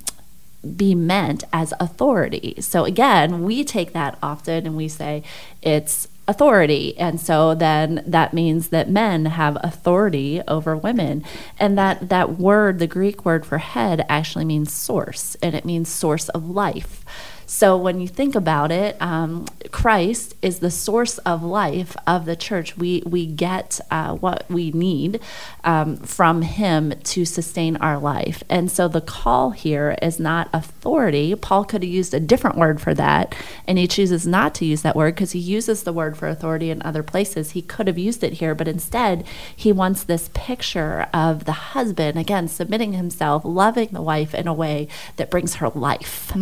be 0.76 0.96
meant 0.96 1.44
as 1.52 1.72
authority. 1.78 2.56
So 2.60 2.84
again, 2.86 3.44
we 3.44 3.62
take 3.62 3.92
that 3.92 4.18
often 4.20 4.66
and 4.66 4.76
we 4.76 4.88
say 4.88 5.22
it's 5.62 6.08
authority. 6.28 6.98
And 6.98 7.20
so 7.20 7.54
then 7.54 8.02
that 8.06 8.34
means 8.34 8.68
that 8.68 8.90
men 8.90 9.26
have 9.26 9.56
authority 9.62 10.42
over 10.48 10.76
women. 10.76 11.24
And 11.58 11.78
that 11.78 12.08
that 12.08 12.38
word, 12.38 12.78
the 12.78 12.86
Greek 12.86 13.24
word 13.24 13.46
for 13.46 13.58
head 13.58 14.04
actually 14.08 14.44
means 14.44 14.72
source 14.72 15.36
and 15.42 15.54
it 15.54 15.64
means 15.64 15.88
source 15.88 16.28
of 16.30 16.48
life. 16.48 17.04
So 17.46 17.76
when 17.76 18.00
you 18.00 18.08
think 18.08 18.34
about 18.34 18.72
it, 18.72 19.00
um, 19.00 19.46
Christ 19.70 20.34
is 20.42 20.58
the 20.58 20.70
source 20.70 21.18
of 21.18 21.42
life 21.42 21.96
of 22.06 22.26
the 22.26 22.34
church. 22.34 22.76
We 22.76 23.02
we 23.06 23.24
get 23.24 23.80
uh, 23.90 24.14
what 24.14 24.44
we 24.50 24.72
need 24.72 25.20
um, 25.62 25.96
from 25.98 26.42
Him 26.42 26.92
to 27.04 27.24
sustain 27.24 27.76
our 27.76 27.98
life, 27.98 28.42
and 28.48 28.70
so 28.70 28.88
the 28.88 29.00
call 29.00 29.50
here 29.50 29.96
is 30.02 30.18
not 30.18 30.48
authority. 30.52 31.34
Paul 31.36 31.64
could 31.64 31.82
have 31.82 31.90
used 31.90 32.12
a 32.14 32.20
different 32.20 32.56
word 32.56 32.80
for 32.80 32.94
that, 32.94 33.34
and 33.66 33.78
he 33.78 33.86
chooses 33.86 34.26
not 34.26 34.54
to 34.56 34.64
use 34.64 34.82
that 34.82 34.96
word 34.96 35.14
because 35.14 35.32
he 35.32 35.38
uses 35.38 35.84
the 35.84 35.92
word 35.92 36.16
for 36.16 36.26
authority 36.26 36.70
in 36.70 36.82
other 36.82 37.02
places. 37.02 37.52
He 37.52 37.62
could 37.62 37.86
have 37.86 37.98
used 37.98 38.24
it 38.24 38.34
here, 38.34 38.54
but 38.54 38.68
instead 38.68 39.24
he 39.54 39.70
wants 39.72 40.02
this 40.02 40.30
picture 40.34 41.06
of 41.14 41.44
the 41.44 41.52
husband 41.52 42.18
again 42.18 42.48
submitting 42.48 42.94
himself, 42.94 43.42
loving 43.44 43.88
the 43.92 44.02
wife 44.02 44.34
in 44.34 44.48
a 44.48 44.54
way 44.54 44.88
that 45.16 45.30
brings 45.30 45.56
her 45.56 45.68
life. 45.68 46.32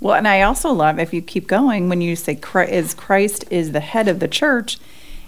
Well, 0.00 0.14
and 0.14 0.26
I 0.26 0.42
also 0.42 0.72
love 0.72 0.98
if 0.98 1.12
you 1.12 1.20
keep 1.20 1.46
going 1.46 1.88
when 1.88 2.00
you 2.00 2.16
say 2.16 2.34
Christ 2.34 2.72
is 2.72 2.94
Christ 2.94 3.44
is 3.50 3.72
the 3.72 3.80
head 3.80 4.08
of 4.08 4.18
the 4.18 4.28
church, 4.28 4.78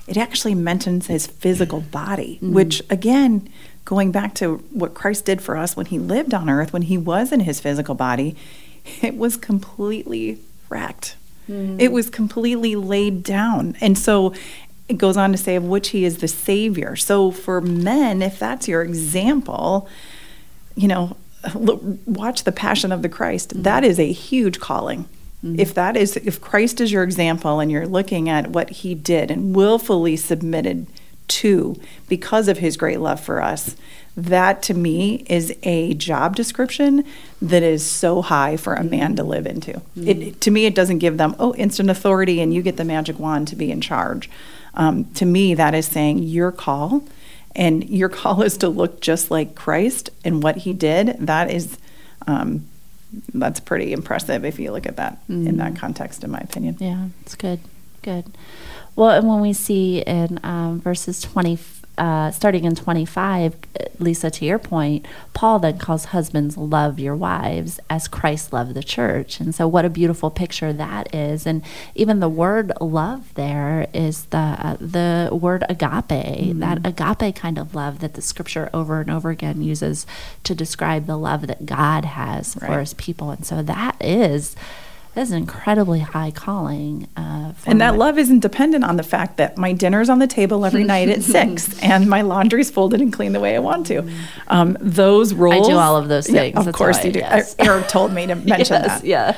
it 0.07 0.17
actually 0.17 0.55
mentions 0.55 1.07
his 1.07 1.27
physical 1.27 1.81
body, 1.81 2.39
mm. 2.43 2.53
which 2.53 2.83
again, 2.91 3.49
going 3.85 4.11
back 4.13 4.35
to 4.35 4.57
what 4.71 4.95
Christ 4.95 5.27
did 5.27 5.43
for 5.43 5.57
us 5.57 5.77
when 5.77 5.87
he 5.87 5.99
lived 5.99 6.33
on 6.33 6.49
earth, 6.49 6.73
when 6.73 6.83
he 6.83 6.97
was 6.97 7.33
in 7.33 7.41
his 7.41 7.61
physical 7.61 7.95
body, 7.95 8.35
it 9.03 9.17
was 9.17 9.37
completely 9.37 10.39
wrecked. 10.69 11.17
Mm. 11.49 11.81
It 11.81 11.93
was 11.93 12.09
completely 12.09 12.75
laid 12.77 13.23
down. 13.23 13.77
And 13.81 13.99
so 13.99 14.33
it 14.89 14.99
goes 14.99 15.17
on 15.17 15.33
to 15.33 15.39
say 15.39 15.57
of 15.57 15.65
which 15.65 15.91
he 15.91 16.05
is 16.05 16.19
the 16.19 16.29
savior. 16.29 16.97
So 16.97 17.31
for 17.31 17.61
men, 17.61 18.23
if 18.23 18.39
that's 18.39 18.69
your 18.69 18.83
example, 18.83 19.89
you 20.75 20.89
know, 20.89 21.17
watch 21.55 22.45
the 22.45 22.53
passion 22.53 22.93
of 22.93 23.03
the 23.03 23.09
Christ. 23.09 23.51
Mm-hmm. 23.51 23.63
That 23.63 23.85
is 23.85 23.99
a 23.99 24.13
huge 24.13 24.61
calling. 24.61 25.05
Mm-hmm. 25.45 25.59
If 25.59 25.75
that 25.75 25.97
is, 25.97 26.17
if 26.17 26.41
Christ 26.41 26.81
is 26.81 26.93
your 26.93 27.03
example 27.03 27.61
and 27.61 27.71
you're 27.71 27.87
looking 27.87 28.29
at 28.29 28.51
what 28.51 28.71
he 28.71 28.95
did 28.95 29.31
and 29.31 29.57
willfully 29.57 30.17
submitted 30.17 30.87
to 31.29 31.81
because 32.09 32.49
of 32.49 32.59
his 32.59 32.77
great 32.77 33.01
love 33.01 33.21
for 33.21 33.43
us, 33.43 33.75
that 34.17 34.63
to 34.63 34.75
me 34.75 35.25
is 35.29 35.57
a 35.63 35.95
job 35.95 36.37
description 36.37 37.05
that 37.41 37.63
is 37.63 37.85
so 37.85 38.23
high 38.23 38.57
for 38.57 38.75
a 38.75 38.85
man 38.85 39.09
mm-hmm. 39.09 39.15
to 39.17 39.25
live 39.25 39.47
into. 39.47 39.81
It, 39.97 40.41
to 40.43 40.51
me, 40.51 40.67
it 40.67 40.75
doesn't 40.75 40.99
give 40.99 41.17
them, 41.17 41.35
oh, 41.39 41.55
instant 41.55 41.91
authority 41.91 42.41
and 42.41 42.53
you 42.53 42.63
get 42.63 42.77
the 42.77 42.85
magic 42.85 43.19
wand 43.19 43.49
to 43.49 43.57
be 43.57 43.71
in 43.71 43.81
charge. 43.81 44.31
Um, 44.75 45.07
to 45.15 45.25
me, 45.25 45.55
that 45.55 45.75
is 45.75 45.87
saying 45.87 46.23
your 46.23 46.53
call 46.53 47.05
and 47.55 47.89
your 47.89 48.09
call 48.09 48.43
is 48.43 48.57
to 48.59 48.69
look 48.69 49.01
just 49.01 49.31
like 49.31 49.55
Christ 49.55 50.11
and 50.25 50.43
what 50.43 50.59
he 50.59 50.73
did. 50.73 51.17
That 51.27 51.51
is, 51.51 51.79
um, 52.27 52.69
that's 53.35 53.61
pretty 53.61 53.93
impressive 53.93 54.45
if 54.45 54.59
you 54.59 54.73
look 54.73 54.87
at 54.87 54.97
that 54.97 55.19
in 55.29 55.59
that 55.59 55.77
context, 55.77 56.25
in 56.25 56.31
my 56.31 56.41
opinion. 56.41 56.77
Yeah, 56.81 57.09
it's 57.23 57.35
good. 57.35 57.61
Good. 58.03 58.37
Well, 58.97 59.11
and 59.11 59.29
when 59.29 59.41
we 59.41 59.53
see 59.53 60.01
in 60.01 60.41
um, 60.43 60.81
verses 60.81 61.21
20, 61.21 61.59
uh, 61.99 62.31
starting 62.31 62.65
in 62.65 62.75
25, 62.75 63.55
uh, 63.55 63.85
Lisa, 63.99 64.31
to 64.31 64.45
your 64.47 64.59
point, 64.59 65.07
Paul 65.35 65.59
then 65.59 65.79
calls 65.79 66.07
husbands 66.07 66.57
love 66.57 66.99
your 66.99 67.15
wives 67.15 67.79
as 67.91 68.09
Christ 68.09 68.53
loved 68.53 68.75
the 68.75 68.83
church. 68.83 69.41
And 69.41 69.55
so, 69.55 69.69
what 69.69 69.85
a 69.85 69.91
beautiful 69.91 70.31
picture 70.31 70.73
that 70.73 71.15
is. 71.15 71.47
And 71.47 71.63
even 71.95 72.21
the 72.21 72.31
word 72.31 72.73
love 72.81 73.35
there 73.35 73.89
is 73.93 74.25
the, 74.27 74.39
uh, 74.39 74.77
the 74.81 75.29
word 75.33 75.65
agape, 75.69 76.59
that 76.59 76.79
agape 76.85 77.37
kind 77.37 77.59
of 77.59 77.75
love 77.75 77.99
that 78.01 78.15
the 78.15 78.23
scripture 78.23 78.71
over 78.73 79.01
and 79.01 79.11
over 79.11 79.29
again 79.29 79.61
uses 79.61 80.07
to 80.45 80.55
describe 80.55 81.07
the 81.07 81.19
love 81.19 81.47
that 81.47 81.67
God 81.67 82.07
has 82.07 82.55
for 82.55 82.81
his 82.81 82.95
people. 82.95 83.31
And 83.31 83.45
so, 83.45 83.63
that 83.63 83.97
is. 84.01 84.57
That 85.15 85.23
is 85.23 85.31
an 85.31 85.39
incredibly 85.39 86.01
high 86.01 86.31
calling. 86.31 87.07
Uh, 87.17 87.53
for 87.53 87.69
And 87.71 87.81
that 87.83 87.99
love 87.99 88.19
isn't 88.19 88.41
dependent 88.41 88.83
on 88.85 88.97
the 88.97 89.03
fact 89.03 89.37
that 89.37 89.59
my 89.59 89.73
dinner's 89.75 90.09
on 90.09 90.21
the 90.21 90.27
table 90.27 90.65
every 90.65 90.85
night 90.85 91.11
at 91.11 91.23
six 91.23 91.79
and 91.83 92.09
my 92.09 92.23
laundry's 92.23 92.71
folded 92.71 93.03
and 93.03 93.13
clean 93.13 93.33
the 93.33 93.41
way 93.41 93.55
I 93.55 93.59
want 93.59 93.87
to. 93.89 94.11
Um, 94.49 94.79
those 94.81 95.35
roles. 95.35 95.69
all 95.69 95.97
of 95.99 96.09
those 96.09 96.31
Yeah, 96.31 96.41
things. 96.41 96.57
of 96.57 96.65
That's 96.65 96.77
course 96.79 97.05
you 97.05 97.13
do. 97.13 97.19
yes. 97.19 97.55
Eric 97.59 97.89
told 97.89 98.13
me 98.15 98.27
to 98.27 98.35
mention 98.37 98.83
yes, 98.83 99.03
that. 99.03 99.05
Yeah. 99.05 99.37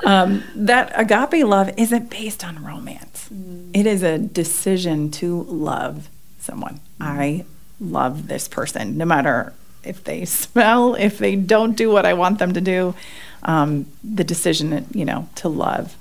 that 0.54 0.92
agape 0.94 1.44
love 1.44 1.70
isn't 1.76 2.10
based 2.10 2.44
on 2.44 2.62
romance. 2.64 3.28
It 3.74 3.86
is 3.86 4.02
a 4.02 4.18
decision 4.18 5.10
to 5.12 5.42
love 5.44 6.08
someone. 6.38 6.80
I 7.00 7.44
love 7.80 8.28
this 8.28 8.46
person, 8.48 8.96
no 8.96 9.04
matter 9.04 9.52
if 9.82 10.04
they 10.04 10.24
smell, 10.26 10.94
if 10.94 11.18
they 11.18 11.34
don't 11.36 11.76
do 11.76 11.90
what 11.90 12.04
I 12.06 12.14
want 12.14 12.38
them 12.38 12.52
to 12.52 12.60
do. 12.60 12.94
Um, 13.42 13.86
the 14.04 14.24
decision, 14.24 14.86
you 14.92 15.04
know, 15.04 15.28
to 15.36 15.48
love. 15.48 15.96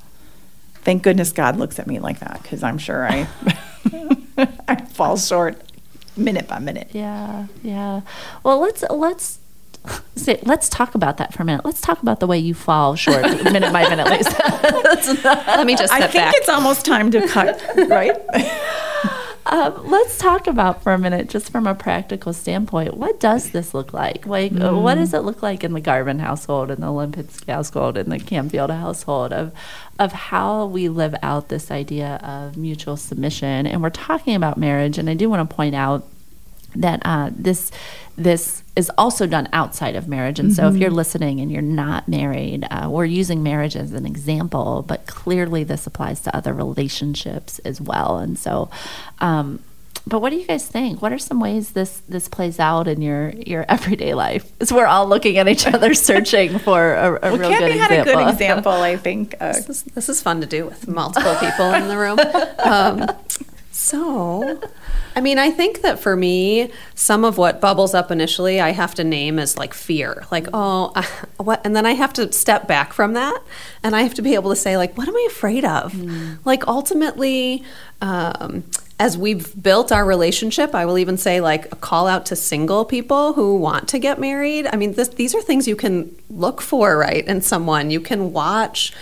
Thank 0.76 1.04
goodness 1.04 1.32
God 1.32 1.58
looks 1.58 1.80
at 1.80 1.88
me 1.88 2.00
like 2.00 2.20
that 2.20 2.42
because 2.42 2.64
I'm 2.64 2.78
sure 2.78 3.06
I 3.08 3.28
I 4.68 4.76
fall 4.86 5.18
short 5.18 5.62
minute 6.18 6.48
by 6.48 6.60
minute. 6.60 6.90
Yeah, 6.94 7.48
yeah. 7.64 8.02
Well, 8.44 8.60
let's 8.60 8.84
let's 8.90 9.40
say, 10.16 10.40
let's 10.44 10.70
talk 10.70 10.96
about 10.96 11.18
that 11.18 11.34
for 11.34 11.44
a 11.44 11.46
minute. 11.46 11.66
Let's 11.66 11.82
talk 11.82 12.02
about 12.02 12.20
the 12.20 12.28
way 12.28 12.38
you 12.38 12.54
fall 12.54 12.96
short 12.96 13.24
minute 13.44 13.72
by 13.72 13.88
minute, 13.90 14.08
Lisa. 14.08 14.36
Let 15.48 15.66
me 15.66 15.76
just. 15.76 15.94
I 15.94 16.02
think 16.02 16.14
back. 16.14 16.34
it's 16.38 16.50
almost 16.50 16.86
time 16.86 17.12
to 17.12 17.28
cut, 17.28 17.62
right? 17.88 18.16
Um, 19.52 19.90
let's 19.90 20.20
talk 20.20 20.46
about 20.46 20.84
for 20.84 20.94
a 20.94 20.98
minute, 21.00 21.28
just 21.28 21.52
from 21.52 21.66
a 21.66 21.74
practical 21.74 22.34
standpoint, 22.34 22.94
what 22.96 23.20
does 23.20 23.50
this 23.50 23.74
look 23.74 23.94
like? 23.94 24.28
Like, 24.28 24.52
mm. 24.52 24.80
what 24.80 24.96
does 24.96 25.12
it 25.12 25.22
look 25.22 25.42
like 25.42 25.64
in 25.64 25.74
the 25.74 25.82
Garvin 25.82 26.20
household, 26.20 26.70
in 26.70 26.82
the 26.82 26.88
Lapinski 26.88 27.52
household, 27.52 27.98
in 27.98 28.10
the 28.10 28.20
Camfield 28.20 28.70
household 28.70 29.34
of 29.34 29.52
of 29.98 30.14
how 30.14 30.66
we 30.66 30.88
live 30.88 31.16
out 31.24 31.50
this 31.50 31.72
idea 31.72 32.20
of 32.24 32.58
mutual 32.58 32.96
submission? 32.96 33.66
And 33.66 33.82
we're 33.82 33.90
talking 33.90 34.36
about 34.36 34.58
marriage, 34.58 35.00
and 35.00 35.10
I 35.10 35.16
do 35.16 35.32
want 35.32 35.50
to 35.50 35.56
point 35.56 35.74
out 35.74 36.08
that 36.76 37.02
uh, 37.06 37.30
this 37.34 37.72
this 38.18 38.64
is 38.76 38.92
also 38.98 39.26
done 39.26 39.48
outside 39.54 39.96
of 39.96 40.08
marriage. 40.08 40.40
And 40.40 40.50
mm-hmm. 40.50 40.56
so, 40.56 40.68
if 40.68 40.76
you're 40.76 40.90
mm-hmm. 40.90 40.98
listening 40.98 41.40
and 41.40 41.52
you're 41.52 41.62
not 41.62 42.08
married, 42.08 42.68
uh, 42.70 42.90
we're 42.90 43.06
using 43.06 43.42
marriage 43.42 43.76
as 43.76 43.94
an 43.94 44.06
example, 44.06 44.84
but 44.88 45.06
clearly 45.08 45.64
this 45.64 45.88
applies 45.88 46.20
to 46.22 46.36
other 46.36 46.54
relationships 46.54 47.60
as 47.60 47.80
well. 47.80 48.18
And 48.18 48.38
so, 48.38 48.70
um, 49.20 49.64
but 50.06 50.22
what 50.22 50.32
do 50.32 50.38
you 50.38 50.46
guys 50.46 50.68
think? 50.68 51.02
What 51.02 51.14
are 51.14 51.20
some 51.20 51.40
ways 51.40 51.72
this 51.72 52.02
this 52.10 52.28
plays 52.28 52.60
out 52.60 52.88
in 52.88 53.02
your 53.02 53.30
your 53.30 53.66
everyday 53.70 54.14
life? 54.14 54.52
As 54.60 54.74
we're 54.74 54.88
all 54.88 55.08
looking 55.08 55.38
at 55.38 55.48
each 55.48 55.68
other, 55.68 55.94
searching 56.10 56.60
for 56.60 56.94
a, 56.94 57.08
a 57.08 57.20
well, 57.22 57.38
real 57.38 57.50
Cappy 57.52 57.66
good 57.66 57.78
had 57.78 57.92
example. 57.92 58.14
a 58.14 58.26
good 58.26 58.32
example, 58.32 58.72
I 58.72 58.98
think. 58.98 59.36
Uh, 59.40 59.54
this, 59.54 59.70
is, 59.70 59.84
this, 59.84 60.10
is, 60.10 60.22
fun 60.22 60.42
to 60.42 60.48
do 60.48 60.66
with 60.66 60.88
multiple 60.88 61.36
people 61.36 61.74
in 61.74 61.88
the 61.88 61.98
room. 61.98 62.20
Um, 62.60 63.08
so, 63.80 64.60
I 65.16 65.22
mean, 65.22 65.40
I 65.40 65.52
think 65.52 65.82
that 65.84 66.00
for 66.00 66.16
me, 66.16 66.70
some 66.96 67.24
of 67.24 67.38
what 67.38 67.62
bubbles 67.62 67.94
up 67.94 68.12
initially, 68.12 68.60
I 68.60 68.72
have 68.72 68.94
to 68.96 69.06
name 69.06 69.40
as 69.40 69.58
like 69.58 69.74
fear. 69.74 70.26
Like, 70.32 70.48
oh, 70.54 70.92
uh, 70.96 71.04
what? 71.38 71.66
And 71.66 71.76
then 71.76 71.86
I 71.86 71.94
have 71.94 72.12
to 72.14 72.32
step 72.34 72.68
back 72.68 72.92
from 72.92 73.14
that 73.14 73.42
and 73.82 73.96
I 73.96 74.02
have 74.02 74.14
to 74.16 74.22
be 74.22 74.36
able 74.36 74.50
to 74.50 74.56
say, 74.56 74.76
like, 74.76 74.98
what 74.98 75.08
am 75.08 75.16
I 75.16 75.28
afraid 75.30 75.64
of? 75.64 75.94
Mm. 75.94 76.40
Like, 76.44 76.68
ultimately, 76.68 77.64
um, 78.02 78.66
as 79.00 79.18
we've 79.18 79.62
built 79.62 79.94
our 79.94 80.04
relationship, 80.04 80.76
I 80.76 80.86
will 80.86 80.98
even 80.98 81.18
say, 81.18 81.40
like, 81.40 81.72
a 81.72 81.78
call 81.78 82.06
out 82.06 82.26
to 82.28 82.36
single 82.36 82.84
people 82.84 83.32
who 83.32 83.56
want 83.56 83.88
to 83.90 84.00
get 84.00 84.20
married. 84.20 84.68
I 84.68 84.76
mean, 84.76 84.94
this, 84.94 85.08
these 85.08 85.34
are 85.34 85.42
things 85.42 85.70
you 85.70 85.78
can 85.78 86.14
look 86.30 86.60
for, 86.60 86.98
right, 86.98 87.26
in 87.26 87.42
someone. 87.42 87.92
You 87.92 88.02
can 88.02 88.34
watch 88.34 88.94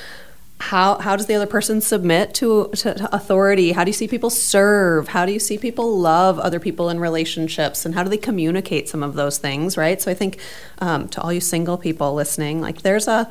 how 0.60 0.98
how 0.98 1.16
does 1.16 1.28
the 1.28 1.36
other 1.36 1.46
person 1.46 1.82
submit 1.82 2.34
to, 2.36 2.70
to, 2.70 2.94
to, 2.96 3.16
authority? 3.16 3.74
How 3.74 3.84
do 3.84 3.90
you 3.90 3.94
see 3.94 4.08
people 4.08 4.30
serve? 4.30 5.10
How 5.10 5.26
do 5.26 5.32
you 5.32 5.40
see 5.40 5.58
people 5.58 5.98
love 5.98 6.40
other 6.40 6.60
people 6.60 6.90
in 6.90 7.00
relationships? 7.00 7.86
And 7.86 7.94
how 7.94 8.04
do 8.04 8.10
they 8.10 8.18
communicate 8.18 8.90
some 8.90 9.04
of 9.04 9.14
those 9.14 9.38
things 9.38 9.78
right? 9.78 10.02
So 10.02 10.10
i 10.10 10.14
think 10.14 10.40
um, 10.80 11.08
to 11.10 11.22
all 11.22 11.32
you 11.32 11.42
single 11.42 11.78
people 11.78 12.14
listening 12.14 12.60
like 12.60 12.82
there's 12.82 13.08
a 13.08 13.30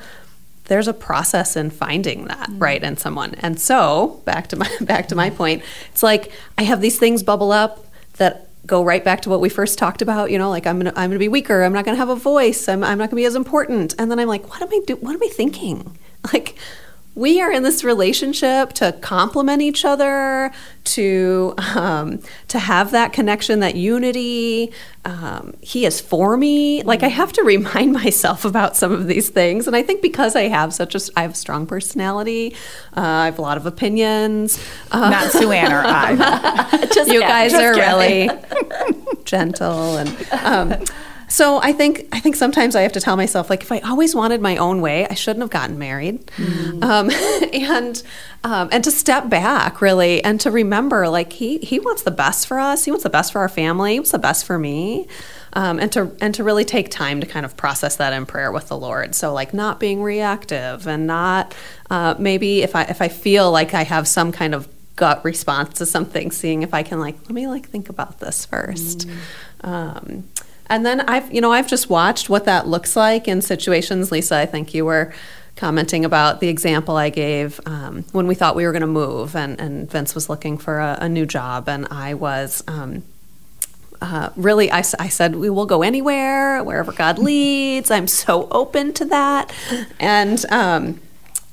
there's 0.65 0.89
a 0.89 0.95
process 0.95 1.57
in 1.57 1.71
finding 1.71 2.27
that 2.27 2.51
mm-hmm. 2.51 2.59
right 2.59 2.83
in 2.83 2.97
someone. 2.97 3.35
And 3.37 3.59
so 3.59 4.21
back 4.25 4.49
to 4.49 4.57
my 4.57 4.71
back 4.81 5.09
to 5.09 5.15
my 5.15 5.31
point 5.31 5.63
it's 5.91 6.03
like 6.03 6.33
i 6.59 6.63
have 6.63 6.81
these 6.81 6.99
things 6.99 7.23
bubble 7.23 7.51
up 7.51 7.87
that 8.19 8.49
go 8.67 8.83
right 8.83 9.05
back 9.05 9.23
to 9.23 9.31
what 9.31 9.41
we 9.41 9.49
first 9.49 9.79
talked 9.79 10.03
about 10.03 10.31
you 10.31 10.39
know 10.39 10.51
like 10.51 10.67
i'm 10.67 10.79
gonna 10.79 10.93
i'm 10.97 11.11
gonna 11.11 11.19
be 11.19 11.29
weaker. 11.29 11.63
I'm 11.63 11.73
not 11.73 11.85
gonna 11.85 11.97
have 11.97 12.09
a 12.09 12.17
voice. 12.17 12.69
I'm, 12.69 12.85
I'm 12.85 12.99
not 12.99 13.11
gonna 13.11 13.21
be 13.21 13.27
as 13.27 13.35
important. 13.35 13.97
And 13.99 14.11
then 14.11 14.21
i'm 14.21 14.29
like 14.29 14.49
what 14.49 14.63
am 14.63 14.69
i 14.69 14.81
do 14.87 14.95
what 14.97 15.15
am 15.15 15.23
i 15.23 15.29
thinking? 15.29 15.99
Like 16.33 16.57
we 17.17 17.41
are 17.41 17.51
in 17.51 17.63
this 17.63 17.83
relationship 17.83 18.75
to 18.75 18.93
complement 19.01 19.63
each 19.63 19.87
other, 19.87 20.53
to 20.85 21.55
um, 21.75 22.21
to 22.49 22.59
have 22.59 22.91
that 22.91 23.15
connection, 23.15 23.61
that 23.61 23.75
unity. 23.75 24.71
Um, 25.07 25.55
he 25.63 25.87
is 25.87 25.99
for 25.99 26.37
me. 26.37 26.83
Like 26.83 27.03
I 27.03 27.09
have 27.09 27.33
to 27.33 27.43
remind 27.43 27.93
myself 28.05 28.45
about 28.45 28.77
some 28.77 28.93
of 28.93 29.07
these 29.07 29.31
things, 29.31 29.67
and 29.67 29.75
I 29.75 29.83
think 29.83 30.03
because 30.03 30.37
I 30.37 30.43
have 30.43 30.75
such 30.75 30.95
a, 30.95 31.01
I 31.17 31.23
have 31.23 31.33
a 31.33 31.35
strong 31.35 31.67
personality. 31.67 32.55
Uh, 32.95 33.01
I 33.01 33.25
have 33.25 33.39
a 33.39 33.43
lot 33.43 33.57
of 33.57 33.65
opinions. 33.65 34.63
Uh, 34.93 35.09
Not 35.09 35.33
Suanne 35.33 35.73
or 35.73 35.83
I. 35.85 36.87
just 36.95 37.11
you 37.11 37.21
guys 37.21 37.55
are 37.55 37.75
really 37.75 38.31
gentle 39.25 39.97
and. 39.97 40.33
Um, 40.33 40.85
so 41.29 41.61
I 41.61 41.73
think 41.73 42.07
I 42.13 42.21
think 42.21 42.37
sometimes 42.37 42.77
I 42.77 42.83
have 42.83 42.93
to 42.93 43.01
tell 43.01 43.17
myself 43.17 43.51
like 43.51 43.63
if 43.63 43.73
I 43.73 43.81
always 43.81 44.15
wanted 44.15 44.41
my 44.41 44.57
own 44.57 44.81
way, 44.81 45.07
I 45.07 45.15
shouldn't 45.15 45.43
have 45.43 45.51
gotten 45.51 45.79
married, 45.79 46.27
mm. 46.37 46.83
um, 46.83 47.11
and 47.53 48.03
um, 48.45 48.69
and 48.71 48.85
to 48.85 48.91
step 48.91 49.29
back 49.29 49.81
really 49.81 50.23
and 50.23 50.41
to 50.41 50.51
remember 50.51 51.09
like 51.09 51.33
he 51.33 51.59
he 51.59 51.81
wants 51.81 52.03
the 52.03 52.11
best 52.11 52.47
for 52.47 52.59
us. 52.59 52.85
He 52.85 52.91
wants 52.91 53.03
the 53.03 53.11
best 53.11 53.33
for 53.33 53.41
our 53.41 53.49
family. 53.49 53.95
He 53.95 53.99
wants 54.01 54.13
the 54.13 54.19
best 54.19 54.45
for 54.45 54.59
me. 54.59 55.09
Um, 55.53 55.79
and 55.79 55.91
to 55.93 56.15
and 56.21 56.35
to 56.35 56.45
really 56.45 56.67
take 56.67 56.91
time 56.91 57.21
to 57.21 57.27
kind 57.27 57.47
of 57.47 57.57
process 57.57 57.97
that 57.97 58.13
in 58.13 58.27
prayer 58.27 58.53
with 58.53 58.69
the 58.69 58.77
Lord. 58.77 59.15
So 59.15 59.33
like 59.33 59.55
not 59.55 59.81
being 59.81 60.03
reactive 60.03 60.87
and 60.87 61.07
not 61.07 61.55
uh, 61.89 62.15
maybe 62.19 62.63
if 62.63 62.77
I 62.77 62.83
if 62.83 63.01
I 63.01 63.09
feel 63.09 63.51
like 63.51 63.73
I 63.73 63.85
have 63.85 64.07
some 64.07 64.33
kind 64.33 64.55
of 64.55 64.69
gut 64.97 65.25
response 65.25 65.79
to 65.79 65.87
something, 65.87 66.31
seeing 66.31 66.63
if 66.63 66.75
I 66.75 66.83
can 66.83 67.01
like 67.01 67.17
let 67.23 67.31
me 67.31 67.47
like 67.47 67.69
think 67.69 67.89
about 67.89 68.21
this 68.21 68.45
first. 68.45 69.09
Mm. 69.09 69.17
Um, 69.63 70.25
and 70.69 70.85
then 70.85 71.01
I've, 71.03 71.33
you 71.33 71.41
know, 71.41 71.53
I've 71.53 71.69
just 71.69 71.89
watched 71.91 72.29
what 72.29 72.45
that 72.45 72.67
looks 72.67 72.97
like 72.97 73.29
in 73.29 73.43
situations. 73.43 74.11
Lisa, 74.13 74.37
I 74.37 74.47
think 74.47 74.75
you 74.75 74.85
were 74.85 75.13
commenting 75.57 76.05
about 76.05 76.41
the 76.41 76.49
example 76.49 76.97
I 76.97 77.09
gave 77.09 77.61
um, 77.67 78.05
when 78.13 78.27
we 78.27 78.35
thought 78.35 78.57
we 78.57 78.65
were 78.65 78.73
going 78.73 78.83
to 78.83 78.87
move, 78.87 79.35
and, 79.35 79.59
and 79.61 79.91
Vince 79.91 80.15
was 80.15 80.29
looking 80.29 80.59
for 80.59 80.79
a, 80.79 80.99
a 81.01 81.09
new 81.09 81.27
job, 81.27 81.69
and 81.69 81.87
I 81.91 82.15
was. 82.15 82.63
Um, 82.69 83.05
uh, 84.03 84.29
really, 84.37 84.71
I, 84.71 84.81
I 84.99 85.09
said, 85.09 85.37
we 85.37 85.49
will 85.49 85.65
go 85.65 85.83
anywhere, 85.83 86.63
wherever 86.63 86.93
God 86.93 87.19
leads. 87.19 87.91
I'm 87.91 88.07
so 88.07 88.47
open 88.51 88.93
to 88.93 89.07
that. 89.07 89.51
And 89.99 90.45
um, 90.51 91.01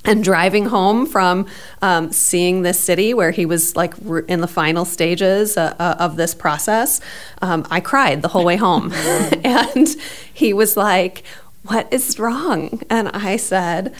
and 0.05 0.23
driving 0.23 0.65
home 0.65 1.05
from 1.05 1.45
um, 1.81 2.11
seeing 2.11 2.61
this 2.61 2.79
city 2.79 3.13
where 3.13 3.31
he 3.31 3.45
was 3.45 3.75
like 3.75 3.93
re- 4.01 4.23
in 4.27 4.41
the 4.41 4.47
final 4.47 4.85
stages 4.85 5.57
uh, 5.57 5.75
uh, 5.79 5.95
of 5.99 6.15
this 6.15 6.35
process, 6.35 6.99
um, 7.41 7.65
I 7.69 7.79
cried 7.79 8.21
the 8.21 8.27
whole 8.27 8.45
way 8.45 8.57
home. 8.57 8.91
and 9.43 9.87
he 10.33 10.53
was 10.53 10.75
like, 10.75 11.23
What 11.65 11.91
is 11.91 12.19
wrong? 12.19 12.81
And 12.89 13.09
I 13.09 13.37
said, 13.37 13.93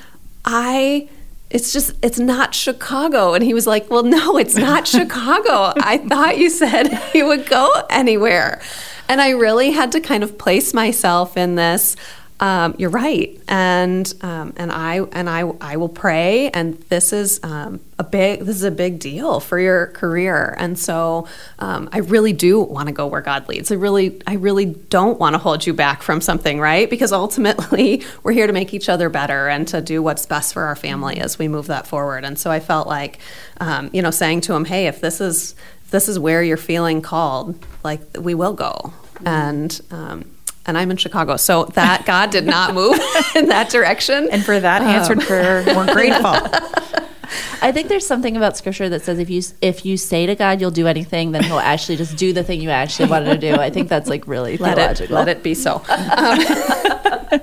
I. 0.46 1.10
It's 1.50 1.72
just, 1.72 1.94
it's 2.02 2.18
not 2.18 2.56
Chicago. 2.56 3.36
And 3.36 3.44
he 3.44 3.54
was 3.54 3.68
like, 3.68 3.88
Well, 3.92 4.02
no, 4.02 4.38
it's 4.38 4.56
not 4.56 4.88
Chicago. 4.98 5.74
I 5.78 6.00
thought 6.00 6.40
you 6.40 6.50
said 6.50 6.88
he 7.14 7.22
would 7.22 7.48
go 7.48 7.70
anywhere. 7.92 8.60
And 9.08 9.22
I 9.22 9.30
really 9.30 9.72
had 9.72 9.92
to 9.92 10.00
kind 10.00 10.24
of 10.24 10.40
place 10.40 10.74
myself 10.74 11.38
in 11.38 11.54
this 11.54 11.96
um, 12.44 12.76
you're 12.78 12.90
right, 12.90 13.40
and 13.48 14.14
um, 14.20 14.52
and 14.58 14.70
I 14.70 15.00
and 15.00 15.30
I 15.30 15.44
I 15.62 15.78
will 15.78 15.88
pray, 15.88 16.50
and 16.50 16.78
this 16.90 17.14
is 17.14 17.40
um, 17.42 17.80
a 17.98 18.04
big 18.04 18.42
this 18.42 18.58
is 18.58 18.66
a 18.66 18.72
big 18.72 19.00
deal 19.00 19.40
for 19.40 19.58
your 19.58 19.88
career, 19.88 20.54
and 20.60 20.78
so 20.78 21.30
um, 21.60 21.88
I 21.94 22.00
really 22.00 22.34
do 22.34 22.60
want 22.60 22.90
to 22.90 22.94
go 22.94 23.08
where 23.08 23.22
God 23.22 23.48
leads. 23.48 23.72
I 23.72 23.76
really 23.76 24.22
I 24.28 24.34
really 24.34 24.66
don't 24.66 25.18
want 25.22 25.36
to 25.36 25.38
hold 25.38 25.66
you 25.66 25.74
back 25.74 26.02
from 26.04 26.20
something, 26.20 26.60
right? 26.60 26.90
Because 26.90 27.14
ultimately 27.14 28.04
we're 28.24 28.34
here 28.34 28.48
to 28.48 28.52
make 28.52 28.74
each 28.74 28.90
other 28.90 29.08
better 29.08 29.48
and 29.48 29.66
to 29.70 29.80
do 29.80 30.04
what's 30.04 30.26
best 30.26 30.54
for 30.54 30.64
our 30.64 30.76
family 30.76 31.22
as 31.22 31.40
we 31.40 31.48
move 31.48 31.68
that 31.68 31.88
forward. 31.88 32.26
And 32.26 32.38
so 32.38 32.52
I 32.52 32.60
felt 32.60 32.90
like, 32.90 33.20
um, 33.62 33.90
you 33.94 34.02
know, 34.02 34.12
saying 34.12 34.42
to 34.42 34.54
him, 34.54 34.66
hey, 34.66 34.88
if 34.88 35.00
this 35.00 35.22
is 35.22 35.56
this 35.92 36.10
is 36.10 36.20
where 36.20 36.44
you're 36.44 36.58
feeling 36.58 37.02
called, 37.02 37.58
like 37.86 38.02
we 38.20 38.36
will 38.36 38.54
go, 38.54 38.92
mm-hmm. 39.16 39.28
and 39.28 39.82
um, 39.92 40.26
and 40.66 40.78
I'm 40.78 40.92
in 40.92 40.98
Chicago. 40.98 41.38
So 41.38 41.66
that 41.74 42.06
God 42.06 42.30
did 42.30 42.46
not 42.46 42.74
move 42.74 43.00
in 43.36 43.48
that 43.48 43.70
direction. 43.70 44.30
And 44.32 44.44
for 44.44 44.60
that 44.60 44.82
um, 44.82 44.88
answered 44.88 45.22
prayer, 45.22 45.64
we're 45.76 45.86
grateful. 45.94 46.36
I 47.62 47.72
think 47.72 47.88
there's 47.88 48.06
something 48.06 48.38
about 48.38 48.58
scripture 48.58 48.90
that 48.90 49.02
says 49.02 49.18
if 49.20 49.30
you 49.30 49.42
if 49.62 49.86
you 49.86 49.98
say 49.98 50.26
to 50.26 50.36
God 50.36 50.62
you'll 50.62 50.72
do 50.72 50.88
anything, 50.88 51.32
then 51.32 51.44
He'll 51.44 51.60
actually 51.60 51.96
just 51.96 52.18
do 52.18 52.34
the 52.34 52.44
thing 52.44 52.62
you 52.62 52.70
actually 52.70 53.10
wanted 53.10 53.40
to 53.40 53.54
do. 53.54 53.60
I 53.60 53.70
think 53.70 53.90
that's 53.90 54.10
like 54.10 54.28
really 54.28 54.58
let 54.58 54.76
theological. 54.76 55.16
It, 55.16 55.20
let 55.20 55.28
it 55.30 55.44
be 55.44 55.56
so. 55.56 55.76
Um. 55.88 57.42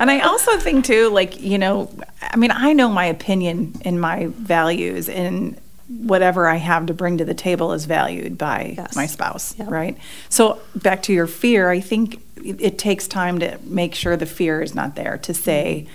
and 0.00 0.10
I 0.10 0.20
also 0.20 0.58
think 0.58 0.86
too, 0.86 1.10
like 1.10 1.40
you 1.40 1.58
know, 1.58 1.90
I 2.22 2.36
mean, 2.36 2.50
I 2.50 2.72
know 2.72 2.88
my 2.88 3.04
opinion 3.04 3.74
and 3.84 4.00
my 4.00 4.26
values, 4.30 5.08
and 5.08 5.60
whatever 5.88 6.48
I 6.48 6.56
have 6.56 6.86
to 6.86 6.94
bring 6.94 7.18
to 7.18 7.24
the 7.24 7.34
table 7.34 7.72
is 7.72 7.84
valued 7.84 8.38
by 8.38 8.74
yes. 8.76 8.96
my 8.96 9.06
spouse, 9.06 9.58
yep. 9.58 9.70
right? 9.70 9.96
So 10.28 10.60
back 10.74 11.02
to 11.04 11.12
your 11.12 11.26
fear, 11.26 11.70
I 11.70 11.80
think 11.80 12.22
it 12.42 12.78
takes 12.78 13.06
time 13.06 13.38
to 13.40 13.58
make 13.64 13.94
sure 13.94 14.16
the 14.16 14.26
fear 14.26 14.62
is 14.62 14.74
not 14.74 14.96
there 14.96 15.18
to 15.18 15.34
say 15.34 15.86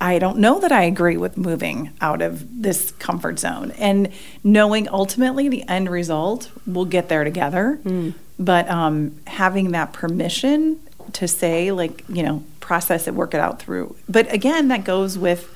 I 0.00 0.18
don't 0.18 0.38
know 0.38 0.58
that 0.60 0.72
I 0.72 0.82
agree 0.82 1.16
with 1.16 1.36
moving 1.36 1.92
out 2.00 2.20
of 2.20 2.62
this 2.62 2.90
comfort 2.92 3.38
zone 3.38 3.70
and 3.78 4.10
knowing 4.42 4.88
ultimately 4.88 5.48
the 5.48 5.66
end 5.68 5.88
result 5.88 6.50
we'll 6.66 6.84
get 6.84 7.08
there 7.08 7.24
together 7.24 7.78
mm. 7.84 8.14
but 8.38 8.68
um, 8.68 9.20
having 9.26 9.70
that 9.72 9.92
permission 9.92 10.80
to 11.12 11.28
say 11.28 11.70
like 11.70 12.04
you 12.08 12.22
know 12.22 12.42
process 12.60 13.06
it 13.06 13.14
work 13.14 13.34
it 13.34 13.40
out 13.40 13.60
through 13.60 13.94
but 14.08 14.30
again 14.32 14.68
that 14.68 14.84
goes 14.84 15.16
with 15.16 15.54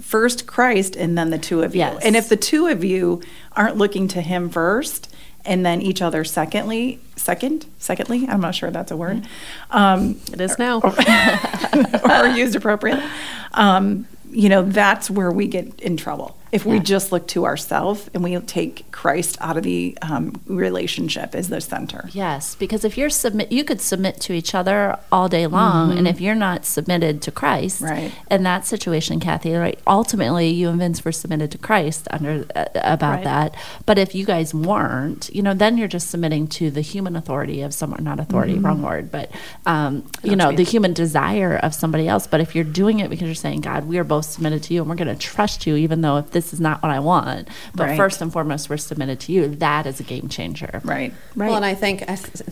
first 0.00 0.46
Christ 0.46 0.96
and 0.96 1.16
then 1.16 1.30
the 1.30 1.38
two 1.38 1.62
of 1.62 1.74
you 1.74 1.80
yes. 1.80 2.02
and 2.02 2.16
if 2.16 2.28
the 2.28 2.36
two 2.36 2.66
of 2.66 2.84
you 2.84 3.22
aren't 3.52 3.76
looking 3.76 4.08
to 4.08 4.20
him 4.20 4.48
first 4.48 5.12
and 5.44 5.64
then 5.64 5.80
each 5.80 6.02
other 6.02 6.24
secondly, 6.24 7.00
second, 7.16 7.66
secondly, 7.78 8.26
I'm 8.28 8.40
not 8.40 8.54
sure 8.54 8.70
that's 8.70 8.90
a 8.90 8.96
word. 8.96 9.26
Um, 9.70 10.20
it 10.32 10.40
is 10.40 10.58
now. 10.58 10.80
or 12.04 12.26
used 12.26 12.54
appropriately. 12.54 13.04
Um, 13.52 14.06
you 14.30 14.48
know, 14.50 14.62
that's 14.62 15.10
where 15.10 15.30
we 15.30 15.46
get 15.46 15.80
in 15.80 15.96
trouble 15.96 16.37
if 16.52 16.64
we 16.64 16.78
just 16.80 17.12
look 17.12 17.26
to 17.28 17.44
ourselves 17.44 18.08
and 18.14 18.22
we 18.24 18.38
take 18.40 18.90
Christ 18.92 19.36
out 19.40 19.56
of 19.56 19.62
the 19.62 19.96
um, 20.02 20.40
relationship 20.46 21.34
as 21.34 21.48
the 21.48 21.60
center. 21.60 22.08
Yes, 22.12 22.54
because 22.54 22.84
if 22.84 22.96
you're 22.96 23.10
submit, 23.10 23.52
you 23.52 23.64
could 23.64 23.80
submit 23.80 24.20
to 24.22 24.32
each 24.32 24.54
other 24.54 24.98
all 25.12 25.28
day 25.28 25.46
long, 25.46 25.90
mm-hmm. 25.90 25.98
and 25.98 26.08
if 26.08 26.20
you're 26.20 26.34
not 26.34 26.64
submitted 26.64 27.20
to 27.22 27.30
Christ, 27.30 27.80
right. 27.80 28.12
in 28.30 28.42
that 28.44 28.66
situation, 28.66 29.20
Cathy, 29.20 29.54
right? 29.54 29.78
Ultimately, 29.86 30.48
you 30.48 30.68
and 30.68 30.78
Vince 30.78 31.04
were 31.04 31.12
submitted 31.12 31.50
to 31.52 31.58
Christ 31.58 32.08
under 32.10 32.46
uh, 32.54 32.66
about 32.74 33.16
right. 33.16 33.24
that. 33.24 33.56
But 33.86 33.98
if 33.98 34.14
you 34.14 34.24
guys 34.24 34.54
weren't, 34.54 35.30
you 35.32 35.42
know, 35.42 35.54
then 35.54 35.78
you're 35.78 35.88
just 35.88 36.10
submitting 36.10 36.46
to 36.48 36.70
the 36.70 36.80
human 36.80 37.16
authority 37.16 37.62
of 37.62 37.74
someone, 37.74 38.04
not 38.04 38.20
authority, 38.20 38.54
mm-hmm. 38.54 38.66
wrong 38.66 38.82
word, 38.82 39.10
but 39.10 39.30
um, 39.66 40.08
you 40.22 40.36
know, 40.36 40.52
the 40.52 40.62
human 40.62 40.92
desire 40.92 41.56
of 41.56 41.74
somebody 41.74 42.08
else. 42.08 42.26
But 42.26 42.40
if 42.40 42.54
you're 42.54 42.64
doing 42.64 43.00
it 43.00 43.10
because 43.10 43.26
you're 43.26 43.34
saying, 43.34 43.62
God, 43.62 43.86
we 43.86 43.98
are 43.98 44.04
both 44.04 44.26
submitted 44.26 44.62
to 44.64 44.74
you, 44.74 44.80
and 44.80 44.88
we're 44.88 44.96
going 44.96 45.08
to 45.08 45.16
trust 45.16 45.66
you, 45.66 45.76
even 45.76 46.00
though 46.00 46.18
if 46.18 46.30
this 46.30 46.37
is 46.52 46.60
not 46.60 46.82
what 46.82 46.90
I 46.90 47.00
want. 47.00 47.48
But 47.74 47.88
right. 47.88 47.96
first 47.96 48.20
and 48.20 48.32
foremost, 48.32 48.70
we're 48.70 48.76
submitted 48.76 49.20
to 49.20 49.32
you. 49.32 49.48
That 49.48 49.86
is 49.86 50.00
a 50.00 50.02
game 50.02 50.28
changer. 50.28 50.80
Right. 50.84 51.12
Right. 51.34 51.48
Well, 51.48 51.56
and 51.56 51.64
I 51.64 51.74
think 51.74 52.04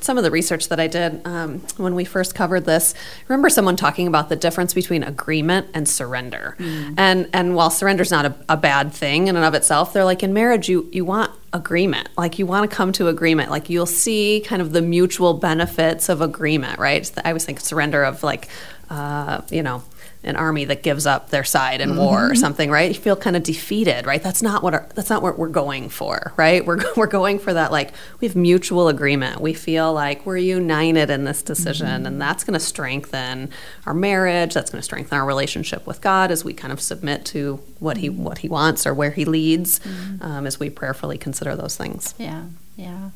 some 0.03 0.18
of 0.18 0.24
the 0.24 0.30
research 0.30 0.68
that 0.68 0.80
I 0.80 0.87
did 0.87 1.26
um, 1.26 1.61
when 1.76 1.95
we 1.95 2.05
first 2.05 2.34
covered 2.34 2.64
this, 2.64 2.95
remember 3.28 3.49
someone 3.49 3.76
talking 3.76 4.07
about 4.07 4.28
the 4.28 4.37
difference 4.37 4.74
between 4.74 5.03
agreement 5.03 5.68
and 5.74 5.89
surrender. 5.89 6.57
Mm. 6.59 6.95
And 6.97 7.28
and 7.32 7.55
while 7.55 7.70
surrender 7.70 8.03
is 8.03 8.11
not 8.11 8.26
a, 8.26 8.34
a 8.49 8.57
bad 8.57 8.93
thing 8.93 9.28
in 9.28 9.37
and 9.37 9.45
of 9.45 9.55
itself, 9.55 9.93
they're 9.93 10.05
like 10.05 10.22
in 10.22 10.32
marriage, 10.32 10.68
you 10.68 10.89
you 10.93 11.05
want 11.05 11.30
agreement. 11.53 12.09
Like 12.16 12.39
you 12.39 12.47
want 12.47 12.70
to 12.70 12.76
come 12.76 12.93
to 12.93 13.09
agreement. 13.09 13.51
Like 13.51 13.68
you'll 13.68 13.87
see 13.87 14.43
kind 14.47 14.62
of 14.62 14.72
the 14.72 14.82
mutual 14.82 15.34
benefits 15.34 16.09
of 16.09 16.20
agreement, 16.20 16.78
right? 16.78 17.11
I 17.24 17.28
always 17.28 17.45
think 17.45 17.61
surrender 17.61 18.05
of 18.05 18.22
like, 18.22 18.49
uh, 18.91 19.41
you 19.51 19.62
know, 19.62 19.82
an 20.27 20.37
army 20.37 20.64
that 20.64 20.83
gives 20.83 21.07
up 21.07 21.31
their 21.31 21.45
side 21.45 21.81
in 21.81 21.91
mm-hmm. 21.91 21.99
war 21.99 22.27
or 22.27 22.29
mm-hmm. 22.31 22.37
something, 22.37 22.70
right? 22.70 22.95
You 22.95 23.01
feel 23.01 23.16
kind 23.16 23.37
of 23.37 23.45
defeated, 23.45 24.07
right? 24.07 24.22
That's 24.22 24.43
not 24.43 24.62
what 24.62 24.74
our, 24.74 24.89
that's 24.95 25.09
not 25.09 25.22
what 25.22 25.39
we're 25.39 25.49
going 25.49 25.89
for, 25.89 26.33
right? 26.37 26.66
We're 26.66 26.83
we're 26.97 27.07
going 27.07 27.39
for 27.39 27.55
that 27.55 27.70
like 27.72 27.93
we 28.20 28.27
have 28.27 28.37
mutual 28.37 28.89
agreement. 28.89 29.41
We 29.41 29.55
feel 29.55 29.93
like 29.93 30.27
we're 30.27 30.37
united 30.37 31.11
in 31.11 31.24
this 31.24 31.43
decision, 31.43 31.87
mm-hmm. 31.87 32.07
and 32.07 32.20
that's 32.20 32.45
going 32.45 32.55
to 32.55 32.64
strengthen 32.64 33.51
our 33.87 33.95
marriage. 33.95 34.55
That's 34.55 34.70
going 34.70 34.81
to 34.81 34.85
strengthen 34.85 35.16
our 35.16 35.24
relationship 35.24 35.87
with 35.87 36.01
God 36.01 36.31
as 36.31 36.45
we 36.45 36.53
kind 36.53 36.72
of 36.72 36.81
submit 36.81 37.24
to 37.27 37.61
what 37.79 37.99
He 37.99 38.11
what 38.11 38.39
He 38.39 38.49
wants 38.49 38.87
or 38.87 38.93
where 38.93 39.12
He 39.12 39.24
leads, 39.24 39.79
mm-hmm. 39.79 40.22
um, 40.22 40.47
as 40.47 40.59
we 40.59 40.68
prayerfully 40.68 41.18
consider 41.18 41.55
those 41.55 41.77
things. 41.77 42.14
Yeah, 42.18 42.47
yeah. 42.77 43.11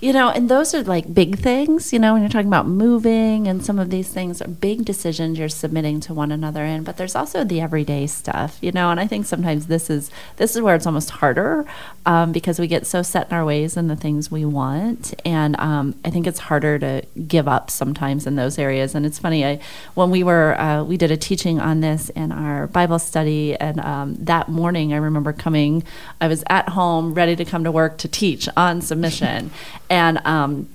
You 0.00 0.12
know, 0.12 0.30
and 0.30 0.48
those 0.48 0.74
are 0.74 0.84
like 0.84 1.12
big 1.12 1.38
things, 1.40 1.92
you 1.92 1.98
know, 1.98 2.12
when 2.12 2.22
you're 2.22 2.28
talking 2.28 2.46
about 2.46 2.68
moving 2.68 3.48
and 3.48 3.64
some 3.64 3.80
of 3.80 3.90
these 3.90 4.08
things 4.08 4.40
are 4.40 4.46
big 4.46 4.84
decisions 4.84 5.40
you're 5.40 5.48
submitting 5.48 5.98
to 6.02 6.14
one 6.14 6.30
another 6.30 6.64
in, 6.64 6.84
but 6.84 6.98
there's 6.98 7.16
also 7.16 7.42
the 7.42 7.60
everyday 7.60 8.06
stuff, 8.06 8.58
you 8.60 8.70
know, 8.70 8.92
and 8.92 9.00
I 9.00 9.08
think 9.08 9.26
sometimes 9.26 9.66
this 9.66 9.90
is 9.90 10.12
this 10.36 10.54
is 10.54 10.62
where 10.62 10.76
it's 10.76 10.86
almost 10.86 11.10
harder 11.10 11.66
um, 12.06 12.30
because 12.30 12.60
we 12.60 12.68
get 12.68 12.86
so 12.86 13.02
set 13.02 13.28
in 13.28 13.36
our 13.36 13.44
ways 13.44 13.76
and 13.76 13.90
the 13.90 13.96
things 13.96 14.30
we 14.30 14.44
want, 14.44 15.14
and 15.24 15.58
um, 15.58 15.96
I 16.04 16.10
think 16.10 16.28
it's 16.28 16.38
harder 16.38 16.78
to 16.78 17.02
give 17.26 17.48
up 17.48 17.68
sometimes 17.68 18.24
in 18.24 18.36
those 18.36 18.56
areas. 18.56 18.94
And 18.94 19.04
it's 19.04 19.18
funny, 19.18 19.44
I 19.44 19.58
when 19.94 20.10
we 20.10 20.22
were 20.22 20.54
uh, 20.60 20.84
we 20.84 20.96
did 20.96 21.10
a 21.10 21.16
teaching 21.16 21.58
on 21.58 21.80
this 21.80 22.08
in 22.10 22.30
our 22.30 22.68
Bible 22.68 23.00
study, 23.00 23.56
and 23.56 23.80
um, 23.80 24.14
that 24.14 24.48
morning 24.48 24.92
I 24.92 24.98
remember 24.98 25.32
coming, 25.32 25.82
I 26.20 26.28
was 26.28 26.44
at 26.48 26.68
home 26.68 27.14
ready 27.14 27.34
to 27.34 27.44
come 27.44 27.64
to 27.64 27.72
work 27.72 27.98
to 27.98 28.06
teach 28.06 28.48
on 28.56 28.80
submission 28.80 29.50
and 29.90 30.18
um, 30.24 30.68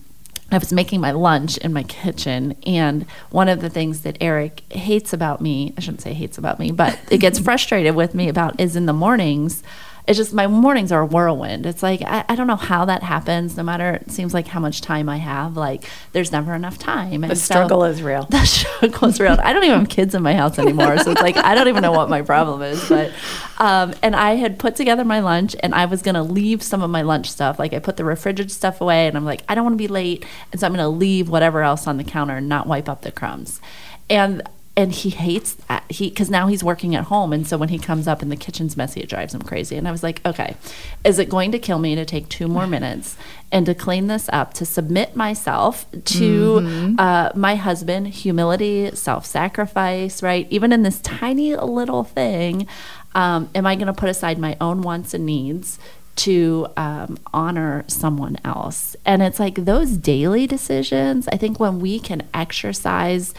I 0.51 0.57
was 0.57 0.71
making 0.71 1.01
my 1.01 1.11
lunch 1.11 1.57
in 1.57 1.73
my 1.73 1.83
kitchen, 1.83 2.55
and 2.65 3.05
one 3.31 3.49
of 3.49 3.61
the 3.61 3.69
things 3.69 4.01
that 4.01 4.17
Eric 4.21 4.61
hates 4.71 5.13
about 5.13 5.41
me, 5.41 5.73
I 5.77 5.81
shouldn't 5.81 6.01
say 6.01 6.13
hates 6.13 6.37
about 6.37 6.59
me, 6.59 6.71
but 6.71 6.99
it 7.09 7.17
gets 7.17 7.39
frustrated 7.47 7.95
with 7.95 8.13
me 8.13 8.29
about 8.29 8.59
is 8.59 8.75
in 8.75 8.85
the 8.85 8.93
mornings 8.93 9.63
it's 10.05 10.17
just 10.17 10.33
my 10.33 10.47
mornings 10.47 10.91
are 10.91 11.01
a 11.01 11.05
whirlwind. 11.05 11.65
It's 11.65 11.81
like 11.81 12.01
I, 12.01 12.25
I, 12.27 12.35
don't 12.35 12.47
know 12.47 12.57
how 12.57 12.83
that 12.85 13.03
happens. 13.03 13.55
No 13.55 13.63
matter 13.63 13.91
it 13.91 14.11
seems 14.11 14.33
like 14.33 14.47
how 14.47 14.59
much 14.59 14.81
time 14.81 15.07
I 15.07 15.17
have, 15.17 15.55
like 15.55 15.85
there's 16.11 16.29
never 16.29 16.53
enough 16.53 16.77
time. 16.77 17.23
And 17.23 17.31
the 17.31 17.37
struggle 17.37 17.81
so, 17.81 17.85
is 17.85 18.03
real. 18.03 18.27
The 18.29 18.45
struggle 18.45 19.07
is 19.07 19.19
real. 19.19 19.37
I 19.41 19.53
don't 19.53 19.63
even 19.63 19.79
have 19.79 19.89
kids 19.89 20.13
in 20.13 20.21
my 20.21 20.33
house 20.33 20.59
anymore, 20.59 20.97
so 20.97 21.11
it's 21.11 21.21
like 21.21 21.37
I 21.37 21.55
don't 21.55 21.69
even 21.69 21.81
know 21.81 21.93
what 21.93 22.09
my 22.09 22.21
problem 22.21 22.61
is. 22.61 22.89
But 22.89 23.13
um, 23.59 23.93
and 24.01 24.15
I 24.15 24.35
had 24.35 24.59
put 24.59 24.75
together 24.75 25.05
my 25.05 25.21
lunch, 25.21 25.55
and 25.61 25.73
I 25.73 25.85
was 25.85 26.01
gonna 26.01 26.23
leave 26.23 26.61
some 26.61 26.81
of 26.81 26.89
my 26.89 27.01
lunch 27.01 27.31
stuff. 27.31 27.57
Like 27.57 27.71
I 27.71 27.79
put 27.79 27.95
the 27.95 28.03
refrigerated 28.03 28.51
stuff 28.51 28.81
away, 28.81 29.07
and 29.07 29.15
I'm 29.15 29.23
like 29.23 29.43
I 29.47 29.55
don't 29.55 29.63
want 29.63 29.73
to 29.73 29.77
be 29.77 29.87
late, 29.87 30.25
and 30.51 30.59
so 30.59 30.67
I'm 30.67 30.73
gonna 30.73 30.89
leave 30.89 31.29
whatever 31.29 31.61
else 31.61 31.87
on 31.87 31.95
the 31.95 32.03
counter 32.03 32.35
and 32.35 32.49
not 32.49 32.67
wipe 32.67 32.89
up 32.89 33.03
the 33.03 33.11
crumbs. 33.11 33.61
And 34.09 34.41
and 34.75 34.91
he 34.91 35.11
hates 35.11 35.53
that 35.53 35.83
he 35.89 36.09
because 36.09 36.29
now 36.29 36.47
he's 36.47 36.63
working 36.63 36.95
at 36.95 37.05
home 37.05 37.31
and 37.31 37.47
so 37.47 37.57
when 37.57 37.69
he 37.69 37.77
comes 37.77 38.07
up 38.07 38.21
and 38.21 38.31
the 38.31 38.35
kitchen's 38.35 38.75
messy 38.75 39.01
it 39.01 39.09
drives 39.09 39.33
him 39.33 39.41
crazy 39.41 39.75
and 39.75 39.87
i 39.87 39.91
was 39.91 40.01
like 40.01 40.25
okay 40.25 40.55
is 41.03 41.19
it 41.19 41.29
going 41.29 41.51
to 41.51 41.59
kill 41.59 41.79
me 41.79 41.95
to 41.95 42.05
take 42.05 42.27
two 42.29 42.47
more 42.47 42.67
minutes 42.75 43.15
and 43.51 43.65
to 43.65 43.75
clean 43.75 44.07
this 44.07 44.29
up 44.33 44.53
to 44.53 44.65
submit 44.65 45.15
myself 45.15 45.85
to 46.05 46.59
mm-hmm. 46.59 46.95
uh, 46.99 47.29
my 47.35 47.55
husband 47.55 48.07
humility 48.07 48.89
self-sacrifice 48.95 50.23
right 50.23 50.47
even 50.49 50.71
in 50.71 50.83
this 50.83 50.99
tiny 51.01 51.55
little 51.55 52.03
thing 52.03 52.67
um, 53.13 53.49
am 53.53 53.65
i 53.65 53.75
going 53.75 53.87
to 53.87 53.93
put 53.93 54.09
aside 54.09 54.39
my 54.39 54.57
own 54.59 54.81
wants 54.81 55.13
and 55.13 55.25
needs 55.25 55.77
to 56.15 56.67
um, 56.77 57.17
honor 57.33 57.83
someone 57.87 58.37
else. 58.45 58.95
And 59.03 59.23
it's 59.23 59.39
like 59.39 59.55
those 59.55 59.97
daily 59.97 60.45
decisions, 60.45 61.27
I 61.29 61.37
think 61.37 61.59
when 61.59 61.79
we 61.79 61.99
can 61.99 62.21
exercise 62.35 63.33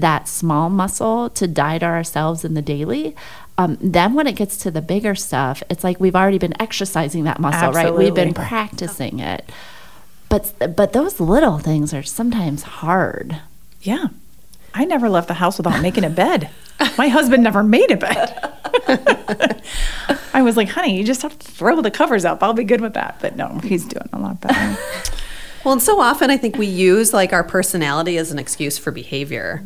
that 0.00 0.28
small 0.28 0.68
muscle 0.70 1.30
to 1.30 1.46
die 1.46 1.78
to 1.78 1.86
ourselves 1.86 2.44
in 2.44 2.54
the 2.54 2.62
daily. 2.62 3.16
Um, 3.58 3.78
then 3.80 4.14
when 4.14 4.26
it 4.26 4.36
gets 4.36 4.56
to 4.58 4.70
the 4.70 4.82
bigger 4.82 5.14
stuff, 5.14 5.62
it's 5.70 5.82
like 5.82 5.98
we've 5.98 6.16
already 6.16 6.38
been 6.38 6.60
exercising 6.60 7.24
that 7.24 7.40
muscle, 7.40 7.68
Absolutely. 7.68 7.90
right? 7.90 7.98
We've 7.98 8.14
been 8.14 8.34
practicing 8.34 9.18
it. 9.20 9.50
But 10.28 10.52
but 10.76 10.92
those 10.92 11.20
little 11.20 11.58
things 11.58 11.94
are 11.94 12.02
sometimes 12.02 12.62
hard. 12.64 13.40
Yeah. 13.80 14.08
I 14.74 14.84
never 14.84 15.08
left 15.08 15.28
the 15.28 15.34
house 15.34 15.56
without 15.56 15.80
making 15.80 16.04
a 16.04 16.10
bed. 16.10 16.50
My 16.98 17.08
husband 17.08 17.42
never 17.42 17.62
made 17.62 17.90
a 17.90 17.96
bed. 17.96 19.62
I 20.34 20.42
was 20.42 20.56
like, 20.58 20.68
honey, 20.68 20.98
you 20.98 21.04
just 21.04 21.22
have 21.22 21.38
to 21.38 21.50
throw 21.50 21.80
the 21.80 21.90
covers 21.90 22.26
up. 22.26 22.42
I'll 22.42 22.52
be 22.52 22.64
good 22.64 22.82
with 22.82 22.92
that. 22.92 23.16
But 23.22 23.36
no, 23.36 23.58
he's 23.62 23.86
doing 23.86 24.08
a 24.12 24.18
lot 24.18 24.42
better. 24.42 24.78
well, 25.64 25.72
and 25.72 25.82
so 25.82 25.98
often 26.00 26.28
I 26.30 26.36
think 26.36 26.56
we 26.58 26.66
use 26.66 27.14
like 27.14 27.32
our 27.32 27.42
personality 27.42 28.18
as 28.18 28.30
an 28.30 28.38
excuse 28.38 28.76
for 28.76 28.90
behavior. 28.90 29.64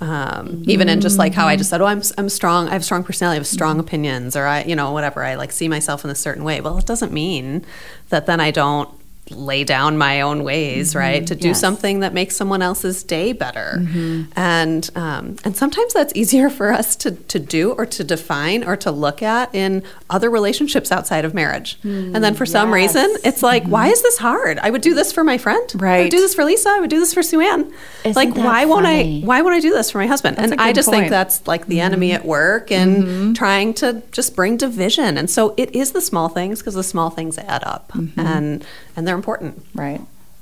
Um, 0.00 0.08
mm-hmm. 0.08 0.70
Even 0.70 0.88
in 0.88 1.00
just 1.00 1.18
like 1.18 1.34
how 1.34 1.46
I 1.46 1.56
just 1.56 1.70
said, 1.70 1.80
oh, 1.80 1.86
I'm, 1.86 2.02
I'm 2.16 2.28
strong. 2.28 2.68
I 2.68 2.72
have 2.72 2.84
strong 2.84 3.02
personality. 3.02 3.36
I 3.36 3.40
have 3.40 3.46
strong 3.46 3.76
mm-hmm. 3.76 3.86
opinions, 3.86 4.36
or 4.36 4.46
I, 4.46 4.62
you 4.64 4.76
know, 4.76 4.92
whatever. 4.92 5.24
I 5.24 5.34
like 5.34 5.52
see 5.52 5.68
myself 5.68 6.04
in 6.04 6.10
a 6.10 6.14
certain 6.14 6.44
way. 6.44 6.60
Well, 6.60 6.78
it 6.78 6.86
doesn't 6.86 7.12
mean 7.12 7.64
that 8.10 8.26
then 8.26 8.40
I 8.40 8.50
don't 8.50 8.88
lay 9.30 9.64
down 9.64 9.98
my 9.98 10.20
own 10.20 10.44
ways, 10.44 10.90
mm-hmm. 10.90 10.98
right? 10.98 11.26
To 11.26 11.34
do 11.34 11.48
yes. 11.48 11.60
something 11.60 12.00
that 12.00 12.14
makes 12.14 12.36
someone 12.36 12.62
else's 12.62 13.02
day 13.02 13.32
better. 13.32 13.76
Mm-hmm. 13.78 14.32
And 14.36 14.90
um, 14.94 15.36
and 15.44 15.56
sometimes 15.56 15.94
that's 15.94 16.12
easier 16.14 16.50
for 16.50 16.72
us 16.72 16.96
to, 16.96 17.12
to 17.12 17.38
do 17.38 17.72
or 17.72 17.86
to 17.86 18.04
define 18.04 18.64
or 18.64 18.76
to 18.76 18.90
look 18.90 19.22
at 19.22 19.54
in 19.54 19.82
other 20.10 20.30
relationships 20.30 20.92
outside 20.92 21.24
of 21.24 21.34
marriage. 21.34 21.80
Mm, 21.82 22.14
and 22.14 22.24
then 22.24 22.34
for 22.34 22.46
some 22.46 22.70
yes. 22.70 22.94
reason, 22.94 23.16
it's 23.24 23.42
like, 23.42 23.62
mm-hmm. 23.62 23.72
why 23.72 23.88
is 23.88 24.02
this 24.02 24.18
hard? 24.18 24.58
I 24.58 24.70
would 24.70 24.82
do 24.82 24.94
this 24.94 25.12
for 25.12 25.24
my 25.24 25.38
friend. 25.38 25.70
Right. 25.74 25.98
I 25.98 26.02
would 26.02 26.10
do 26.10 26.20
this 26.20 26.34
for 26.34 26.44
Lisa. 26.44 26.70
I 26.70 26.80
would 26.80 26.90
do 26.90 27.00
this 27.00 27.14
for 27.14 27.22
Suanne. 27.22 27.72
Like, 28.04 28.34
why 28.34 28.64
funny? 28.64 28.66
won't 28.66 28.86
I? 28.86 29.20
Why 29.24 29.42
won't 29.42 29.54
I 29.54 29.60
do 29.60 29.70
this 29.70 29.90
for 29.90 29.98
my 29.98 30.06
husband? 30.06 30.36
That's 30.36 30.52
and 30.52 30.60
I 30.60 30.72
just 30.72 30.88
point. 30.88 31.00
think 31.00 31.10
that's 31.10 31.46
like 31.46 31.66
the 31.66 31.80
enemy 31.80 32.08
mm-hmm. 32.08 32.22
at 32.22 32.24
work 32.24 32.70
and 32.70 33.04
mm-hmm. 33.04 33.32
trying 33.34 33.74
to 33.74 34.02
just 34.12 34.34
bring 34.34 34.56
division. 34.56 35.18
And 35.18 35.28
so 35.28 35.54
it 35.56 35.74
is 35.74 35.92
the 35.92 36.00
small 36.00 36.28
things 36.28 36.60
because 36.60 36.74
the 36.74 36.82
small 36.82 37.10
things 37.10 37.38
add 37.38 37.64
up. 37.64 37.92
Mm-hmm. 37.92 38.20
And 38.20 38.66
and 38.98 39.06
they're 39.06 39.14
important. 39.14 39.64
Right. 39.74 40.00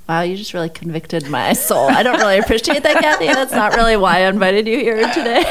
Wow, 0.08 0.22
you 0.22 0.36
just 0.36 0.54
really 0.54 0.70
convicted 0.70 1.28
my 1.28 1.52
soul. 1.52 1.88
I 1.88 2.02
don't 2.02 2.18
really 2.18 2.38
appreciate 2.38 2.82
that, 2.84 3.02
Cathy. 3.02 3.26
That's 3.26 3.52
not 3.52 3.74
really 3.74 3.96
why 3.96 4.18
I 4.18 4.28
invited 4.28 4.66
you 4.66 4.78
here 4.78 4.96
today. 5.12 5.44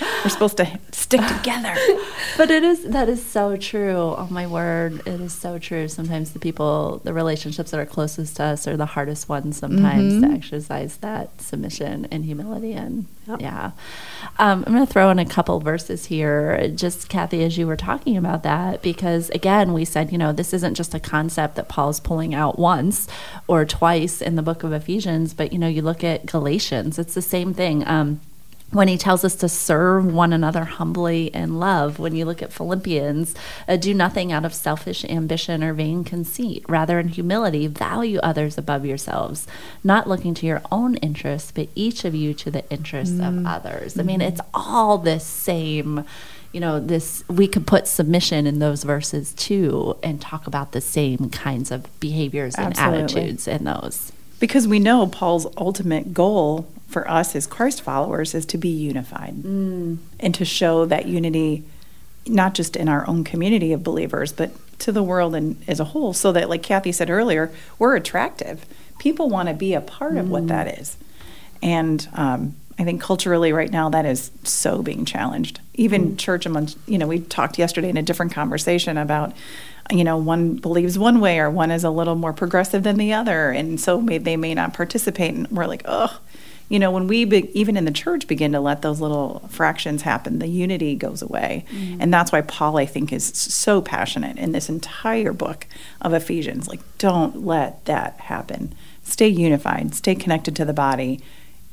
We're 0.24 0.30
supposed 0.30 0.56
to 0.56 0.78
stick 0.92 1.20
together. 1.20 1.76
But 2.36 2.50
it 2.50 2.64
is 2.64 2.84
that 2.84 3.08
is 3.08 3.24
so 3.24 3.56
true. 3.56 4.16
Oh 4.16 4.26
my 4.30 4.46
word, 4.46 5.06
it 5.06 5.20
is 5.20 5.32
so 5.32 5.58
true. 5.58 5.86
Sometimes 5.88 6.32
the 6.32 6.38
people, 6.38 7.00
the 7.04 7.12
relationships 7.12 7.70
that 7.70 7.78
are 7.78 7.86
closest 7.86 8.36
to 8.36 8.44
us 8.44 8.66
are 8.66 8.76
the 8.76 8.86
hardest 8.86 9.28
ones 9.28 9.58
sometimes 9.58 10.14
mm-hmm. 10.14 10.30
to 10.30 10.36
exercise 10.36 10.96
that 10.96 11.40
submission 11.40 12.08
and 12.10 12.24
humility 12.24 12.72
and 12.72 13.06
yep. 13.26 13.40
yeah. 13.40 13.70
Um, 14.38 14.64
I'm 14.66 14.74
going 14.74 14.86
to 14.86 14.92
throw 14.92 15.10
in 15.10 15.18
a 15.18 15.24
couple 15.24 15.60
verses 15.60 16.06
here, 16.06 16.68
just 16.68 17.08
Cathy, 17.08 17.42
as 17.42 17.56
you 17.56 17.66
were 17.66 17.76
talking 17.76 18.16
about 18.16 18.42
that, 18.42 18.82
because 18.82 19.30
again, 19.30 19.72
we 19.72 19.84
said, 19.84 20.12
you 20.12 20.18
know, 20.18 20.32
this 20.32 20.52
isn't 20.52 20.74
just 20.74 20.94
a 20.94 21.00
concept 21.00 21.56
that 21.56 21.68
Paul's 21.68 22.00
pulling 22.00 22.34
out 22.34 22.58
once 22.58 23.08
or 23.46 23.64
twice 23.64 24.20
in 24.20 24.36
the 24.36 24.42
book 24.42 24.62
of 24.62 24.72
Ephesians, 24.72 25.34
but 25.34 25.52
you 25.52 25.58
know, 25.58 25.68
you 25.68 25.82
look 25.82 26.04
at 26.04 26.26
Galatians, 26.26 26.98
it's 26.98 27.14
the 27.14 27.22
same 27.22 27.54
thing. 27.54 27.86
Um, 27.86 28.20
when 28.72 28.88
he 28.88 28.98
tells 28.98 29.24
us 29.24 29.36
to 29.36 29.48
serve 29.48 30.12
one 30.12 30.32
another 30.32 30.64
humbly 30.64 31.26
in 31.28 31.58
love. 31.58 31.98
When 31.98 32.16
you 32.16 32.24
look 32.24 32.42
at 32.42 32.52
Philippians, 32.52 33.34
uh, 33.68 33.76
do 33.76 33.94
nothing 33.94 34.32
out 34.32 34.44
of 34.44 34.52
selfish 34.52 35.04
ambition 35.04 35.62
or 35.62 35.72
vain 35.72 36.04
conceit. 36.04 36.64
Rather, 36.68 36.98
in 36.98 37.08
humility, 37.08 37.68
value 37.68 38.18
others 38.22 38.58
above 38.58 38.84
yourselves, 38.84 39.46
not 39.84 40.08
looking 40.08 40.34
to 40.34 40.46
your 40.46 40.62
own 40.72 40.96
interests, 40.96 41.52
but 41.52 41.68
each 41.74 42.04
of 42.04 42.14
you 42.14 42.34
to 42.34 42.50
the 42.50 42.68
interests 42.68 43.14
mm. 43.16 43.28
of 43.28 43.46
others. 43.46 43.98
I 43.98 44.02
mean, 44.02 44.20
it's 44.20 44.40
all 44.52 44.98
the 44.98 45.20
same. 45.20 46.04
You 46.52 46.60
know, 46.60 46.80
this 46.80 47.22
we 47.28 47.48
could 47.48 47.66
put 47.66 47.86
submission 47.86 48.46
in 48.46 48.58
those 48.58 48.82
verses 48.82 49.32
too 49.34 49.96
and 50.02 50.20
talk 50.20 50.46
about 50.46 50.72
the 50.72 50.80
same 50.80 51.28
kinds 51.30 51.70
of 51.70 52.00
behaviors 52.00 52.54
and 52.54 52.76
Absolutely. 52.78 53.02
attitudes 53.02 53.46
in 53.46 53.64
those. 53.64 54.12
Because 54.38 54.68
we 54.68 54.78
know 54.78 55.06
Paul's 55.06 55.46
ultimate 55.56 56.12
goal 56.12 56.68
for 56.86 57.08
us 57.10 57.34
as 57.34 57.46
Christ 57.46 57.82
followers 57.82 58.34
is 58.34 58.46
to 58.46 58.58
be 58.58 58.68
unified 58.68 59.34
mm. 59.36 59.98
and 60.20 60.34
to 60.34 60.44
show 60.44 60.84
that 60.86 61.06
unity 61.06 61.64
not 62.26 62.54
just 62.54 62.76
in 62.76 62.88
our 62.88 63.06
own 63.08 63.24
community 63.24 63.72
of 63.72 63.82
believers 63.82 64.32
but 64.32 64.50
to 64.78 64.92
the 64.92 65.02
world 65.02 65.34
and 65.34 65.62
as 65.68 65.80
a 65.80 65.84
whole 65.84 66.12
so 66.12 66.32
that 66.32 66.48
like 66.48 66.62
Cathy 66.62 66.92
said 66.92 67.10
earlier 67.10 67.52
we're 67.78 67.96
attractive 67.96 68.66
people 68.98 69.28
want 69.28 69.48
to 69.48 69.54
be 69.54 69.74
a 69.74 69.80
part 69.80 70.14
mm. 70.14 70.20
of 70.20 70.30
what 70.30 70.48
that 70.48 70.66
mm. 70.66 70.94
and 71.62 72.08
um, 72.14 72.56
I 72.78 72.84
think 72.84 73.00
culturally 73.00 73.52
right 73.52 73.70
now 73.70 73.88
that 73.90 74.04
is 74.04 74.30
so 74.44 74.82
being 74.82 75.04
challenged 75.04 75.60
even 75.74 76.12
mm. 76.12 76.18
church 76.18 76.46
amongst 76.46 76.78
you 76.86 76.98
know 76.98 77.06
we 77.06 77.20
talked 77.20 77.58
yesterday 77.58 77.88
in 77.88 77.96
a 77.96 78.02
different 78.02 78.32
conversation 78.32 78.98
about 78.98 79.32
you 79.90 80.04
know 80.04 80.16
one 80.16 80.56
believes 80.56 80.98
one 80.98 81.20
way 81.20 81.38
or 81.38 81.50
one 81.50 81.70
is 81.70 81.84
a 81.84 81.90
little 81.90 82.16
more 82.16 82.32
progressive 82.32 82.82
than 82.82 82.96
the 82.96 83.12
other 83.12 83.50
and 83.50 83.80
so 83.80 84.00
may, 84.00 84.18
they 84.18 84.36
may 84.36 84.54
not 84.54 84.74
participate 84.74 85.34
and 85.34 85.48
we're 85.48 85.66
like 85.66 85.82
oh 85.86 86.20
you 86.68 86.80
know, 86.80 86.90
when 86.90 87.06
we 87.06 87.24
be, 87.24 87.58
even 87.58 87.76
in 87.76 87.84
the 87.84 87.92
church 87.92 88.26
begin 88.26 88.52
to 88.52 88.60
let 88.60 88.82
those 88.82 89.00
little 89.00 89.46
fractions 89.48 90.02
happen, 90.02 90.40
the 90.40 90.48
unity 90.48 90.96
goes 90.96 91.22
away. 91.22 91.64
Mm. 91.70 91.98
And 92.00 92.14
that's 92.14 92.32
why 92.32 92.40
Paul, 92.40 92.76
I 92.76 92.86
think, 92.86 93.12
is 93.12 93.24
so 93.24 93.80
passionate 93.80 94.36
in 94.36 94.52
this 94.52 94.68
entire 94.68 95.32
book 95.32 95.66
of 96.00 96.12
Ephesians. 96.12 96.66
Like, 96.66 96.80
don't 96.98 97.44
let 97.46 97.84
that 97.84 98.18
happen. 98.18 98.74
Stay 99.04 99.28
unified, 99.28 99.94
stay 99.94 100.16
connected 100.16 100.56
to 100.56 100.64
the 100.64 100.72
body, 100.72 101.20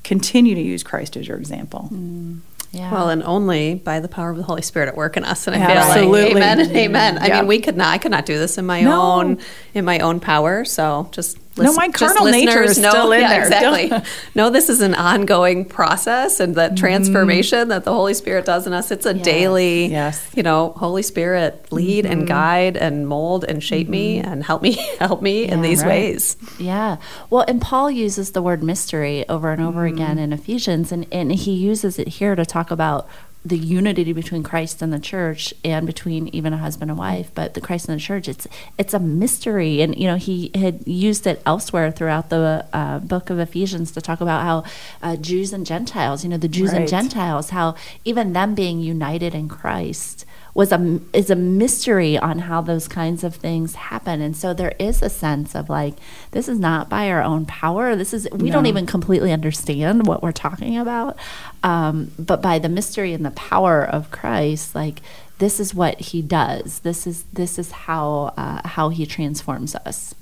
continue 0.04 0.56
to 0.56 0.62
use 0.62 0.84
Christ 0.84 1.18
as 1.18 1.28
your 1.28 1.38
example. 1.38 1.90
Mm. 1.92 2.40
Yeah. 2.72 2.92
Well, 2.92 3.10
and 3.10 3.22
only 3.24 3.76
by 3.76 4.00
the 4.00 4.08
power 4.08 4.32
of 4.32 4.38
the 4.38 4.44
Holy 4.44 4.64
Spirit 4.64 4.90
at 4.90 4.98
work 4.98 5.16
in 5.16 5.24
us. 5.24 5.46
And 5.46 5.56
I 5.56 5.60
Absolutely. 5.60 6.02
feel 6.02 6.28
like 6.30 6.36
amen 6.38 6.60
and 6.60 6.72
amen. 6.72 7.18
I 7.20 7.30
mean, 7.30 7.48
we 7.48 7.60
could 7.60 7.78
not, 7.78 7.94
I 7.94 8.00
could 8.00 8.10
not 8.10 8.26
do 8.26 8.40
this 8.40 8.58
in 8.58 8.66
my 8.66 8.82
no. 8.82 9.00
own, 9.00 9.40
in 9.76 9.86
my 9.86 10.00
own 10.00 10.20
power. 10.20 10.66
So 10.66 11.08
just 11.12 11.38
No, 11.58 11.74
my 11.74 11.90
carnal 11.90 12.26
nature 12.26 12.64
is 12.64 12.80
know, 12.80 12.90
still 12.90 13.12
in 13.12 13.22
yeah, 13.22 13.30
there. 13.30 13.44
Exactly. 13.44 14.12
no, 14.36 14.50
this 14.50 14.70
is 14.70 14.82
an 14.82 14.96
ongoing 14.96 15.66
process, 15.66 16.40
and 16.40 16.56
that 16.56 16.72
mm-hmm. 16.72 16.78
transformation 16.78 17.68
that 17.68 17.84
the 17.84 17.94
Holy 17.94 18.14
Spirit 18.14 18.46
does 18.46 18.66
in 18.66 18.74
us. 18.74 18.90
It's 18.92 19.06
a 19.06 19.14
daily, 19.14 19.88
yes. 19.88 20.32
you 20.36 20.42
know, 20.42 20.72
Holy 20.72 21.04
Spirit 21.04 21.72
lead 21.72 22.06
mm-hmm. 22.06 22.14
and 22.14 22.28
guide 22.28 22.78
and 22.78 23.08
mold 23.08 23.44
and 23.44 23.64
shape 23.64 23.86
mm-hmm. 23.86 23.92
me 23.92 24.20
and 24.20 24.44
help 24.44 24.62
me 24.62 24.74
help 25.00 25.22
me 25.22 25.46
yeah, 25.46 25.54
in 25.54 25.62
these 25.62 25.82
right. 25.82 25.90
ways. 25.90 26.38
Yeah. 26.60 26.98
Well, 27.30 27.46
and 27.48 27.62
Paul 27.62 27.92
uses 27.92 28.32
the 28.32 28.42
word 28.42 28.64
mystery 28.64 29.28
over 29.30 29.52
and 29.52 29.62
over 29.62 29.86
mm-hmm. 29.86 29.96
again 29.96 30.18
in 30.18 30.34
Ephesians, 30.34 30.92
and 30.92 31.06
and 31.12 31.32
he 31.32 31.54
uses 31.54 32.00
it 32.00 32.08
here 32.08 32.36
to 32.36 32.46
talk 32.46 32.72
about 32.72 33.08
the 33.46 33.58
unity 33.58 34.14
between 34.14 34.42
Christ 34.42 34.82
and 34.82 34.94
the 34.94 35.00
church 35.00 35.54
and 35.66 35.86
between 35.86 36.30
even 36.30 36.54
a 36.54 36.58
husband 36.58 36.90
and 36.90 36.98
wife, 36.98 37.30
but 37.36 37.54
the 37.54 37.62
Christ 37.62 37.90
and 37.90 38.00
the 38.00 38.04
church, 38.04 38.28
it's 38.28 38.48
it's 38.78 38.94
a 38.94 39.00
mystery. 39.00 39.82
And 39.82 39.96
you 39.98 40.08
know, 40.08 40.16
he 40.16 40.52
had 40.56 40.88
used 40.88 41.28
it 41.28 41.42
elsewhere 41.46 41.92
throughout 41.92 42.30
the 42.30 42.66
uh, 42.72 43.00
book 43.00 43.30
of 43.30 43.40
Ephesians 43.40 43.92
to 43.92 44.02
talk 44.02 44.22
about 44.22 44.44
how 44.44 44.64
uh, 45.02 45.18
Jews 45.18 45.52
and 45.52 45.66
Gentiles, 45.66 46.24
you 46.24 46.30
know, 46.30 46.38
the 46.38 46.48
Jews 46.48 46.72
right. 46.72 46.82
and 46.82 46.90
Gentiles, 46.90 47.50
how 47.50 47.76
even 48.06 48.34
them 48.34 48.56
being 48.56 48.80
united 48.80 49.36
in 49.36 49.50
Christ 49.50 50.26
was 50.54 50.72
a 50.72 51.00
is 51.14 51.30
a 51.30 51.36
mystery 51.36 52.18
on 52.18 52.40
how 52.40 52.62
those 52.62 52.88
kinds 52.88 53.24
of 53.24 53.36
things 53.36 53.76
happen. 53.76 54.22
And 54.22 54.38
so 54.38 54.54
there 54.54 54.76
is 54.80 55.02
a 55.02 55.10
sense 55.10 55.56
of 55.56 55.70
like 55.70 55.96
this 56.32 56.48
is 56.48 56.60
not 56.60 56.90
by 56.90 57.10
our 57.10 57.24
own 57.24 57.46
power. 57.46 57.96
This 57.96 58.14
is 58.14 58.28
we 58.32 58.50
no. 58.50 58.56
don't 58.56 58.66
even 58.68 58.86
completely 58.86 59.32
understand 59.32 60.06
what 60.06 60.22
we're 60.22 60.32
talking 60.32 60.78
about. 60.78 61.18
Um, 61.64 62.12
but 62.20 62.42
by 62.42 62.60
the 62.60 62.70
mystery 62.70 63.14
and 63.14 63.26
the 63.26 63.32
power 63.32 63.84
of 63.84 64.12
christ 64.12 64.76
like 64.76 65.02
this 65.40 65.60
is 65.60 65.74
what 65.74 66.00
he 66.00 66.22
does. 66.22 66.80
This 66.80 67.08
is 67.08 67.24
this 67.34 67.58
is 67.58 67.72
how 67.72 68.34
uh, 68.38 68.68
how 68.68 68.90
he 68.90 69.06
transforms 69.06 69.76
us. 69.76 70.14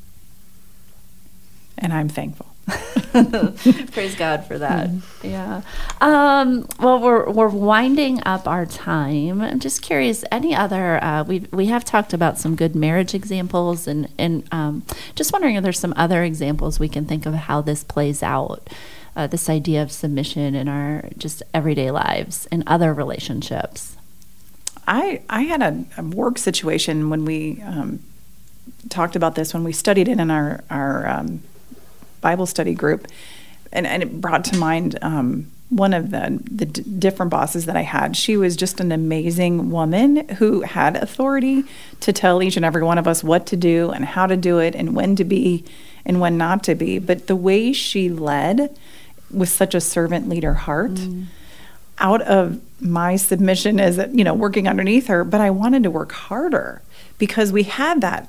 And 1.77 1.91
i'm 1.91 2.09
thankful 2.09 2.50
Praise 3.91 4.16
God 4.16 4.45
for 4.45 4.57
that. 4.59 4.89
mm 4.89 5.01
Yeah. 5.24 5.62
Um, 5.99 6.68
well, 6.80 6.99
we're 6.99 7.30
we're 7.30 7.49
winding 7.49 8.22
up 8.26 8.47
our 8.47 8.66
time. 8.66 9.41
I'm 9.41 9.59
just 9.59 9.82
curious. 9.82 10.24
Any 10.32 10.55
other? 10.55 11.03
Uh, 11.03 11.24
we 11.24 11.39
we 11.51 11.66
have 11.68 11.84
talked 11.84 12.14
about 12.14 12.38
some 12.38 12.55
good 12.55 12.76
marriage 12.76 13.14
examples, 13.14 13.88
and 13.88 14.07
and 14.18 14.47
um, 14.51 14.84
just 15.16 15.34
wondering 15.34 15.55
if 15.55 15.64
there's 15.64 15.80
some 15.80 15.93
other 15.97 16.24
examples 16.24 16.80
we 16.80 16.88
can 16.88 17.05
think 17.05 17.26
of 17.26 17.34
how 17.34 17.62
this 17.62 17.84
plays 17.84 18.24
out. 18.24 18.70
Uh, 19.14 19.28
this 19.28 19.49
idea 19.49 19.84
of 19.84 19.91
submission 19.91 20.55
in 20.55 20.70
our 20.70 21.09
just 21.18 21.43
everyday 21.53 21.91
lives 21.91 22.47
and 22.49 22.64
other 22.66 22.93
relationships. 22.93 23.97
I 24.88 25.22
I 25.30 25.41
had 25.41 25.62
a, 25.62 25.84
a 25.97 26.03
work 26.03 26.38
situation 26.38 27.09
when 27.09 27.26
we 27.26 27.62
um, 27.62 27.99
talked 28.89 29.18
about 29.18 29.36
this 29.36 29.53
when 29.53 29.66
we 29.66 29.74
studied 29.74 30.07
it 30.07 30.20
in 30.20 30.32
our 30.32 30.64
our 30.70 31.07
um, 31.09 31.43
Bible 32.22 32.45
study 32.45 32.74
group, 32.74 33.07
and, 33.72 33.86
and 33.86 34.03
it 34.03 34.22
brought 34.22 34.45
to 34.45 34.57
mind 34.57 34.97
um, 35.01 35.51
one 35.69 35.93
of 35.93 36.11
the, 36.11 36.39
the 36.51 36.65
d- 36.65 36.84
different 36.99 37.30
bosses 37.30 37.65
that 37.65 37.78
I 37.78 37.82
had. 37.82 38.15
She 38.17 38.36
was 38.36 38.55
just 38.55 38.80
an 38.80 38.91
amazing 38.91 39.72
woman 39.72 40.28
who 40.36 40.61
had 40.61 40.97
authority 40.97 41.63
to 42.01 42.11
tell 42.11 42.43
each 42.43 42.57
and 42.57 42.65
every 42.65 42.84
one 42.84 42.97
of 42.97 43.07
us 43.07 43.24
what 43.24 43.45
to 43.47 43.55
do 43.55 43.89
and 43.89 44.03
how 44.03 44.28
to 44.28 44.36
do 44.36 44.59
it 44.59 44.76
and 44.76 44.95
when 44.95 45.15
to 45.15 45.24
be 45.24 45.63
and 46.05 46.19
when 46.19 46.38
not 46.38 46.63
to 46.65 46.76
be. 46.76 46.99
But 46.99 47.28
the 47.28 47.36
way 47.36 47.72
she 47.72 48.09
led 48.09 48.78
with 49.32 49.49
such 49.49 49.74
a 49.74 49.82
servant 49.82 50.28
leader 50.28 50.53
heart. 50.53 50.91
Mm. 50.91 51.26
Out 51.99 52.22
of 52.24 52.59
my 52.82 53.15
submission 53.15 53.80
as 53.80 53.97
you 54.11 54.24
know 54.24 54.34
working 54.34 54.67
underneath 54.67 55.05
her, 55.05 55.24
but 55.24 55.39
I 55.39 55.51
wanted 55.51 55.84
to 55.84 55.91
work 55.91 56.11
harder 56.11 56.82
because 57.19 57.51
we 57.51 57.63
had 57.63 58.01
that 58.01 58.28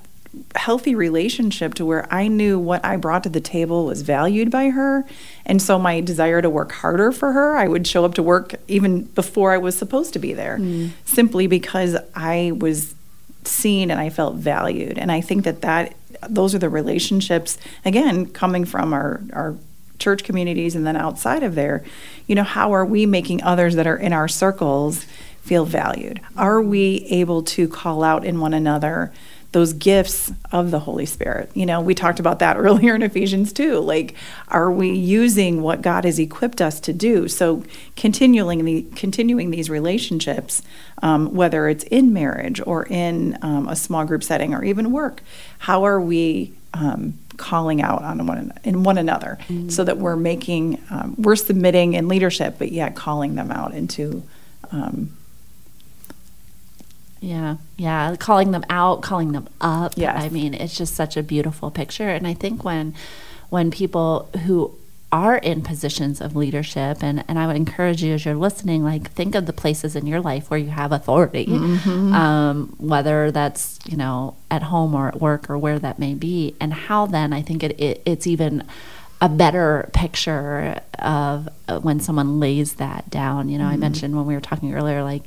healthy 0.54 0.94
relationship 0.94 1.74
to 1.74 1.84
where 1.84 2.12
I 2.12 2.28
knew 2.28 2.58
what 2.58 2.84
I 2.84 2.96
brought 2.96 3.22
to 3.24 3.28
the 3.28 3.40
table 3.40 3.86
was 3.86 4.02
valued 4.02 4.50
by 4.50 4.70
her. 4.70 5.04
And 5.44 5.60
so 5.60 5.78
my 5.78 6.00
desire 6.00 6.40
to 6.40 6.48
work 6.48 6.72
harder 6.72 7.12
for 7.12 7.32
her, 7.32 7.56
I 7.56 7.68
would 7.68 7.86
show 7.86 8.04
up 8.04 8.14
to 8.14 8.22
work 8.22 8.54
even 8.68 9.02
before 9.02 9.52
I 9.52 9.58
was 9.58 9.76
supposed 9.76 10.12
to 10.14 10.18
be 10.18 10.32
there, 10.32 10.58
mm. 10.58 10.90
simply 11.04 11.46
because 11.46 11.96
I 12.14 12.52
was 12.56 12.94
seen 13.44 13.90
and 13.90 14.00
I 14.00 14.08
felt 14.08 14.36
valued. 14.36 14.98
And 14.98 15.12
I 15.12 15.20
think 15.20 15.44
that 15.44 15.62
that 15.62 15.94
those 16.28 16.54
are 16.54 16.58
the 16.58 16.68
relationships 16.68 17.58
again 17.84 18.26
coming 18.26 18.64
from 18.64 18.92
our 18.92 19.20
our 19.32 19.56
church 19.98 20.24
communities 20.24 20.74
and 20.74 20.86
then 20.86 20.96
outside 20.96 21.42
of 21.42 21.54
there. 21.54 21.84
You 22.26 22.34
know, 22.34 22.42
how 22.42 22.72
are 22.72 22.84
we 22.84 23.06
making 23.06 23.42
others 23.42 23.76
that 23.76 23.86
are 23.86 23.96
in 23.96 24.12
our 24.12 24.28
circles 24.28 25.04
feel 25.42 25.64
valued? 25.64 26.20
Are 26.36 26.60
we 26.60 27.06
able 27.10 27.42
to 27.44 27.68
call 27.68 28.02
out 28.02 28.24
in 28.24 28.40
one 28.40 28.54
another 28.54 29.12
those 29.52 29.74
gifts 29.74 30.32
of 30.50 30.70
the 30.70 30.80
Holy 30.80 31.06
Spirit. 31.06 31.50
You 31.54 31.66
know, 31.66 31.80
we 31.80 31.94
talked 31.94 32.18
about 32.18 32.38
that 32.40 32.56
earlier 32.58 32.94
in 32.94 33.02
Ephesians 33.02 33.52
2. 33.52 33.78
Like, 33.80 34.14
are 34.48 34.70
we 34.70 34.90
using 34.90 35.62
what 35.62 35.82
God 35.82 36.04
has 36.04 36.18
equipped 36.18 36.60
us 36.60 36.80
to 36.80 36.92
do? 36.92 37.28
So, 37.28 37.62
continuing 37.94 38.64
the 38.64 38.82
continuing 38.96 39.50
these 39.50 39.70
relationships, 39.70 40.62
um, 41.02 41.34
whether 41.34 41.68
it's 41.68 41.84
in 41.84 42.12
marriage 42.12 42.60
or 42.66 42.86
in 42.86 43.38
um, 43.42 43.68
a 43.68 43.76
small 43.76 44.04
group 44.04 44.24
setting 44.24 44.54
or 44.54 44.64
even 44.64 44.90
work, 44.90 45.22
how 45.58 45.84
are 45.84 46.00
we 46.00 46.52
um, 46.74 47.18
calling 47.36 47.82
out 47.82 48.02
on 48.02 48.26
one 48.26 48.52
in 48.64 48.82
one 48.82 48.98
another 48.98 49.38
mm-hmm. 49.42 49.68
so 49.68 49.84
that 49.84 49.98
we're 49.98 50.16
making 50.16 50.80
um, 50.90 51.14
we're 51.18 51.36
submitting 51.36 51.94
in 51.94 52.08
leadership, 52.08 52.56
but 52.58 52.72
yet 52.72 52.94
calling 52.94 53.34
them 53.34 53.50
out 53.50 53.74
into 53.74 54.22
um, 54.70 55.14
yeah, 57.22 57.56
yeah. 57.76 58.16
Calling 58.16 58.50
them 58.50 58.64
out, 58.68 59.00
calling 59.00 59.30
them 59.30 59.48
up. 59.60 59.94
Yeah. 59.96 60.12
I 60.12 60.28
mean, 60.28 60.54
it's 60.54 60.76
just 60.76 60.94
such 60.94 61.16
a 61.16 61.22
beautiful 61.22 61.70
picture. 61.70 62.08
And 62.08 62.26
I 62.26 62.34
think 62.34 62.64
when 62.64 62.94
when 63.48 63.70
people 63.70 64.28
who 64.44 64.76
are 65.12 65.36
in 65.36 65.60
positions 65.60 66.22
of 66.22 66.34
leadership 66.34 67.02
and, 67.02 67.22
and 67.28 67.38
i 67.38 67.46
would 67.46 67.54
encourage 67.54 68.02
you 68.02 68.14
as 68.14 68.24
you're 68.24 68.34
listening 68.34 68.82
like 68.82 69.10
think 69.10 69.34
of 69.34 69.44
the 69.44 69.52
places 69.52 69.94
in 69.94 70.06
your 70.06 70.22
life 70.22 70.48
where 70.48 70.58
you 70.58 70.70
have 70.70 70.90
authority 70.90 71.44
mm-hmm. 71.44 72.14
um, 72.14 72.74
whether 72.78 73.30
that's 73.30 73.78
you 73.84 73.94
know 73.94 74.34
at 74.50 74.62
home 74.62 74.94
or 74.94 75.08
at 75.08 75.20
work 75.20 75.50
or 75.50 75.58
where 75.58 75.78
that 75.78 75.98
may 75.98 76.14
be 76.14 76.56
and 76.58 76.72
how 76.72 77.04
then 77.04 77.30
i 77.34 77.42
think 77.42 77.62
it, 77.62 77.78
it 77.78 78.00
it's 78.06 78.26
even 78.26 78.66
a 79.20 79.28
better 79.28 79.90
picture 79.92 80.80
of 80.98 81.46
when 81.82 82.00
someone 82.00 82.40
lays 82.40 82.76
that 82.76 83.08
down 83.10 83.50
you 83.50 83.58
know 83.58 83.64
mm-hmm. 83.64 83.74
i 83.74 83.76
mentioned 83.76 84.16
when 84.16 84.24
we 84.24 84.34
were 84.34 84.40
talking 84.40 84.72
earlier 84.72 85.02
like 85.02 85.24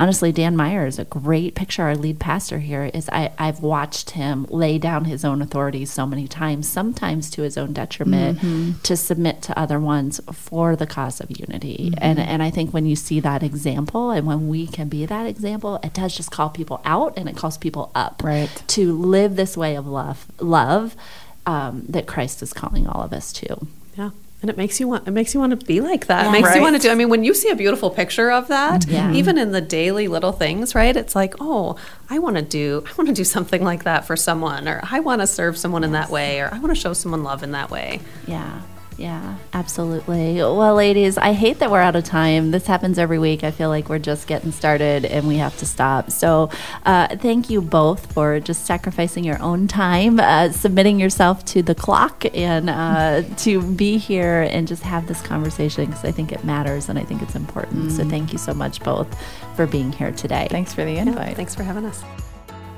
honestly, 0.00 0.32
Dan 0.32 0.56
Meyer 0.56 0.86
is 0.86 0.98
a 0.98 1.04
great 1.04 1.54
picture. 1.54 1.82
Our 1.82 1.94
lead 1.94 2.18
pastor 2.18 2.58
here 2.58 2.90
is 2.94 3.08
I, 3.10 3.32
I've 3.38 3.60
watched 3.60 4.10
him 4.10 4.46
lay 4.48 4.78
down 4.78 5.04
his 5.04 5.24
own 5.24 5.42
authority 5.42 5.84
so 5.84 6.06
many 6.06 6.26
times, 6.26 6.68
sometimes 6.68 7.28
to 7.30 7.42
his 7.42 7.58
own 7.58 7.74
detriment, 7.74 8.38
mm-hmm. 8.38 8.80
to 8.82 8.96
submit 8.96 9.42
to 9.42 9.58
other 9.58 9.78
ones 9.78 10.20
for 10.32 10.74
the 10.74 10.86
cause 10.86 11.20
of 11.20 11.30
unity. 11.30 11.90
Mm-hmm. 11.90 12.02
And 12.02 12.18
and 12.18 12.42
I 12.42 12.50
think 12.50 12.72
when 12.72 12.86
you 12.86 12.96
see 12.96 13.20
that 13.20 13.42
example 13.42 14.10
and 14.10 14.26
when 14.26 14.48
we 14.48 14.66
can 14.66 14.88
be 14.88 15.04
that 15.06 15.26
example, 15.26 15.78
it 15.82 15.92
does 15.92 16.16
just 16.16 16.30
call 16.30 16.48
people 16.48 16.80
out 16.84 17.16
and 17.18 17.28
it 17.28 17.36
calls 17.36 17.58
people 17.58 17.92
up 17.94 18.22
right. 18.24 18.62
to 18.68 18.92
live 18.92 19.36
this 19.36 19.56
way 19.56 19.76
of 19.76 19.86
love 19.86 20.26
love 20.40 20.96
um, 21.44 21.84
that 21.88 22.06
Christ 22.06 22.42
is 22.42 22.52
calling 22.54 22.86
all 22.86 23.02
of 23.02 23.12
us 23.12 23.32
to. 23.34 23.66
Yeah 23.96 24.10
and 24.42 24.50
it 24.50 24.56
makes 24.56 24.80
you 24.80 24.88
want 24.88 25.06
it 25.06 25.10
makes 25.10 25.34
you 25.34 25.40
want 25.40 25.58
to 25.58 25.66
be 25.66 25.80
like 25.80 26.06
that. 26.06 26.22
Yeah, 26.22 26.28
it 26.28 26.32
makes 26.32 26.48
right. 26.48 26.56
you 26.56 26.62
want 26.62 26.76
to 26.76 26.82
do. 26.82 26.90
I 26.90 26.94
mean, 26.94 27.08
when 27.08 27.24
you 27.24 27.34
see 27.34 27.50
a 27.50 27.56
beautiful 27.56 27.90
picture 27.90 28.30
of 28.30 28.48
that, 28.48 28.86
yeah. 28.86 29.12
even 29.12 29.38
in 29.38 29.52
the 29.52 29.60
daily 29.60 30.08
little 30.08 30.32
things, 30.32 30.74
right? 30.74 30.96
It's 30.96 31.14
like, 31.14 31.34
oh, 31.40 31.76
I 32.08 32.18
want 32.18 32.36
to 32.36 32.42
do 32.42 32.82
I 32.86 32.92
want 32.94 33.08
to 33.08 33.14
do 33.14 33.24
something 33.24 33.62
like 33.62 33.84
that 33.84 34.06
for 34.06 34.16
someone, 34.16 34.66
or 34.66 34.80
I 34.82 35.00
want 35.00 35.20
to 35.20 35.26
serve 35.26 35.58
someone 35.58 35.82
yes. 35.82 35.88
in 35.88 35.92
that 35.92 36.10
way, 36.10 36.40
or 36.40 36.48
I 36.52 36.58
want 36.58 36.74
to 36.74 36.80
show 36.80 36.92
someone 36.92 37.22
love 37.22 37.42
in 37.42 37.52
that 37.52 37.70
way. 37.70 38.00
Yeah. 38.26 38.62
Yeah, 39.00 39.36
absolutely. 39.54 40.34
Well, 40.34 40.74
ladies, 40.74 41.16
I 41.16 41.32
hate 41.32 41.60
that 41.60 41.70
we're 41.70 41.80
out 41.80 41.96
of 41.96 42.04
time. 42.04 42.50
This 42.50 42.66
happens 42.66 42.98
every 42.98 43.18
week. 43.18 43.42
I 43.42 43.50
feel 43.50 43.70
like 43.70 43.88
we're 43.88 43.98
just 43.98 44.26
getting 44.26 44.52
started 44.52 45.06
and 45.06 45.26
we 45.26 45.38
have 45.38 45.56
to 45.60 45.64
stop. 45.64 46.10
So, 46.10 46.50
uh, 46.84 47.16
thank 47.16 47.48
you 47.48 47.62
both 47.62 48.12
for 48.12 48.40
just 48.40 48.66
sacrificing 48.66 49.24
your 49.24 49.40
own 49.40 49.68
time, 49.68 50.20
uh, 50.20 50.52
submitting 50.52 51.00
yourself 51.00 51.46
to 51.46 51.62
the 51.62 51.74
clock, 51.74 52.26
and 52.34 52.68
uh, 52.68 53.22
to 53.38 53.62
be 53.72 53.96
here 53.96 54.42
and 54.42 54.68
just 54.68 54.82
have 54.82 55.06
this 55.06 55.22
conversation 55.22 55.86
because 55.86 56.04
I 56.04 56.12
think 56.12 56.30
it 56.30 56.44
matters 56.44 56.90
and 56.90 56.98
I 56.98 57.02
think 57.02 57.22
it's 57.22 57.34
important. 57.34 57.86
Mm. 57.86 57.96
So, 57.96 58.04
thank 58.04 58.34
you 58.34 58.38
so 58.38 58.52
much 58.52 58.80
both 58.80 59.08
for 59.56 59.66
being 59.66 59.92
here 59.92 60.12
today. 60.12 60.46
Thanks 60.50 60.74
for 60.74 60.84
the 60.84 60.98
invite. 60.98 61.28
Yeah, 61.28 61.34
thanks 61.34 61.54
for 61.54 61.62
having 61.62 61.86
us. 61.86 62.04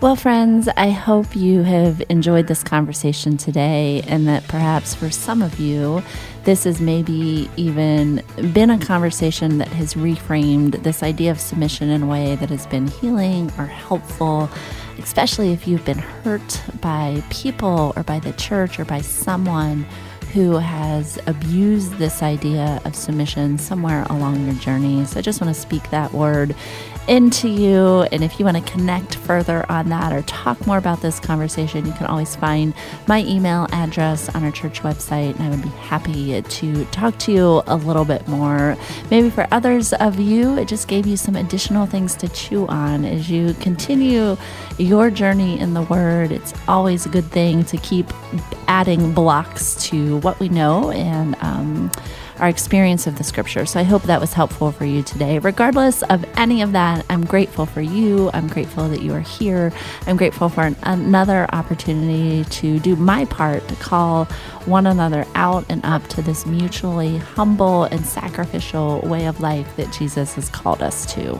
Well, 0.02 0.16
friends, 0.16 0.68
I 0.76 0.90
hope 0.90 1.36
you 1.36 1.62
have 1.62 2.02
enjoyed 2.08 2.48
this 2.48 2.64
conversation 2.64 3.36
today 3.36 4.02
and 4.08 4.26
that 4.26 4.42
perhaps 4.48 4.96
for 4.96 5.12
some 5.12 5.42
of 5.42 5.60
you, 5.60 6.02
this 6.42 6.64
has 6.64 6.80
maybe 6.80 7.48
even 7.56 8.20
been 8.52 8.70
a 8.70 8.84
conversation 8.84 9.58
that 9.58 9.68
has 9.68 9.94
reframed 9.94 10.82
this 10.82 11.04
idea 11.04 11.30
of 11.30 11.40
submission 11.40 11.88
in 11.88 12.02
a 12.02 12.06
way 12.06 12.34
that 12.34 12.50
has 12.50 12.66
been 12.66 12.88
healing 12.88 13.52
or 13.58 13.66
helpful, 13.66 14.50
especially 14.98 15.52
if 15.52 15.68
you've 15.68 15.84
been 15.84 15.98
hurt 15.98 16.60
by 16.80 17.22
people 17.30 17.92
or 17.94 18.02
by 18.02 18.18
the 18.18 18.32
church 18.32 18.80
or 18.80 18.84
by 18.84 19.00
someone 19.00 19.86
who 20.32 20.56
has 20.56 21.18
abused 21.26 21.92
this 21.98 22.22
idea 22.22 22.80
of 22.86 22.96
submission 22.96 23.58
somewhere 23.58 24.04
along 24.08 24.46
your 24.46 24.54
journey. 24.54 25.04
So 25.04 25.18
I 25.18 25.22
just 25.22 25.40
want 25.40 25.54
to 25.54 25.60
speak 25.60 25.88
that 25.90 26.12
word 26.12 26.56
into 27.08 27.48
you. 27.48 28.02
And 28.12 28.22
if 28.22 28.38
you 28.38 28.44
want 28.44 28.56
to 28.56 28.72
connect 28.72 29.16
further 29.16 29.64
on 29.70 29.88
that 29.88 30.12
or 30.12 30.22
talk 30.22 30.66
more 30.66 30.78
about 30.78 31.00
this 31.00 31.18
conversation, 31.18 31.84
you 31.84 31.92
can 31.92 32.06
always 32.06 32.36
find 32.36 32.74
my 33.06 33.24
email 33.24 33.66
address 33.72 34.28
on 34.34 34.44
our 34.44 34.52
church 34.52 34.82
website. 34.82 35.34
And 35.38 35.42
I 35.42 35.50
would 35.50 35.62
be 35.62 35.68
happy 35.68 36.40
to 36.40 36.84
talk 36.86 37.18
to 37.20 37.32
you 37.32 37.62
a 37.66 37.76
little 37.76 38.04
bit 38.04 38.26
more. 38.28 38.76
Maybe 39.10 39.30
for 39.30 39.46
others 39.50 39.92
of 39.94 40.18
you, 40.18 40.56
it 40.58 40.68
just 40.68 40.88
gave 40.88 41.06
you 41.06 41.16
some 41.16 41.36
additional 41.36 41.86
things 41.86 42.14
to 42.16 42.28
chew 42.28 42.66
on 42.68 43.04
as 43.04 43.30
you 43.30 43.54
continue 43.54 44.36
your 44.78 45.10
journey 45.10 45.58
in 45.58 45.74
the 45.74 45.82
Word. 45.82 46.32
It's 46.32 46.54
always 46.68 47.06
a 47.06 47.08
good 47.08 47.26
thing 47.26 47.64
to 47.64 47.76
keep 47.78 48.06
adding 48.68 49.12
blocks 49.12 49.74
to 49.88 50.18
what 50.18 50.38
we 50.40 50.48
know 50.48 50.90
and, 50.92 51.36
um, 51.40 51.90
our 52.42 52.48
experience 52.48 53.06
of 53.06 53.16
the 53.16 53.24
scripture. 53.24 53.64
So 53.64 53.78
I 53.78 53.84
hope 53.84 54.02
that 54.02 54.20
was 54.20 54.32
helpful 54.32 54.72
for 54.72 54.84
you 54.84 55.04
today. 55.04 55.38
Regardless 55.38 56.02
of 56.02 56.24
any 56.36 56.60
of 56.60 56.72
that, 56.72 57.06
I'm 57.08 57.24
grateful 57.24 57.66
for 57.66 57.80
you. 57.80 58.30
I'm 58.34 58.48
grateful 58.48 58.88
that 58.88 59.00
you 59.00 59.14
are 59.14 59.20
here. 59.20 59.72
I'm 60.08 60.16
grateful 60.16 60.48
for 60.48 60.62
an, 60.62 60.76
another 60.82 61.46
opportunity 61.52 62.44
to 62.44 62.80
do 62.80 62.96
my 62.96 63.26
part 63.26 63.66
to 63.68 63.76
call 63.76 64.24
one 64.66 64.88
another 64.88 65.24
out 65.36 65.64
and 65.68 65.84
up 65.86 66.06
to 66.08 66.22
this 66.22 66.44
mutually 66.44 67.18
humble 67.18 67.84
and 67.84 68.04
sacrificial 68.04 69.00
way 69.02 69.26
of 69.26 69.40
life 69.40 69.76
that 69.76 69.92
Jesus 69.92 70.34
has 70.34 70.48
called 70.48 70.82
us 70.82 71.06
to. 71.14 71.38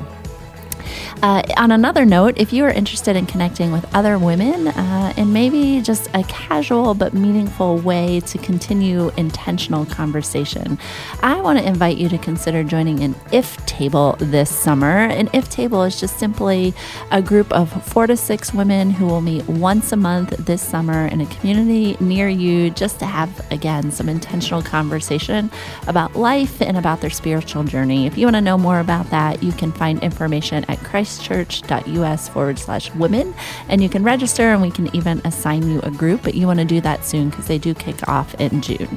Uh, 1.20 1.42
on 1.56 1.70
another 1.70 2.04
note, 2.04 2.34
if 2.36 2.52
you 2.52 2.64
are 2.64 2.70
interested 2.70 3.14
in 3.14 3.26
connecting 3.26 3.70
with 3.70 3.84
other 3.94 4.18
women 4.18 4.68
uh, 4.68 5.12
in 5.16 5.32
maybe 5.32 5.80
just 5.80 6.08
a 6.14 6.22
casual 6.24 6.94
but 6.94 7.12
meaningful 7.12 7.76
way 7.78 8.20
to 8.20 8.38
continue 8.38 9.10
intentional 9.16 9.84
conversation, 9.86 10.78
I 11.22 11.40
want 11.40 11.58
to 11.58 11.66
invite 11.66 11.96
you 11.98 12.08
to 12.08 12.18
consider 12.18 12.64
joining 12.64 13.00
an 13.00 13.14
IF 13.30 13.64
table 13.66 14.16
this 14.18 14.50
summer. 14.50 15.04
An 15.04 15.28
IF 15.32 15.48
table 15.48 15.82
is 15.82 16.00
just 16.00 16.18
simply 16.18 16.74
a 17.10 17.20
group 17.20 17.52
of 17.52 17.70
four 17.84 18.06
to 18.06 18.16
six 18.16 18.54
women 18.54 18.90
who 18.90 19.06
will 19.06 19.20
meet 19.20 19.46
once 19.48 19.92
a 19.92 19.96
month 19.96 20.30
this 20.38 20.62
summer 20.62 21.06
in 21.06 21.20
a 21.20 21.26
community 21.26 21.96
near 22.00 22.28
you 22.28 22.70
just 22.70 22.98
to 23.00 23.06
have, 23.06 23.30
again, 23.52 23.90
some 23.90 24.08
intentional 24.08 24.62
conversation 24.62 25.50
about 25.86 26.16
life 26.16 26.60
and 26.60 26.76
about 26.76 27.00
their 27.00 27.10
spiritual 27.10 27.64
journey. 27.64 28.06
If 28.06 28.16
you 28.16 28.26
want 28.26 28.36
to 28.36 28.40
know 28.40 28.58
more 28.58 28.80
about 28.80 29.10
that, 29.10 29.42
you 29.42 29.52
can 29.52 29.72
find 29.72 30.02
information 30.02 30.64
at 30.68 30.78
Christ 30.78 31.01
christchurch.us 31.02 32.28
forward 32.28 32.58
slash 32.58 32.94
women. 32.94 33.34
And 33.68 33.82
you 33.82 33.88
can 33.88 34.04
register 34.04 34.52
and 34.52 34.62
we 34.62 34.70
can 34.70 34.94
even 34.94 35.20
assign 35.24 35.68
you 35.68 35.80
a 35.80 35.90
group, 35.90 36.22
but 36.22 36.34
you 36.34 36.46
want 36.46 36.60
to 36.60 36.64
do 36.64 36.80
that 36.82 37.04
soon 37.04 37.30
because 37.30 37.48
they 37.48 37.58
do 37.58 37.74
kick 37.74 38.08
off 38.08 38.34
in 38.36 38.62
June. 38.62 38.96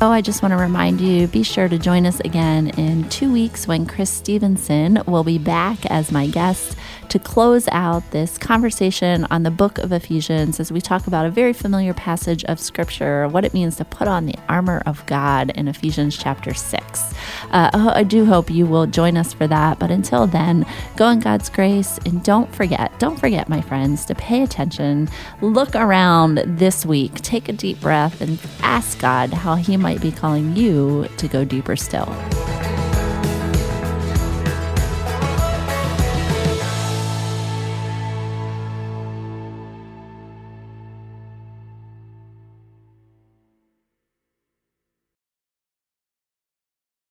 Oh, 0.00 0.10
I 0.10 0.20
just 0.20 0.42
want 0.42 0.52
to 0.52 0.58
remind 0.58 1.00
you 1.00 1.26
be 1.26 1.42
sure 1.42 1.68
to 1.68 1.78
join 1.78 2.06
us 2.06 2.20
again 2.20 2.68
in 2.78 3.08
two 3.08 3.32
weeks 3.32 3.66
when 3.66 3.84
Chris 3.86 4.10
Stevenson 4.10 5.02
will 5.06 5.24
be 5.24 5.38
back 5.38 5.84
as 5.86 6.12
my 6.12 6.28
guest 6.28 6.76
to 7.08 7.18
close 7.18 7.66
out 7.72 8.10
this 8.10 8.38
conversation 8.38 9.26
on 9.30 9.42
the 9.42 9.50
book 9.50 9.78
of 9.78 9.92
Ephesians 9.92 10.60
as 10.60 10.70
we 10.70 10.80
talk 10.80 11.06
about 11.06 11.24
a 11.24 11.30
very 11.30 11.52
familiar 11.52 11.94
passage 11.94 12.44
of 12.44 12.60
scripture, 12.60 13.26
what 13.28 13.44
it 13.44 13.54
means 13.54 13.76
to 13.76 13.84
put 13.84 14.08
on 14.08 14.26
the 14.26 14.34
armor 14.48 14.82
of 14.86 15.04
God 15.06 15.50
in 15.50 15.68
Ephesians 15.68 16.16
chapter 16.16 16.52
6. 16.52 17.14
Uh, 17.50 17.92
I 17.94 18.02
do 18.02 18.24
hope 18.24 18.50
you 18.50 18.66
will 18.66 18.86
join 18.86 19.16
us 19.16 19.32
for 19.32 19.46
that. 19.46 19.78
But 19.78 19.90
until 19.90 20.26
then, 20.26 20.66
go 20.96 21.08
in 21.08 21.20
God's 21.20 21.48
grace 21.48 21.98
and 22.04 22.22
don't 22.22 22.54
forget, 22.54 22.98
don't 22.98 23.18
forget, 23.18 23.48
my 23.48 23.60
friends, 23.60 24.04
to 24.06 24.14
pay 24.14 24.42
attention. 24.42 25.08
Look 25.40 25.74
around 25.74 26.42
this 26.44 26.84
week, 26.84 27.14
take 27.16 27.48
a 27.48 27.52
deep 27.52 27.80
breath, 27.80 28.20
and 28.20 28.38
ask 28.60 28.98
God 28.98 29.32
how 29.32 29.54
He 29.54 29.76
might 29.76 30.00
be 30.00 30.12
calling 30.12 30.56
you 30.56 31.08
to 31.16 31.28
go 31.28 31.44
deeper 31.44 31.76
still. 31.76 32.14